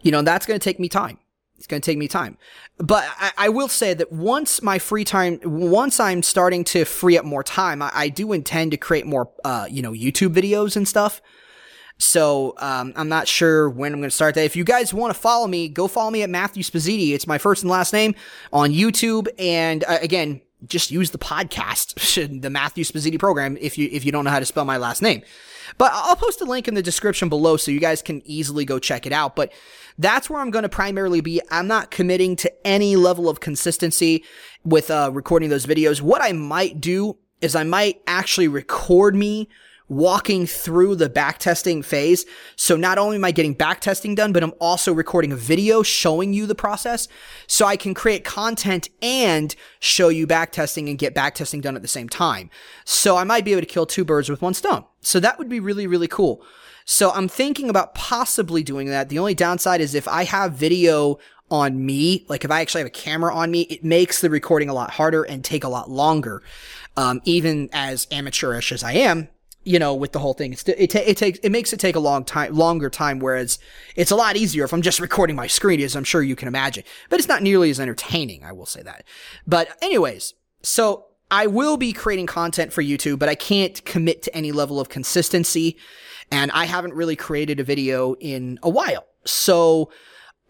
you 0.02 0.12
know, 0.12 0.22
that's 0.22 0.44
going 0.44 0.61
to 0.61 0.64
take 0.64 0.78
me 0.78 0.88
time. 0.88 1.18
It's 1.59 1.66
going 1.66 1.83
to 1.83 1.87
take 1.87 1.99
me 1.99 2.09
time. 2.09 2.38
But 2.79 3.05
I, 3.18 3.33
I, 3.37 3.49
will 3.49 3.66
say 3.66 3.92
that 3.92 4.12
once 4.12 4.62
my 4.62 4.79
free 4.79 5.05
time, 5.05 5.40
once 5.42 5.99
I'm 5.99 6.23
starting 6.23 6.62
to 6.64 6.85
free 6.85 7.18
up 7.18 7.25
more 7.25 7.42
time, 7.42 7.83
I, 7.83 7.90
I 7.92 8.09
do 8.09 8.33
intend 8.33 8.71
to 8.71 8.77
create 8.77 9.07
more, 9.07 9.29
uh, 9.44 9.66
you 9.68 9.83
know, 9.83 9.90
YouTube 9.90 10.35
videos 10.35 10.77
and 10.77 10.87
stuff. 10.87 11.21
So 11.99 12.55
um, 12.59 12.92
I'm 12.94 13.09
not 13.09 13.27
sure 13.27 13.68
when 13.68 13.92
I'm 13.92 13.99
going 13.99 14.09
to 14.09 14.14
start 14.14 14.37
that. 14.37 14.44
If 14.44 14.55
you 14.55 14.62
guys 14.62 14.94
want 14.94 15.12
to 15.12 15.21
follow 15.21 15.49
me, 15.49 15.68
go 15.68 15.88
follow 15.88 16.12
me 16.12 16.23
at 16.23 16.31
Matthew 16.31 16.62
Spazziti. 16.62 17.12
It's 17.12 17.27
my 17.27 17.38
first 17.38 17.64
and 17.64 17.71
last 17.71 17.92
name 17.92 18.14
on 18.53 18.71
YouTube. 18.71 19.27
And 19.37 19.83
uh, 19.83 19.99
again, 20.01 20.40
just 20.66 20.90
use 20.90 21.11
the 21.11 21.18
podcast, 21.18 22.40
the 22.42 22.51
Matthew 22.51 22.85
Spazziti 22.85 23.18
program, 23.18 23.57
if 23.61 23.79
you 23.79 23.88
if 23.92 24.05
you 24.05 24.12
don't 24.12 24.25
know 24.25 24.31
how 24.31 24.40
to 24.40 24.47
spell 24.47 24.64
my 24.64 24.77
last 24.77 25.03
name. 25.03 25.23
But 25.77 25.92
I'll 25.94 26.16
post 26.16 26.40
a 26.40 26.44
link 26.44 26.66
in 26.66 26.75
the 26.75 26.83
description 26.83 27.29
below 27.29 27.57
so 27.57 27.71
you 27.71 27.81
guys 27.81 28.01
can 28.01 28.23
easily 28.25 28.64
go 28.64 28.79
check 28.79 29.07
it 29.07 29.12
out. 29.12 29.37
But 29.37 29.53
that's 29.99 30.31
where 30.31 30.40
I'm 30.40 30.51
going 30.51 30.62
to 30.62 30.68
primarily 30.68 31.21
be. 31.21 31.40
I'm 31.51 31.66
not 31.66 31.90
committing 31.90 32.37
to 32.37 32.66
any 32.66 32.97
level 32.97 33.29
of 33.29 33.40
consistency 33.40 34.25
with 34.64 34.90
uh, 34.90 35.11
recording 35.12 35.51
those 35.51 35.66
videos. 35.66 36.01
What 36.01 36.23
I 36.23 36.33
might 36.33 36.81
do 36.81 37.18
is 37.40 37.55
I 37.55 37.64
might 37.64 38.01
actually 38.07 38.49
record 38.49 39.14
me 39.14 39.49
walking 39.88 40.46
through 40.46 40.94
the 40.94 41.09
backtesting 41.09 41.85
phase. 41.85 42.27
So 42.57 42.77
not 42.77 42.98
only 42.98 43.16
am 43.16 43.24
I 43.24 43.31
getting 43.31 43.55
backtesting 43.55 44.14
done, 44.14 44.33
but 44.33 44.42
I'm 44.42 44.53
also 44.61 44.92
recording 44.92 45.33
a 45.33 45.37
video 45.37 45.83
showing 45.83 46.33
you 46.33 46.46
the 46.46 46.55
process 46.55 47.09
so 47.46 47.66
I 47.66 47.77
can 47.77 47.94
create 47.94 48.24
content 48.24 48.88
and 49.01 49.55
show 49.81 50.09
you 50.09 50.27
backtesting 50.27 50.88
and 50.88 50.98
get 50.98 51.14
backtesting 51.14 51.62
done 51.62 51.77
at 51.77 51.83
the 51.83 51.88
same 51.88 52.09
time. 52.09 52.51
So 52.85 53.16
I 53.16 53.24
might 53.24 53.44
be 53.44 53.53
able 53.53 53.62
to 53.62 53.66
kill 53.66 53.87
two 53.87 54.05
birds 54.05 54.29
with 54.29 54.42
one 54.42 54.55
stone. 54.55 54.85
So 55.01 55.20
that 55.20 55.38
would 55.38 55.48
be 55.48 55.61
really, 55.61 55.87
really 55.87 56.09
cool. 56.09 56.44
So 56.85 57.11
I'm 57.11 57.29
thinking 57.29 57.68
about 57.68 57.94
possibly 57.94 58.62
doing 58.62 58.88
that. 58.88 59.09
The 59.09 59.18
only 59.18 59.35
downside 59.35 59.81
is 59.81 59.94
if 59.94 60.09
I 60.09 60.24
have 60.24 60.55
video 60.55 61.18
on 61.51 61.85
me, 61.85 62.24
like 62.29 62.44
if 62.44 62.51
I 62.51 62.61
actually 62.61 62.81
have 62.81 62.88
a 62.88 62.90
camera 62.90 63.35
on 63.35 63.51
me, 63.51 63.62
it 63.62 63.85
makes 63.85 64.20
the 64.20 64.31
recording 64.31 64.68
a 64.68 64.74
lot 64.74 64.90
harder 64.90 65.22
and 65.22 65.44
take 65.44 65.64
a 65.64 65.68
lot 65.68 65.90
longer. 65.90 66.42
Um, 66.96 67.20
even 67.24 67.68
as 67.72 68.07
amateurish 68.11 68.72
as 68.72 68.83
I 68.83 68.92
am, 68.92 69.29
you 69.68 69.78
know, 69.78 69.94
with 69.94 70.12
the 70.12 70.18
whole 70.18 70.33
thing. 70.33 70.54
It, 70.54 70.66
it 70.66 71.16
takes, 71.18 71.38
it 71.40 71.50
makes 71.50 71.74
it 71.74 71.78
take 71.78 71.94
a 71.94 72.00
long 72.00 72.24
time, 72.24 72.54
longer 72.54 72.88
time, 72.88 73.18
whereas 73.18 73.59
it's 73.96 74.11
a 74.11 74.16
lot 74.16 74.35
easier 74.35 74.64
if 74.64 74.72
I'm 74.72 74.81
just 74.81 74.98
recording 74.98 75.37
my 75.37 75.46
screen, 75.46 75.78
as 75.83 75.94
I'm 75.94 76.04
sure 76.04 76.22
you 76.22 76.35
can 76.35 76.48
imagine. 76.48 76.85
But 77.11 77.18
it's 77.18 77.28
not 77.28 77.42
nearly 77.42 77.68
as 77.68 77.78
entertaining, 77.78 78.44
I 78.44 78.52
will 78.52 78.64
say 78.64 78.83
that. 78.83 79.04
But 79.46 79.76
anyways, 79.83 80.33
so 80.62 81.09
I 81.31 81.48
will 81.48 81.76
be 81.76 81.92
creating 81.92 82.24
content 82.24 82.72
for 82.72 82.83
YouTube, 82.83 83.18
but 83.18 83.28
I 83.28 83.35
can't 83.35 83.85
commit 83.85 84.22
to 84.22 84.35
any 84.35 84.52
level 84.52 84.81
of 84.81 84.88
consistency. 84.88 85.76
And 86.31 86.50
I 86.52 86.64
haven't 86.64 86.94
really 86.94 87.16
created 87.16 87.61
a 87.61 87.64
video 87.64 88.14
in 88.20 88.59
a 88.62 88.70
while. 88.70 89.04
So 89.26 89.90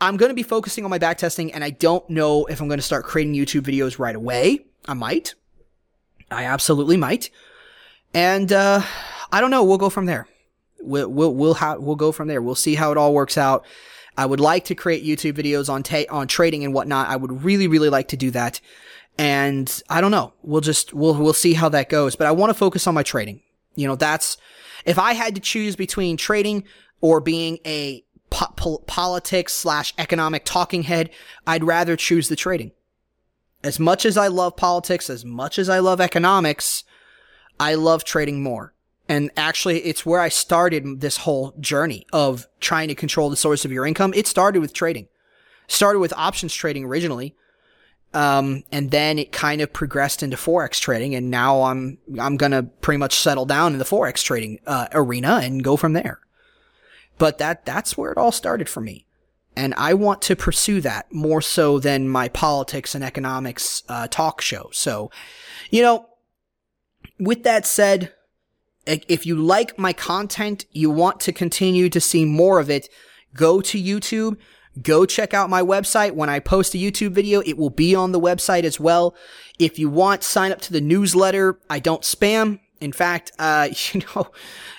I'm 0.01 0.17
going 0.17 0.31
to 0.31 0.35
be 0.35 0.45
focusing 0.45 0.85
on 0.85 0.91
my 0.91 0.99
backtesting 1.01 1.51
and 1.53 1.65
I 1.65 1.71
don't 1.71 2.09
know 2.09 2.47
if 2.47 2.61
I'm 2.61 2.69
going 2.69 2.79
to 2.79 2.85
start 2.85 3.05
creating 3.05 3.35
YouTube 3.35 3.63
videos 3.63 3.99
right 3.99 4.15
away. 4.15 4.67
I 4.87 4.95
might. 4.95 5.35
I 6.31 6.45
absolutely 6.45 6.97
might. 6.97 7.31
And 8.15 8.53
uh, 8.53 8.83
I 9.31 9.41
don't 9.41 9.51
know. 9.51 9.65
We'll 9.65 9.79
go 9.79 9.91
from 9.91 10.07
there. 10.07 10.27
We'll 10.81 11.09
we'll 11.09 11.35
we'll, 11.35 11.55
ha- 11.55 11.77
we'll 11.79 11.97
go 11.97 12.13
from 12.13 12.29
there. 12.29 12.41
We'll 12.41 12.55
see 12.55 12.75
how 12.75 12.93
it 12.93 12.99
all 12.99 13.13
works 13.13 13.37
out. 13.37 13.65
I 14.17 14.27
would 14.27 14.41
like 14.41 14.65
to 14.67 14.75
create 14.75 15.05
YouTube 15.05 15.35
videos 15.35 15.69
on 15.69 15.83
ta- 15.83 16.11
on 16.11 16.27
trading 16.29 16.65
and 16.65 16.75
whatnot. 16.75 17.09
I 17.09 17.17
would 17.17 17.45
really 17.45 17.69
really 17.69 17.91
like 17.91 18.09
to 18.09 18.17
do 18.17 18.31
that. 18.33 18.61
And 19.19 19.83
I 19.89 20.01
don't 20.01 20.11
know. 20.11 20.33
We'll 20.43 20.61
just 20.61 20.95
we'll 20.95 21.15
we'll 21.15 21.33
see 21.33 21.55
how 21.55 21.69
that 21.71 21.89
goes. 21.89 22.17
But 22.17 22.27
I 22.27 22.33
want 22.33 22.51
to 22.51 22.55
focus 22.55 22.87
on 22.87 22.95
my 22.95 23.03
trading. 23.03 23.43
You 23.75 23.87
know, 23.87 23.97
that's 23.97 24.37
if 24.85 24.99
I 24.99 25.13
had 25.13 25.35
to 25.35 25.41
choose 25.41 25.77
between 25.77 26.17
trading 26.17 26.65
or 27.01 27.21
being 27.21 27.59
a 27.67 28.05
po- 28.31 28.53
po- 28.57 28.79
politics 28.87 29.53
slash 29.55 29.93
economic 29.99 30.45
talking 30.45 30.85
head, 30.85 31.11
I'd 31.47 31.65
rather 31.65 31.97
choose 31.97 32.29
the 32.29 32.37
trading. 32.37 32.73
As 33.63 33.81
much 33.81 34.07
as 34.07 34.17
I 34.17 34.29
love 34.29 34.57
politics, 34.57 35.11
as 35.11 35.25
much 35.25 35.59
as 35.59 35.69
I 35.69 35.81
love 35.81 36.01
economics, 36.01 36.85
I 37.61 37.75
love 37.75 38.05
trading 38.05 38.43
more. 38.43 38.75
And 39.09 39.31
actually, 39.37 39.81
it's 39.81 40.05
where 40.05 40.21
I 40.21 40.29
started 40.29 41.01
this 41.01 41.19
whole 41.19 41.55
journey 41.59 42.07
of 42.13 42.47
trying 42.61 42.89
to 42.89 42.95
control 42.95 43.31
the 43.31 43.37
source 43.37 43.65
of 43.65 43.73
your 43.73 43.87
income. 43.87 44.13
It 44.15 44.27
started 44.27 44.61
with 44.61 44.75
trading. 44.75 45.09
Started 45.67 46.01
with 46.01 46.13
options 46.13 46.55
trading 46.55 46.85
originally. 46.85 47.35
Um, 48.15 48.65
and 48.73 48.91
then 48.91 49.19
it 49.19 49.33
kind 49.33 49.61
of 49.61 49.73
progressed 49.73 50.23
into 50.23 50.37
forex 50.37 50.81
trading, 50.81 51.15
and 51.15 51.31
now 51.31 51.63
I'm 51.63 51.99
I'm 52.19 52.39
gonna 52.39 52.63
pretty 52.63 52.97
much 52.97 53.15
settle 53.15 53.45
down 53.45 53.75
in 53.75 53.79
the 53.79 53.85
forex 53.85 54.25
trading 54.25 54.61
uh, 54.67 54.89
arena 54.93 55.41
and 55.43 55.63
go 55.63 55.77
from 55.77 55.93
there. 55.93 56.21
But 57.19 57.37
that 57.39 57.67
that's 57.67 57.99
where 57.99 58.11
it 58.11 58.17
all 58.17 58.33
started 58.33 58.67
for 58.69 58.81
me, 58.81 59.05
and 59.55 59.75
I 59.75 59.93
want 59.93 60.23
to 60.23 60.37
pursue 60.37 60.81
that 60.81 61.13
more 61.13 61.43
so 61.43 61.79
than 61.79 62.09
my 62.09 62.29
politics 62.29 62.95
and 62.95 63.05
economics 63.05 63.83
uh, 63.91 64.09
talk 64.09 64.41
show. 64.41 64.71
So, 64.73 65.11
you 65.71 65.83
know, 65.83 66.09
with 67.19 67.43
that 67.45 67.67
said, 67.67 68.13
if 68.87 69.27
you 69.27 69.37
like 69.37 69.79
my 69.79 69.93
content, 69.93 70.65
you 70.73 70.91
want 70.91 71.21
to 71.21 71.33
continue 71.33 71.89
to 71.91 72.01
see 72.01 72.25
more 72.25 72.59
of 72.59 72.71
it, 72.71 72.89
go 73.35 73.61
to 73.61 73.83
YouTube, 73.83 74.39
go 74.81 75.05
check 75.05 75.35
out 75.35 75.51
my 75.51 75.61
website. 75.61 76.13
When 76.13 76.31
I 76.31 76.39
post 76.39 76.75
a 76.75 76.79
YouTube 76.79 77.11
video, 77.11 77.41
it 77.41 77.59
will 77.59 77.71
be 77.71 77.95
on 77.95 78.13
the 78.13 78.21
website 78.21 78.65
as 78.65 78.81
well. 78.81 79.15
If 79.59 79.79
you 79.79 79.91
want, 79.91 80.23
sign 80.23 80.53
up 80.53 80.61
to 80.63 80.73
the 80.73 80.81
newsletter. 80.81 81.59
I 81.69 81.81
don't 81.81 82.03
spam. 82.03 82.61
In 82.81 82.93
fact, 82.93 83.33
uh, 83.39 83.69
you 83.93 84.03
know, 84.15 84.29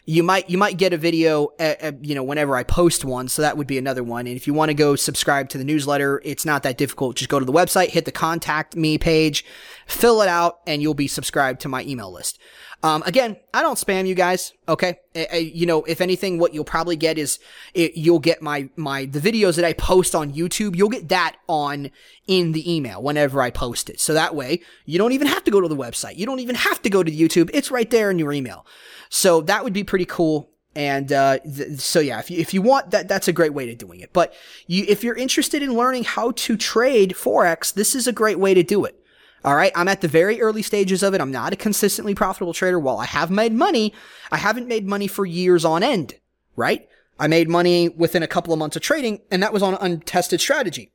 you 0.06 0.24
might, 0.24 0.50
you 0.50 0.58
might 0.58 0.78
get 0.78 0.94
a 0.94 0.98
video, 0.98 1.50
uh, 1.60 1.76
uh, 1.82 1.92
you 2.02 2.16
know, 2.16 2.24
whenever 2.24 2.56
I 2.56 2.64
post 2.64 3.06
one. 3.06 3.28
So 3.28 3.42
that 3.42 3.58
would 3.58 3.68
be 3.68 3.78
another 3.78 4.04
one. 4.04 4.28
And 4.28 4.36
if 4.36 4.48
you 4.48 4.54
want 4.54 4.70
to 4.70 4.74
go 4.74 4.96
subscribe 4.96 5.50
to 5.50 5.58
the 5.58 5.64
newsletter, 5.64 6.22
it's 6.24 6.46
not 6.46 6.64
that 6.64 6.78
difficult. 6.78 7.18
Just 7.18 7.30
go 7.30 7.40
to 7.40 7.46
the 7.46 7.54
website, 7.54 7.90
hit 7.90 8.06
the 8.06 8.12
contact 8.12 8.76
me 8.76 8.98
page, 8.98 9.46
fill 9.88 10.22
it 10.22 10.30
out, 10.30 10.60
and 10.66 10.82
you'll 10.82 10.94
be 10.94 11.08
subscribed 11.08 11.62
to 11.62 11.70
my 11.70 11.84
email 11.84 12.12
list. 12.12 12.40
Um, 12.82 13.04
again, 13.06 13.36
I 13.54 13.62
don't 13.62 13.76
spam 13.76 14.08
you 14.08 14.16
guys. 14.16 14.54
Okay. 14.68 15.00
I, 15.16 15.28
I, 15.32 15.36
you 15.38 15.66
know, 15.66 15.84
if 15.84 16.00
anything, 16.00 16.40
what 16.40 16.54
you'll 16.54 16.64
probably 16.64 16.96
get 16.96 17.18
is 17.18 17.40
it, 17.74 17.98
you'll 17.98 18.20
get 18.20 18.42
my, 18.42 18.70
my, 18.78 19.06
the 19.06 19.20
videos 19.20 19.58
that 19.58 19.66
I 19.66 19.74
post 19.74 20.16
on 20.16 20.32
YouTube. 20.32 20.76
You'll 20.76 20.90
get 20.90 21.10
that 21.10 21.36
on 21.48 21.92
in 22.28 22.54
the 22.54 22.74
email 22.74 23.04
whenever 23.04 23.42
I 23.42 23.50
post 23.50 23.90
it. 23.90 24.00
So 24.00 24.14
that 24.14 24.34
way 24.34 24.62
you 24.86 24.98
don't 24.98 25.12
even 25.12 25.28
have 25.28 25.44
to 25.44 25.52
go 25.52 25.60
to 25.60 25.68
the 25.68 25.76
website. 25.76 26.18
You 26.18 26.26
don't 26.26 26.40
even 26.40 26.56
have 26.56 26.82
to 26.84 26.90
go 26.90 27.04
to 27.04 27.12
YouTube. 27.12 27.50
It's 27.54 27.70
right 27.70 27.90
there 27.90 28.10
in 28.12 28.20
your 28.20 28.32
email. 28.32 28.66
So 29.10 29.42
that 29.42 29.64
would 29.64 29.74
be 29.74 29.84
pretty 29.84 30.06
cool. 30.06 30.50
And 30.76 31.12
uh, 31.12 31.40
th- 31.40 31.80
so 31.80 32.00
yeah, 32.00 32.20
if 32.20 32.32
you, 32.32 32.40
if 32.40 32.54
you 32.54 32.62
want 32.62 32.92
that, 32.92 33.08
that's 33.08 33.28
a 33.28 33.34
great 33.34 33.54
way 33.54 33.66
to 33.66 33.76
doing 33.76 34.00
it. 34.00 34.14
But 34.14 34.34
you, 34.68 34.86
if 34.88 35.04
you're 35.04 35.18
interested 35.18 35.62
in 35.62 35.74
learning 35.74 36.06
how 36.06 36.32
to 36.32 36.56
trade 36.56 37.16
forex, 37.18 37.74
this 37.74 37.96
is 37.96 38.08
a 38.08 38.14
great 38.14 38.40
way 38.40 38.54
to 38.54 38.64
do 38.64 38.86
it. 38.86 38.99
All 39.44 39.56
right. 39.56 39.72
I'm 39.76 39.88
at 39.88 40.02
the 40.02 40.08
very 40.08 40.42
early 40.42 40.62
stages 40.62 41.02
of 41.02 41.14
it. 41.14 41.22
I'm 41.22 41.32
not 41.32 41.54
a 41.54 41.56
consistently 41.56 42.14
profitable 42.14 42.54
trader. 42.54 42.80
While 42.80 42.98
I 42.98 43.06
have 43.06 43.32
made 43.32 43.54
money, 43.54 43.94
I 44.32 44.38
haven't 44.38 44.68
made 44.68 44.86
money 44.86 45.08
for 45.08 45.26
years 45.26 45.64
on 45.64 45.84
end, 45.84 46.16
right? 46.56 46.88
I 47.20 47.28
made 47.28 47.50
money 47.50 47.90
within 47.90 48.24
a 48.24 48.28
couple 48.28 48.54
of 48.54 48.60
months 48.60 48.76
of 48.76 48.82
trading 48.82 49.22
and 49.32 49.44
that 49.44 49.54
was 49.54 49.64
on 49.64 49.74
an 49.76 49.80
untested 49.82 50.42
strategy. 50.42 50.92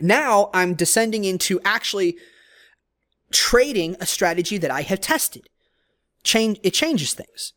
Now 0.00 0.50
I'm 0.52 0.74
descending 0.74 1.24
into 1.24 1.60
actually 1.64 2.16
trading 3.30 3.96
a 4.00 4.06
strategy 4.06 4.58
that 4.58 4.70
I 4.70 4.82
have 4.82 5.00
tested. 5.00 5.48
Change, 6.22 6.58
it 6.62 6.74
changes 6.74 7.14
things. 7.14 7.52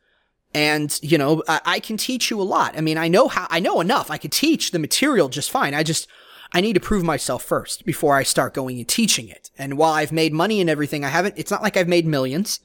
And, 0.54 0.98
you 1.02 1.18
know, 1.18 1.44
I, 1.48 1.62
I 1.66 1.80
can 1.80 1.98
teach 1.98 2.30
you 2.30 2.42
a 2.42 2.44
lot. 2.44 2.78
I 2.78 2.82
mean, 2.82 2.98
I 2.98 3.08
know 3.08 3.28
how, 3.28 3.48
I 3.50 3.60
know 3.60 3.80
enough. 3.80 4.12
I 4.12 4.18
could 4.18 4.34
teach 4.34 4.72
the 4.72 4.80
material 4.80 5.30
just 5.30 5.50
fine. 5.50 5.74
I 5.74 5.84
just, 5.84 6.08
I 6.54 6.62
need 6.62 6.74
to 6.74 6.80
prove 6.80 7.04
myself 7.04 7.44
first 7.44 7.86
before 7.86 8.16
I 8.16 8.24
start 8.24 8.54
going 8.54 8.78
and 8.78 8.88
teaching 8.88 9.30
it. 9.30 9.52
And 9.58 9.78
while 9.78 9.94
I've 9.94 10.12
made 10.12 10.34
money 10.34 10.60
and 10.60 10.70
everything, 10.70 11.06
I 11.06 11.10
haven't, 11.10 11.36
it's 11.38 11.52
not 11.52 11.62
like 11.62 11.78
I've 11.78 11.88
made 11.88 12.06
millions. 12.06 12.60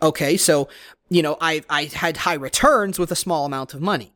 Okay. 0.00 0.36
So, 0.36 0.68
you 1.08 1.22
know, 1.22 1.36
I, 1.40 1.62
I 1.68 1.84
had 1.84 2.18
high 2.18 2.34
returns 2.34 2.98
with 2.98 3.10
a 3.10 3.16
small 3.16 3.44
amount 3.44 3.74
of 3.74 3.80
money. 3.80 4.12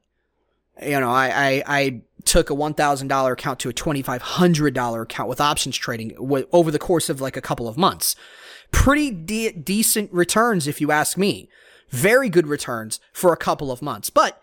You 0.81 1.01
know, 1.01 1.11
I, 1.11 1.27
I, 1.27 1.63
I 1.67 2.01
took 2.25 2.49
a 2.49 2.55
$1,000 2.55 3.33
account 3.33 3.59
to 3.61 3.69
a 3.69 3.73
$2,500 3.73 5.03
account 5.03 5.29
with 5.29 5.41
options 5.41 5.77
trading 5.77 6.11
w- 6.11 6.47
over 6.53 6.71
the 6.71 6.79
course 6.79 7.11
of 7.11 7.21
like 7.21 7.37
a 7.37 7.43
couple 7.43 7.69
of 7.69 7.77
months. 7.77 8.15
Pretty 8.71 9.11
de- 9.11 9.53
decent 9.53 10.13
returns, 10.13 10.67
if 10.67 10.81
you 10.81 10.93
ask 10.93 11.19
me. 11.19 11.49
Very 11.91 12.31
good 12.31 12.47
returns 12.47 13.01
for 13.13 13.33
a 13.33 13.37
couple 13.37 13.71
of 13.71 13.83
months. 13.83 14.09
But, 14.09 14.41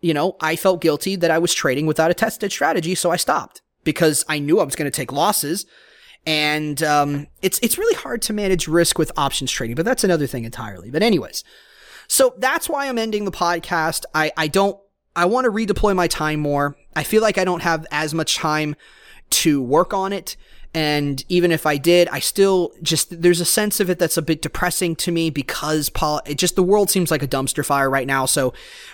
you 0.00 0.12
know, 0.12 0.36
I 0.40 0.54
felt 0.54 0.82
guilty 0.82 1.16
that 1.16 1.30
I 1.30 1.38
was 1.38 1.54
trading 1.54 1.86
without 1.86 2.10
a 2.10 2.14
tested 2.14 2.52
strategy, 2.52 2.94
so 2.94 3.10
I 3.10 3.16
stopped 3.16 3.62
because 3.88 4.22
I 4.28 4.38
knew 4.38 4.60
I 4.60 4.64
was 4.64 4.76
going 4.76 4.90
to 4.90 4.94
take 4.94 5.12
losses. 5.12 5.64
And 6.26 6.82
um, 6.82 7.28
it's 7.40 7.58
it's 7.62 7.78
really 7.78 7.94
hard 7.94 8.20
to 8.22 8.34
manage 8.34 8.68
risk 8.68 8.98
with 8.98 9.10
options 9.16 9.50
trading, 9.50 9.76
but 9.76 9.86
that's 9.86 10.04
another 10.04 10.26
thing 10.26 10.44
entirely. 10.44 10.90
But 10.90 11.02
anyways, 11.02 11.42
so 12.06 12.34
that's 12.36 12.68
why 12.68 12.86
I'm 12.86 12.98
ending 12.98 13.24
the 13.24 13.30
podcast. 13.30 14.04
I 14.14 14.30
I 14.36 14.46
don't 14.48 14.78
I 15.16 15.24
want 15.24 15.46
to 15.46 15.50
redeploy 15.50 15.96
my 15.96 16.06
time 16.06 16.40
more. 16.40 16.76
I 16.94 17.02
feel 17.02 17.22
like 17.22 17.38
I 17.38 17.46
don't 17.46 17.62
have 17.62 17.86
as 17.90 18.12
much 18.12 18.36
time 18.36 18.76
to 19.30 19.62
work 19.62 19.94
on 19.94 20.12
it. 20.12 20.36
And 20.74 21.24
even 21.28 21.50
if 21.50 21.64
I 21.64 21.76
did, 21.78 22.08
I 22.08 22.18
still 22.18 22.72
just, 22.82 23.22
there's 23.22 23.40
a 23.40 23.46
sense 23.46 23.80
of 23.80 23.88
it 23.88 23.98
that's 23.98 24.18
a 24.18 24.22
bit 24.22 24.42
depressing 24.42 24.96
to 24.96 25.10
me 25.10 25.30
because 25.30 25.88
Paul, 25.88 26.20
it 26.26 26.36
just, 26.36 26.56
the 26.56 26.62
world 26.62 26.90
seems 26.90 27.10
like 27.10 27.22
a 27.22 27.28
dumpster 27.28 27.64
fire 27.64 27.88
right 27.88 28.06
now. 28.06 28.26
So 28.26 28.52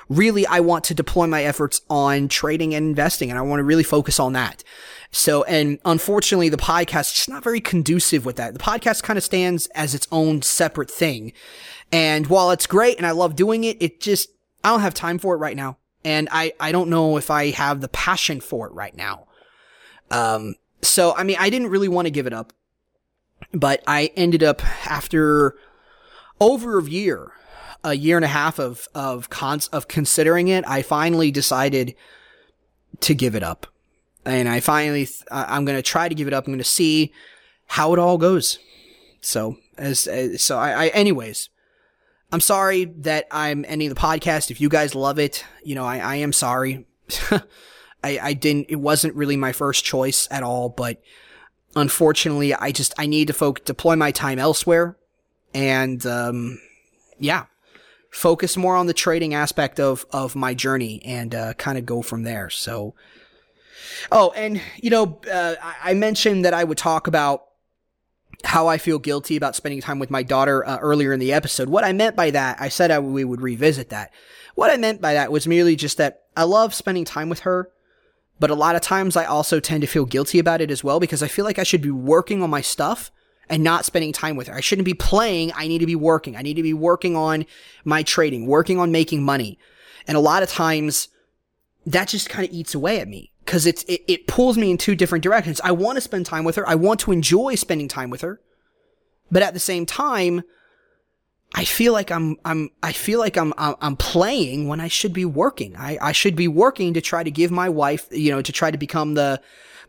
really, 0.08 0.46
I 0.46 0.60
want 0.60 0.84
to 0.84 0.94
deploy 0.94 1.26
my 1.26 1.42
efforts 1.42 1.80
on 1.90 2.28
trading 2.28 2.74
and 2.74 2.86
investing 2.86 3.28
and 3.28 3.38
I 3.38 3.42
want 3.42 3.58
to 3.58 3.64
really 3.64 3.82
focus 3.82 4.20
on 4.20 4.34
that. 4.34 4.62
So, 5.10 5.42
and 5.44 5.78
unfortunately, 5.84 6.48
the 6.48 6.56
podcast 6.56 7.20
is 7.20 7.28
not 7.28 7.44
very 7.44 7.60
conducive 7.60 8.24
with 8.24 8.36
that. 8.36 8.52
The 8.52 8.60
podcast 8.60 9.02
kind 9.02 9.16
of 9.16 9.24
stands 9.24 9.66
as 9.68 9.94
its 9.94 10.08
own 10.12 10.42
separate 10.42 10.90
thing. 10.90 11.32
And 11.92 12.28
while 12.28 12.50
it's 12.50 12.66
great 12.66 12.98
and 12.98 13.06
I 13.06 13.12
love 13.12 13.36
doing 13.36 13.64
it, 13.64 13.76
it 13.80 14.00
just, 14.00 14.30
I 14.62 14.70
don't 14.70 14.80
have 14.80 14.94
time 14.94 15.18
for 15.18 15.34
it 15.34 15.38
right 15.38 15.56
now. 15.56 15.78
And 16.04 16.28
I, 16.30 16.52
I 16.60 16.72
don't 16.72 16.90
know 16.90 17.16
if 17.16 17.30
I 17.30 17.50
have 17.50 17.80
the 17.80 17.88
passion 17.88 18.40
for 18.40 18.66
it 18.66 18.72
right 18.72 18.96
now. 18.96 19.26
Um, 20.10 20.54
so, 20.86 21.14
I 21.14 21.22
mean, 21.24 21.36
I 21.38 21.50
didn't 21.50 21.68
really 21.68 21.88
want 21.88 22.06
to 22.06 22.10
give 22.10 22.26
it 22.26 22.32
up, 22.32 22.52
but 23.52 23.82
I 23.86 24.10
ended 24.16 24.42
up 24.42 24.62
after 24.90 25.56
over 26.40 26.78
a 26.78 26.84
year, 26.84 27.32
a 27.82 27.94
year 27.94 28.16
and 28.16 28.24
a 28.24 28.28
half 28.28 28.58
of, 28.58 28.88
of 28.94 29.30
cons, 29.30 29.68
of 29.68 29.88
considering 29.88 30.48
it, 30.48 30.64
I 30.66 30.82
finally 30.82 31.30
decided 31.30 31.94
to 33.00 33.14
give 33.14 33.34
it 33.34 33.42
up. 33.42 33.66
And 34.24 34.48
I 34.48 34.60
finally, 34.60 35.06
th- 35.06 35.24
I'm 35.30 35.64
going 35.64 35.76
to 35.76 35.82
try 35.82 36.08
to 36.08 36.14
give 36.14 36.26
it 36.26 36.32
up. 36.32 36.46
I'm 36.46 36.52
going 36.52 36.58
to 36.58 36.64
see 36.64 37.12
how 37.66 37.92
it 37.92 37.98
all 37.98 38.16
goes. 38.16 38.58
So, 39.20 39.58
as, 39.76 40.06
as 40.06 40.42
so 40.42 40.58
I, 40.58 40.84
I, 40.84 40.86
anyways, 40.88 41.50
I'm 42.32 42.40
sorry 42.40 42.84
that 42.84 43.26
I'm 43.30 43.64
ending 43.68 43.90
the 43.90 43.94
podcast. 43.94 44.50
If 44.50 44.60
you 44.60 44.68
guys 44.68 44.94
love 44.94 45.18
it, 45.18 45.44
you 45.62 45.74
know, 45.74 45.84
I, 45.84 45.98
I 45.98 46.14
am 46.16 46.32
sorry. 46.32 46.86
I, 48.04 48.18
I 48.22 48.32
didn't, 48.34 48.66
it 48.68 48.76
wasn't 48.76 49.14
really 49.14 49.36
my 49.36 49.52
first 49.52 49.84
choice 49.84 50.28
at 50.30 50.42
all, 50.42 50.68
but 50.68 51.02
unfortunately, 51.74 52.52
I 52.52 52.70
just, 52.70 52.92
I 52.98 53.06
need 53.06 53.28
to 53.28 53.32
focus, 53.32 53.64
deploy 53.64 53.96
my 53.96 54.12
time 54.12 54.38
elsewhere 54.38 54.96
and, 55.54 56.04
um, 56.04 56.60
yeah, 57.18 57.46
focus 58.10 58.56
more 58.56 58.76
on 58.76 58.86
the 58.86 58.94
trading 58.94 59.34
aspect 59.34 59.80
of, 59.80 60.04
of 60.10 60.36
my 60.36 60.54
journey 60.54 61.02
and, 61.04 61.34
uh, 61.34 61.54
kind 61.54 61.78
of 61.78 61.86
go 61.86 62.02
from 62.02 62.22
there. 62.22 62.50
So, 62.50 62.94
oh, 64.12 64.32
and, 64.36 64.60
you 64.76 64.90
know, 64.90 65.20
uh, 65.32 65.54
I 65.82 65.94
mentioned 65.94 66.44
that 66.44 66.54
I 66.54 66.62
would 66.62 66.78
talk 66.78 67.06
about 67.06 67.46
how 68.44 68.66
I 68.66 68.78
feel 68.78 68.98
guilty 68.98 69.36
about 69.36 69.56
spending 69.56 69.80
time 69.80 69.98
with 69.98 70.10
my 70.10 70.22
daughter 70.22 70.66
uh, 70.66 70.78
earlier 70.78 71.12
in 71.12 71.20
the 71.20 71.32
episode. 71.32 71.68
What 71.68 71.84
I 71.84 71.92
meant 71.92 72.14
by 72.14 72.30
that, 72.30 72.60
I 72.60 72.68
said 72.68 72.90
I, 72.90 72.98
we 72.98 73.24
would 73.24 73.40
revisit 73.40 73.88
that. 73.88 74.12
What 74.54 74.70
I 74.70 74.76
meant 74.76 75.00
by 75.00 75.14
that 75.14 75.32
was 75.32 75.48
merely 75.48 75.74
just 75.74 75.96
that 75.96 76.24
I 76.36 76.44
love 76.44 76.74
spending 76.74 77.04
time 77.04 77.28
with 77.28 77.40
her. 77.40 77.70
But 78.44 78.50
a 78.50 78.54
lot 78.54 78.76
of 78.76 78.82
times 78.82 79.16
I 79.16 79.24
also 79.24 79.58
tend 79.58 79.80
to 79.80 79.86
feel 79.86 80.04
guilty 80.04 80.38
about 80.38 80.60
it 80.60 80.70
as 80.70 80.84
well 80.84 81.00
because 81.00 81.22
I 81.22 81.28
feel 81.28 81.46
like 81.46 81.58
I 81.58 81.62
should 81.62 81.80
be 81.80 81.90
working 81.90 82.42
on 82.42 82.50
my 82.50 82.60
stuff 82.60 83.10
and 83.48 83.64
not 83.64 83.86
spending 83.86 84.12
time 84.12 84.36
with 84.36 84.48
her. 84.48 84.54
I 84.54 84.60
shouldn't 84.60 84.84
be 84.84 84.92
playing. 84.92 85.50
I 85.56 85.66
need 85.66 85.78
to 85.78 85.86
be 85.86 85.96
working. 85.96 86.36
I 86.36 86.42
need 86.42 86.56
to 86.56 86.62
be 86.62 86.74
working 86.74 87.16
on 87.16 87.46
my 87.86 88.02
trading, 88.02 88.46
working 88.46 88.78
on 88.78 88.92
making 88.92 89.22
money. 89.22 89.58
And 90.06 90.14
a 90.14 90.20
lot 90.20 90.42
of 90.42 90.50
times 90.50 91.08
that 91.86 92.08
just 92.08 92.28
kind 92.28 92.46
of 92.46 92.52
eats 92.52 92.74
away 92.74 93.00
at 93.00 93.08
me 93.08 93.32
because 93.46 93.64
it's, 93.64 93.82
it, 93.84 94.02
it 94.06 94.26
pulls 94.26 94.58
me 94.58 94.70
in 94.70 94.76
two 94.76 94.94
different 94.94 95.24
directions. 95.24 95.58
I 95.64 95.72
want 95.72 95.96
to 95.96 96.02
spend 96.02 96.26
time 96.26 96.44
with 96.44 96.56
her. 96.56 96.68
I 96.68 96.74
want 96.74 97.00
to 97.00 97.12
enjoy 97.12 97.54
spending 97.54 97.88
time 97.88 98.10
with 98.10 98.20
her. 98.20 98.42
But 99.30 99.42
at 99.42 99.54
the 99.54 99.58
same 99.58 99.86
time, 99.86 100.42
I 101.56 101.64
feel 101.64 101.92
like 101.92 102.10
I'm, 102.10 102.36
I'm, 102.44 102.70
I 102.82 102.92
feel 102.92 103.20
like 103.20 103.36
I'm, 103.36 103.54
I'm 103.56 103.96
playing 103.96 104.66
when 104.66 104.80
I 104.80 104.88
should 104.88 105.12
be 105.12 105.24
working. 105.24 105.76
I, 105.76 105.98
I 106.02 106.12
should 106.12 106.34
be 106.34 106.48
working 106.48 106.94
to 106.94 107.00
try 107.00 107.22
to 107.22 107.30
give 107.30 107.52
my 107.52 107.68
wife, 107.68 108.08
you 108.10 108.32
know, 108.32 108.42
to 108.42 108.50
try 108.52 108.72
to 108.72 108.78
become 108.78 109.14
the, 109.14 109.40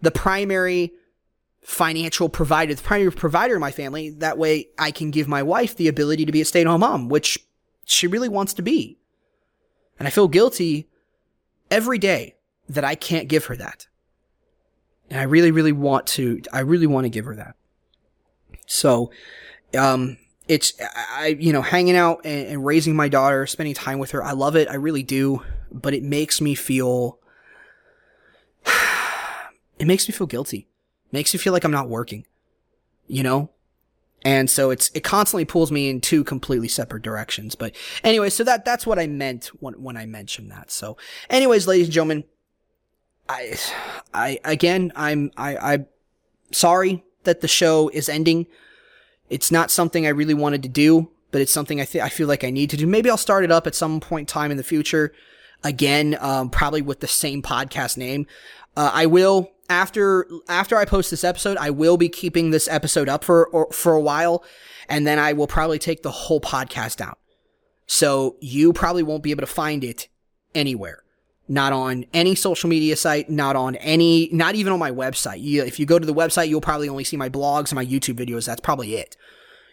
the 0.02 0.12
primary 0.12 0.94
financial 1.64 2.30
provider, 2.30 2.76
the 2.76 2.84
primary 2.84 3.12
provider 3.12 3.56
in 3.56 3.62
my 3.62 3.72
family. 3.72 4.12
That 4.12 4.38
way 4.38 4.68
I 4.78 4.92
can 4.92 5.10
give 5.10 5.28
my 5.28 5.42
wife 5.42 5.76
the 5.76 5.88
ability 5.88 6.26
to 6.26 6.32
be 6.32 6.42
a 6.42 6.46
stay 6.46 6.62
at 6.62 6.68
home 6.68 6.82
mom, 6.82 7.10
which 7.10 7.40
she 7.84 8.06
really 8.06 8.30
wants 8.30 8.54
to 8.54 8.62
be. 8.62 9.00
And 9.98 10.08
I 10.08 10.12
feel 10.12 10.28
guilty 10.28 10.88
every 11.72 11.98
day 11.98 12.36
that 12.70 12.84
I 12.84 12.94
can't 12.94 13.28
give 13.28 13.46
her 13.46 13.56
that. 13.56 13.88
And 15.10 15.20
I 15.20 15.24
really, 15.24 15.50
really 15.50 15.72
want 15.72 16.06
to, 16.08 16.42
I 16.54 16.60
really 16.60 16.88
want 16.88 17.06
to 17.06 17.10
give 17.10 17.26
her 17.26 17.36
that. 17.36 17.56
So, 18.68 19.12
um, 19.76 20.18
it's 20.48 20.74
I 20.82 21.38
you 21.40 21.54
know 21.54 21.62
hanging 21.62 21.96
out 21.96 22.22
and, 22.24 22.48
and, 22.48 22.66
raising 22.66 22.96
my 22.96 23.10
daughter, 23.10 23.48
spending 23.48 23.74
time 23.74 24.00
with 24.00 24.12
her. 24.12 24.24
I 24.24 24.32
love 24.32 24.56
it. 24.56 24.70
I 24.70 24.76
really 24.76 25.04
do. 25.04 25.42
But 25.72 25.94
it 25.94 26.04
makes 26.04 26.42
me 26.42 26.56
feel. 26.56 27.20
It 29.78 29.88
makes 29.88 30.08
me 30.08 30.14
feel 30.14 30.26
guilty. 30.26 30.70
It 31.08 31.12
makes 31.12 31.34
me 31.34 31.38
feel 31.38 31.52
like 31.52 31.66
I'm 31.66 31.72
not 31.72 31.90
working. 31.90 32.26
You 33.08 33.24
know. 33.24 33.50
And 34.24 34.50
so 34.50 34.72
it's 34.72 34.90
it 34.94 35.04
constantly 35.04 35.44
pulls 35.44 35.70
me 35.70 35.90
in 35.90 36.00
two 36.00 36.24
completely 36.24 36.70
separate 36.70 37.04
directions. 37.04 37.56
But 37.56 37.76
anyway, 38.02 38.30
so 38.30 38.46
that 38.46 38.64
that's 38.64 38.88
what 38.88 38.98
I 38.98 39.06
meant 39.06 39.48
when 39.60 39.74
when 39.76 39.98
I 39.98 40.06
mentioned 40.06 40.50
that. 40.52 40.72
So, 40.72 40.96
anyways, 41.30 41.68
ladies 41.68 41.88
and 41.88 41.94
gentlemen, 41.94 42.24
I 43.30 43.56
I 44.14 44.40
again 44.44 44.94
I'm 44.96 45.30
I 45.38 45.58
I 45.58 45.86
sorry 46.52 47.04
that 47.26 47.42
the 47.42 47.48
show 47.48 47.90
is 47.90 48.08
ending. 48.10 48.48
It's 49.30 49.52
not 49.52 49.72
something 49.72 50.06
I 50.06 50.10
really 50.10 50.34
wanted 50.34 50.64
to 50.64 50.70
do, 50.70 51.12
but 51.32 51.42
it's 51.42 51.52
something 51.52 51.82
I, 51.82 51.86
th- 51.86 52.04
I 52.04 52.10
feel 52.10 52.28
like 52.28 52.44
I 52.44 52.50
need 52.50 52.70
to 52.72 52.78
do. 52.78 52.88
Maybe 52.88 53.10
I'll 53.10 53.18
start 53.18 53.44
it 53.44 53.52
up 53.52 53.68
at 53.68 53.76
some 53.76 54.00
point 54.00 54.30
in 54.30 54.34
time 54.34 54.52
in 54.52 54.58
the 54.58 54.64
future. 54.64 55.14
Again, 55.64 56.18
um, 56.20 56.50
probably 56.50 56.82
with 56.82 57.00
the 57.00 57.08
same 57.08 57.42
podcast 57.42 57.98
name. 57.98 58.28
Uh, 58.78 58.92
I 58.94 59.06
will 59.06 59.52
after 59.70 60.28
after 60.48 60.78
I 60.78 60.86
post 60.86 61.10
this 61.10 61.24
episode, 61.24 61.58
I 61.58 61.72
will 61.72 61.98
be 61.98 62.10
keeping 62.10 62.52
this 62.52 62.68
episode 62.68 63.10
up 63.10 63.24
for 63.24 63.48
or, 63.48 63.72
for 63.72 63.94
a 63.94 64.02
while, 64.02 64.44
and 64.88 65.08
then 65.08 65.18
I 65.18 65.34
will 65.34 65.48
probably 65.48 65.80
take 65.80 66.04
the 66.04 66.12
whole 66.12 66.42
podcast 66.42 67.02
out. 67.02 67.18
So 67.88 68.36
you 68.42 68.74
probably 68.74 69.04
won't 69.04 69.24
be 69.24 69.32
able 69.32 69.42
to 69.42 69.48
find 69.48 69.84
it 69.84 70.08
anywhere 70.54 71.05
not 71.48 71.74
on 71.74 72.06
any 72.14 72.36
social 72.36 72.70
media 72.70 72.96
site, 72.96 73.30
not 73.30 73.56
on 73.56 73.76
any, 73.76 74.30
not 74.32 74.56
even 74.56 74.74
on 74.74 74.80
my 74.80 74.92
website. 74.92 75.42
You, 75.42 75.64
if 75.64 75.80
you 75.80 75.86
go 75.86 76.00
to 76.00 76.06
the 76.06 76.14
website, 76.14 76.48
you'll 76.48 76.62
probably 76.62 76.90
only 76.90 77.04
see 77.04 77.18
my 77.18 77.30
blogs 77.30 77.70
and 77.70 77.76
my 77.76 77.86
YouTube 77.86 78.16
videos. 78.16 78.46
That's 78.46 78.62
probably 78.62 78.96
it. 78.96 79.16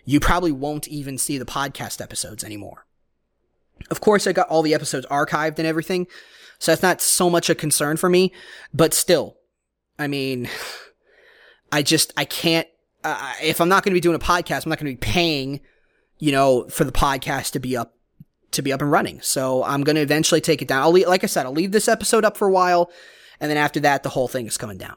You 0.05 0.21
probably 0.21 0.53
won't 0.53 0.89
even 0.89 1.17
see 1.17 1.39
the 1.39 1.45
podcast 1.45 2.01
episodes 2.01 2.45
anymore. 2.45 2.87
Of 3.91 4.01
course, 4.01 4.27
I 4.27 4.33
got 4.33 4.49
all 4.49 4.63
the 4.63 4.75
episodes 4.75 5.07
archived 5.07 5.59
and 5.59 5.67
everything, 5.67 6.07
so 6.59 6.73
that's 6.73 6.83
not 6.83 7.01
so 7.01 7.31
much 7.31 7.49
a 7.49 7.55
concern 7.55 7.97
for 7.97 8.09
me, 8.09 8.33
but 8.73 8.95
still, 8.95 9.37
I 9.99 10.09
mean, 10.09 10.49
I 11.73 11.83
just, 11.83 12.13
I 12.17 12.27
can't, 12.27 12.69
uh, 13.03 13.33
if 13.43 13.61
I'm 13.61 13.69
not 13.69 13.83
going 13.83 13.93
to 13.93 13.97
be 13.97 14.01
doing 14.01 14.15
a 14.15 14.19
podcast, 14.19 14.67
I'm 14.67 14.71
not 14.71 14.79
going 14.79 14.95
to 14.95 15.01
be 15.01 15.13
paying, 15.13 15.61
you 16.19 16.33
know, 16.33 16.69
for 16.69 16.85
the 16.85 16.93
podcast 16.93 17.53
to 17.53 17.61
be 17.61 17.77
up 17.77 17.97
to 18.53 18.63
be 18.63 18.73
up 18.73 18.81
and 18.81 18.91
running. 18.91 19.21
So 19.21 19.65
I'm 19.65 19.83
going 19.83 19.97
to 19.97 20.03
eventually 20.03 20.41
take 20.41 20.63
it 20.63 20.69
down. 20.69 20.83
I'll 20.83 20.93
leave, 20.93 21.09
like 21.09 21.25
I 21.25 21.27
said, 21.27 21.47
I'll 21.47 21.53
leave 21.53 21.73
this 21.73 21.89
episode 21.89 22.25
up 22.25 22.37
for 22.37 22.47
a 22.49 22.53
while. 22.53 22.91
And 23.41 23.51
then 23.51 23.59
after 23.59 23.81
that, 23.81 24.03
the 24.03 24.11
whole 24.11 24.29
thing 24.29 24.47
is 24.47 24.57
coming 24.57 24.79
down. 24.79 24.97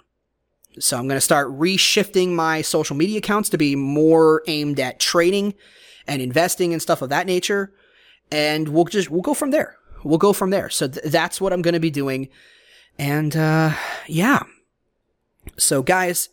So 0.80 0.98
I'm 0.98 1.08
going 1.08 1.18
to 1.18 1.22
start 1.22 1.48
reshifting 1.48 2.34
my 2.34 2.62
social 2.62 2.96
media 2.96 3.18
accounts 3.20 3.50
to 3.50 3.58
be 3.58 3.76
more 3.76 4.44
aimed 4.48 4.80
at 4.80 5.00
trading 5.00 5.54
and 6.06 6.22
investing 6.22 6.74
and 6.74 6.82
stuff 6.82 7.02
of 7.02 7.10
that 7.10 7.26
nature. 7.26 7.74
And 8.32 8.70
we'll 8.70 8.86
just, 8.86 9.10
we'll 9.10 9.22
go 9.22 9.34
from 9.34 9.52
there. 9.52 9.78
We'll 10.04 10.18
go 10.18 10.34
from 10.34 10.50
there. 10.50 10.70
So 10.70 10.88
th- 10.88 11.06
that's 11.06 11.40
what 11.40 11.54
I'm 11.54 11.62
going 11.62 11.74
to 11.74 11.80
be 11.80 11.90
doing. 11.92 12.30
And, 13.00 13.36
uh, 13.36 13.74
yeah. 14.08 14.44
So 15.58 15.82
guys, 15.82 16.30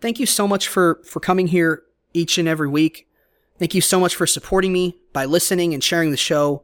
thank 0.00 0.20
you 0.20 0.26
so 0.26 0.46
much 0.46 0.68
for, 0.68 1.00
for 1.04 1.20
coming 1.20 1.48
here 1.48 1.82
each 2.12 2.38
and 2.38 2.46
every 2.46 2.68
week. 2.68 3.05
Thank 3.58 3.74
you 3.74 3.80
so 3.80 3.98
much 3.98 4.14
for 4.14 4.26
supporting 4.26 4.72
me 4.72 4.96
by 5.12 5.24
listening 5.24 5.72
and 5.72 5.82
sharing 5.82 6.10
the 6.10 6.16
show. 6.16 6.62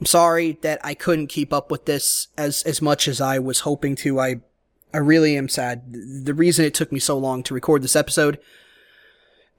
I'm 0.00 0.06
sorry 0.06 0.58
that 0.62 0.80
I 0.82 0.94
couldn't 0.94 1.26
keep 1.26 1.52
up 1.52 1.70
with 1.70 1.84
this 1.84 2.28
as, 2.38 2.62
as 2.62 2.80
much 2.80 3.08
as 3.08 3.20
I 3.20 3.38
was 3.38 3.60
hoping 3.60 3.94
to. 3.96 4.18
I, 4.20 4.40
I 4.94 4.98
really 4.98 5.36
am 5.36 5.48
sad. 5.48 5.92
The 6.24 6.34
reason 6.34 6.64
it 6.64 6.74
took 6.74 6.92
me 6.92 6.98
so 6.98 7.18
long 7.18 7.42
to 7.44 7.54
record 7.54 7.82
this 7.82 7.96
episode 7.96 8.38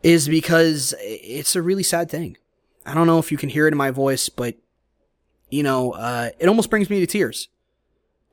is 0.02 0.28
because 0.28 0.96
it's 1.00 1.56
a 1.56 1.62
really 1.62 1.84
sad 1.84 2.10
thing. 2.10 2.38
I 2.86 2.94
don't 2.94 3.08
know 3.08 3.20
if 3.20 3.32
you 3.32 3.38
can 3.38 3.50
hear 3.50 3.68
it 3.68 3.74
in 3.74 3.78
my 3.78 3.92
voice, 3.92 4.30
but 4.30 4.56
you 5.50 5.62
know, 5.62 5.92
uh, 5.92 6.30
it 6.40 6.48
almost 6.48 6.70
brings 6.70 6.90
me 6.90 7.00
to 7.00 7.08
tears. 7.08 7.50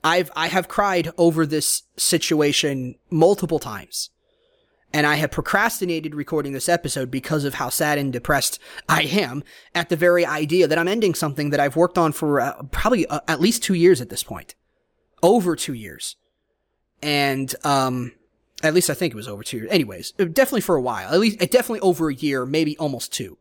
I've, 0.04 0.30
I 0.36 0.46
have 0.46 0.68
cried 0.68 1.10
over 1.18 1.44
this 1.44 1.82
situation 1.96 2.94
multiple 3.10 3.58
times. 3.58 4.10
And 4.93 5.07
I 5.07 5.16
have 5.16 5.30
procrastinated 5.30 6.14
recording 6.14 6.53
this 6.53 6.68
episode 6.68 7.11
because 7.11 7.45
of 7.45 7.55
how 7.55 7.68
sad 7.68 7.99
and 7.99 8.12
depressed 8.12 8.59
I 8.89 9.03
am 9.03 9.43
at 9.74 9.89
the 9.89 9.97
very 9.97 10.24
idea 10.24 10.66
that 10.66 10.78
I'm 10.78 10.89
ending 10.89 11.14
something 11.14 11.51
that 11.51 11.61
I've 11.61 11.76
worked 11.76 11.99
on 11.99 12.12
for 12.12 12.41
uh, 12.41 12.62
probably 12.70 13.07
uh, 13.07 13.20
at 13.28 13.41
least 13.41 13.62
two 13.62 13.74
years 13.74 14.01
at 14.01 14.09
this 14.09 14.22
point. 14.22 14.55
Over 15.22 15.57
two 15.57 15.74
years. 15.74 16.16
And, 17.03 17.55
um, 17.64 18.12
at 18.62 18.74
least 18.74 18.89
I 18.89 18.95
think 18.95 19.12
it 19.12 19.16
was 19.16 19.28
over 19.28 19.43
two 19.43 19.59
years. 19.59 19.70
Anyways, 19.70 20.14
uh, 20.18 20.24
definitely 20.24 20.62
for 20.62 20.76
a 20.76 20.82
while. 20.82 21.12
At 21.12 21.20
least, 21.20 21.39
definitely 21.39 21.80
over 21.80 22.09
a 22.09 22.14
year, 22.14 22.47
maybe 22.47 22.76
almost 22.78 23.12
two. 23.12 23.37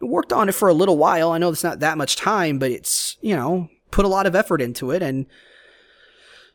I 0.00 0.06
worked 0.06 0.32
on 0.32 0.48
it 0.48 0.54
for 0.54 0.68
a 0.68 0.74
little 0.74 0.96
while. 0.96 1.32
I 1.32 1.38
know 1.38 1.50
it's 1.50 1.64
not 1.64 1.80
that 1.80 1.98
much 1.98 2.16
time, 2.16 2.58
but 2.58 2.70
it's, 2.70 3.16
you 3.20 3.36
know, 3.36 3.68
put 3.90 4.04
a 4.04 4.08
lot 4.08 4.26
of 4.26 4.34
effort 4.34 4.62
into 4.62 4.90
it 4.90 5.02
and 5.02 5.26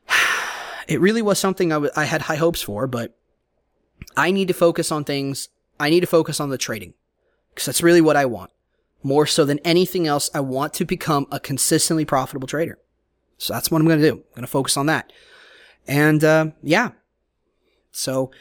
it 0.87 0.99
really 0.99 1.21
was 1.21 1.39
something 1.39 1.71
I, 1.71 1.75
w- 1.75 1.91
I 1.95 2.05
had 2.05 2.23
high 2.23 2.35
hopes 2.35 2.61
for, 2.61 2.87
but 2.87 3.15
I 4.15 4.31
need 4.31 4.47
to 4.47 4.53
focus 4.53 4.91
on 4.91 5.03
things. 5.03 5.49
I 5.79 5.89
need 5.89 6.01
to 6.01 6.07
focus 6.07 6.39
on 6.39 6.49
the 6.49 6.57
trading 6.57 6.93
because 7.49 7.65
that's 7.65 7.83
really 7.83 8.01
what 8.01 8.15
I 8.15 8.25
want. 8.25 8.51
More 9.01 9.25
so 9.25 9.43
than 9.43 9.59
anything 9.59 10.07
else, 10.07 10.29
I 10.33 10.39
want 10.39 10.73
to 10.75 10.85
become 10.85 11.27
a 11.31 11.39
consistently 11.39 12.05
profitable 12.05 12.47
trader. 12.47 12.79
So 13.37 13.53
that's 13.53 13.69
what 13.69 13.81
I'm 13.81 13.87
going 13.87 13.99
to 13.99 14.09
do. 14.09 14.15
I'm 14.15 14.35
going 14.35 14.41
to 14.41 14.47
focus 14.47 14.77
on 14.77 14.85
that. 14.85 15.11
And, 15.87 16.23
uh, 16.23 16.51
yeah. 16.61 16.91
So 17.91 18.31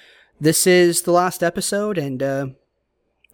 this 0.40 0.66
is 0.66 1.02
the 1.02 1.10
last 1.12 1.42
episode 1.42 1.98
and, 1.98 2.22
uh, 2.22 2.46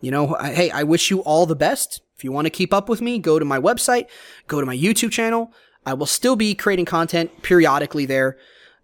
you 0.01 0.11
know, 0.11 0.37
I, 0.37 0.53
hey, 0.53 0.71
I 0.71 0.85
wish 0.85 1.11
you 1.11 1.21
all 1.21 1.45
the 1.45 1.57
best. 1.57 2.01
If 2.16 2.25
you 2.25 2.33
want 2.33 2.47
to 2.47 2.51
keep 2.51 2.73
up 2.73 2.89
with 2.89 3.01
me, 3.01 3.19
go 3.19 3.39
to 3.39 3.45
my 3.45 3.59
website, 3.59 4.07
go 4.47 4.61
to 4.61 4.66
my 4.66 4.77
YouTube 4.77 5.11
channel. 5.11 5.53
I 5.85 5.95
will 5.95 6.07
still 6.07 6.37
be 6.37 6.55
creating 6.55 6.85
content 6.85 7.43
periodically 7.43 8.07
there. 8.07 8.39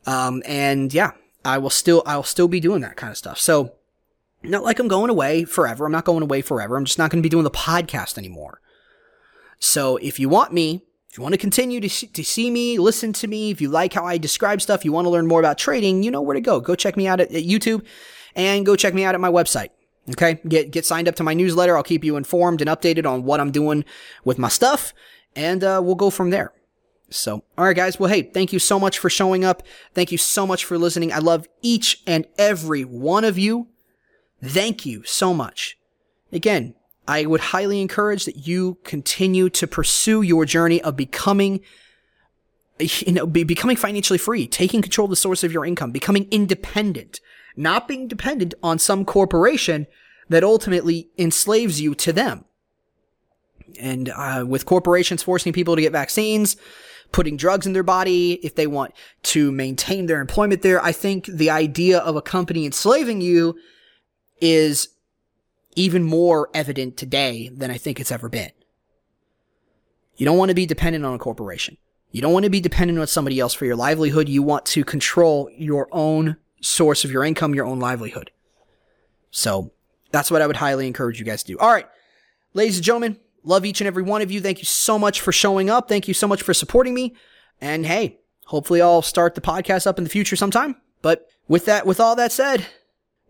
Um, 0.07 0.43
and 0.47 0.93
yeah, 0.93 1.13
I 1.45 1.59
will 1.59 1.71
still, 1.71 2.03
I'll 2.07 2.23
still 2.23 2.49
be 2.49 2.61
doing 2.61 2.81
that 2.83 2.97
kind 2.97 3.11
of 3.11 3.17
stuff. 3.17 3.39
So 3.39 3.75
not 4.43 4.65
like 4.65 4.79
I'm 4.79 4.89
going 4.89 5.11
away 5.11 5.45
forever. 5.45 5.87
I'm 5.87 5.93
not 5.93 6.05
going 6.05 6.23
away 6.23 6.43
forever. 6.43 6.77
I'm 6.77 6.85
just 6.85 6.99
not 6.99 7.11
going 7.11 7.23
to 7.23 7.27
be 7.27 7.31
doing 7.31 7.45
the 7.45 7.51
podcast 7.51 8.19
anymore. 8.19 8.61
So 9.59 9.97
if 9.99 10.19
you 10.19 10.29
want 10.29 10.53
me, 10.53 10.83
if 11.11 11.19
you 11.19 11.23
want 11.23 11.33
to 11.33 11.39
continue 11.39 11.81
to 11.81 11.89
see, 11.89 12.09
to 12.09 12.25
see 12.25 12.51
me, 12.51 12.79
listen 12.79 13.13
to 13.15 13.27
me, 13.27 13.51
if 13.51 13.61
you 13.61 13.69
like 13.69 13.93
how 13.93 14.05
I 14.05 14.19
describe 14.19 14.61
stuff, 14.61 14.85
you 14.85 14.93
want 14.93 15.07
to 15.07 15.11
learn 15.11 15.27
more 15.27 15.41
about 15.41 15.59
trading, 15.59 16.03
you 16.03 16.11
know 16.11 16.21
where 16.21 16.35
to 16.35 16.41
go. 16.41 16.61
Go 16.61 16.75
check 16.75 16.97
me 16.97 17.07
out 17.07 17.21
at, 17.21 17.33
at 17.33 17.45
YouTube 17.45 17.85
and 18.35 18.67
go 18.67 18.77
check 18.77 18.95
me 18.95 19.05
out 19.05 19.15
at 19.15 19.21
my 19.21 19.31
website. 19.31 19.69
Okay. 20.11 20.41
Get, 20.47 20.71
get 20.71 20.85
signed 20.85 21.09
up 21.09 21.15
to 21.17 21.23
my 21.23 21.33
newsletter. 21.33 21.77
I'll 21.77 21.83
keep 21.83 22.05
you 22.05 22.17
informed 22.17 22.61
and 22.61 22.69
updated 22.69 23.07
on 23.07 23.25
what 23.25 23.41
I'm 23.41 23.53
doing 23.53 23.85
with 24.25 24.39
my 24.39 24.49
stuff 24.49 24.93
and, 25.37 25.65
uh, 25.65 25.81
we'll 25.83 25.95
go 25.95 26.11
from 26.11 26.31
there. 26.31 26.53
So, 27.11 27.45
all 27.57 27.65
right, 27.65 27.77
guys. 27.77 27.99
Well, 27.99 28.11
hey, 28.11 28.23
thank 28.23 28.53
you 28.53 28.59
so 28.59 28.79
much 28.81 28.99
for 28.99 29.09
showing 29.09 29.45
up. 29.45 29.63
Thank 29.93 30.11
you 30.11 30.19
so 30.19 30.47
much 30.47 30.65
for 30.65 30.79
listening. 30.79 31.13
I 31.13 31.19
love 31.19 31.47
each 31.63 32.03
and 32.07 32.27
every 32.39 32.83
one 32.83 33.25
of 33.25 33.39
you. 33.39 33.69
Thank 34.43 34.85
you 34.85 35.05
so 35.05 35.33
much. 35.33 35.79
Again, 36.33 36.75
I 37.07 37.27
would 37.27 37.41
highly 37.41 37.81
encourage 37.81 38.25
that 38.25 38.47
you 38.47 38.79
continue 38.85 39.51
to 39.51 39.67
pursue 39.67 40.23
your 40.23 40.45
journey 40.45 40.83
of 40.83 40.97
becoming, 40.97 41.61
you 42.79 43.13
know, 43.13 43.27
be, 43.27 43.45
becoming 43.45 43.77
financially 43.77 44.19
free, 44.19 44.47
taking 44.47 44.83
control 44.83 45.05
of 45.05 45.11
the 45.11 45.17
source 45.17 45.45
of 45.45 45.53
your 45.53 45.65
income, 45.65 45.93
becoming 45.93 46.27
independent, 46.31 47.21
not 47.57 47.87
being 47.87 48.09
dependent 48.09 48.55
on 48.63 48.79
some 48.79 49.05
corporation 49.05 49.87
that 50.29 50.43
ultimately 50.43 51.11
enslaves 51.19 51.81
you 51.81 51.95
to 51.95 52.13
them. 52.13 52.47
And 53.79 54.09
uh, 54.09 54.45
with 54.47 54.67
corporations 54.67 55.23
forcing 55.23 55.53
people 55.53 55.77
to 55.77 55.83
get 55.83 55.93
vaccines, 55.93 56.57
putting 57.15 57.37
drugs 57.37 57.65
in 57.65 57.75
their 57.75 57.85
body, 57.85 58.41
if 58.43 58.57
they 58.57 58.67
want 58.67 58.93
to 59.23 59.53
maintain 59.53 60.07
their 60.07 60.21
employment 60.21 60.63
there. 60.63 60.83
I 60.83 60.91
think 60.91 61.27
the 61.27 61.49
idea 61.49 62.01
of 62.01 62.17
a 62.17 62.21
company 62.21 62.67
enslaving 62.67 63.21
you 63.21 63.57
is 64.41 64.89
even 65.77 66.03
more 66.03 66.51
evident 66.53 66.97
today 66.97 67.51
than 67.55 67.71
I 67.71 67.79
think 67.79 68.01
it's 68.01 68.11
ever 68.11 68.29
been. 68.29 68.51
You 70.17 70.27
don't 70.27 70.37
want 70.37 70.49
to 70.49 70.57
be 70.57 70.67
dependent 70.67 71.05
on 71.05 71.15
a 71.15 71.19
corporation. 71.19 71.77
You 72.11 72.21
don't 72.21 72.33
want 72.33 72.47
to 72.47 72.51
be 72.51 72.61
dependent 72.61 72.99
on 72.99 73.07
somebody 73.07 73.39
else 73.39 73.55
for 73.55 73.65
your 73.65 73.77
livelihood. 73.77 74.29
You 74.29 74.43
want 74.43 74.67
to 74.67 74.83
control 74.83 75.49
your 75.57 75.87
own 75.93 76.37
source 76.63 77.05
of 77.05 77.13
your 77.13 77.25
income, 77.25 77.55
your 77.55 77.67
own 77.67 77.79
livelihood. 77.79 78.33
So 79.31 79.71
that's 80.11 80.33
what 80.33 80.43
I 80.43 80.49
would 80.49 80.57
highly 80.57 80.89
encourage 80.89 81.21
you 81.21 81.25
guys 81.25 81.45
to 81.45 81.53
do. 81.53 81.59
All 81.61 81.71
right. 81.71 81.87
Ladies 82.55 82.77
and 82.77 82.85
gentlemen, 82.85 83.21
Love 83.45 83.65
each 83.67 83.81
and 83.81 83.87
every 83.87 84.03
one 84.03 84.23
of 84.23 84.31
you. 84.31 84.41
Thank 84.41 84.59
you 84.59 84.65
so 84.65 84.99
much 84.99 85.21
for 85.21 85.31
showing 85.31 85.69
up. 85.71 85.89
Thank 85.89 86.09
you 86.09 86.15
so 86.15 86.27
much 86.27 86.43
for 86.43 86.55
supporting 86.55 86.95
me. 86.95 87.15
And 87.61 87.87
hey, 87.87 88.19
hopefully 88.47 88.81
I'll 88.81 89.03
start 89.03 89.35
the 89.35 89.41
podcast 89.41 89.87
up 89.87 89.99
in 89.99 90.05
the 90.05 90.11
future 90.11 90.37
sometime. 90.37 90.77
But 91.03 91.27
with 91.47 91.67
that, 91.67 91.87
with 91.87 92.01
all 92.01 92.17
that 92.17 92.33
said, 92.33 92.67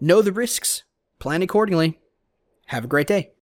know 0.01 0.23
the 0.23 0.33
risks, 0.33 0.85
plan 1.19 1.43
accordingly. 1.43 1.99
Have 2.67 2.85
a 2.85 2.89
great 2.89 3.09
day. 3.09 3.33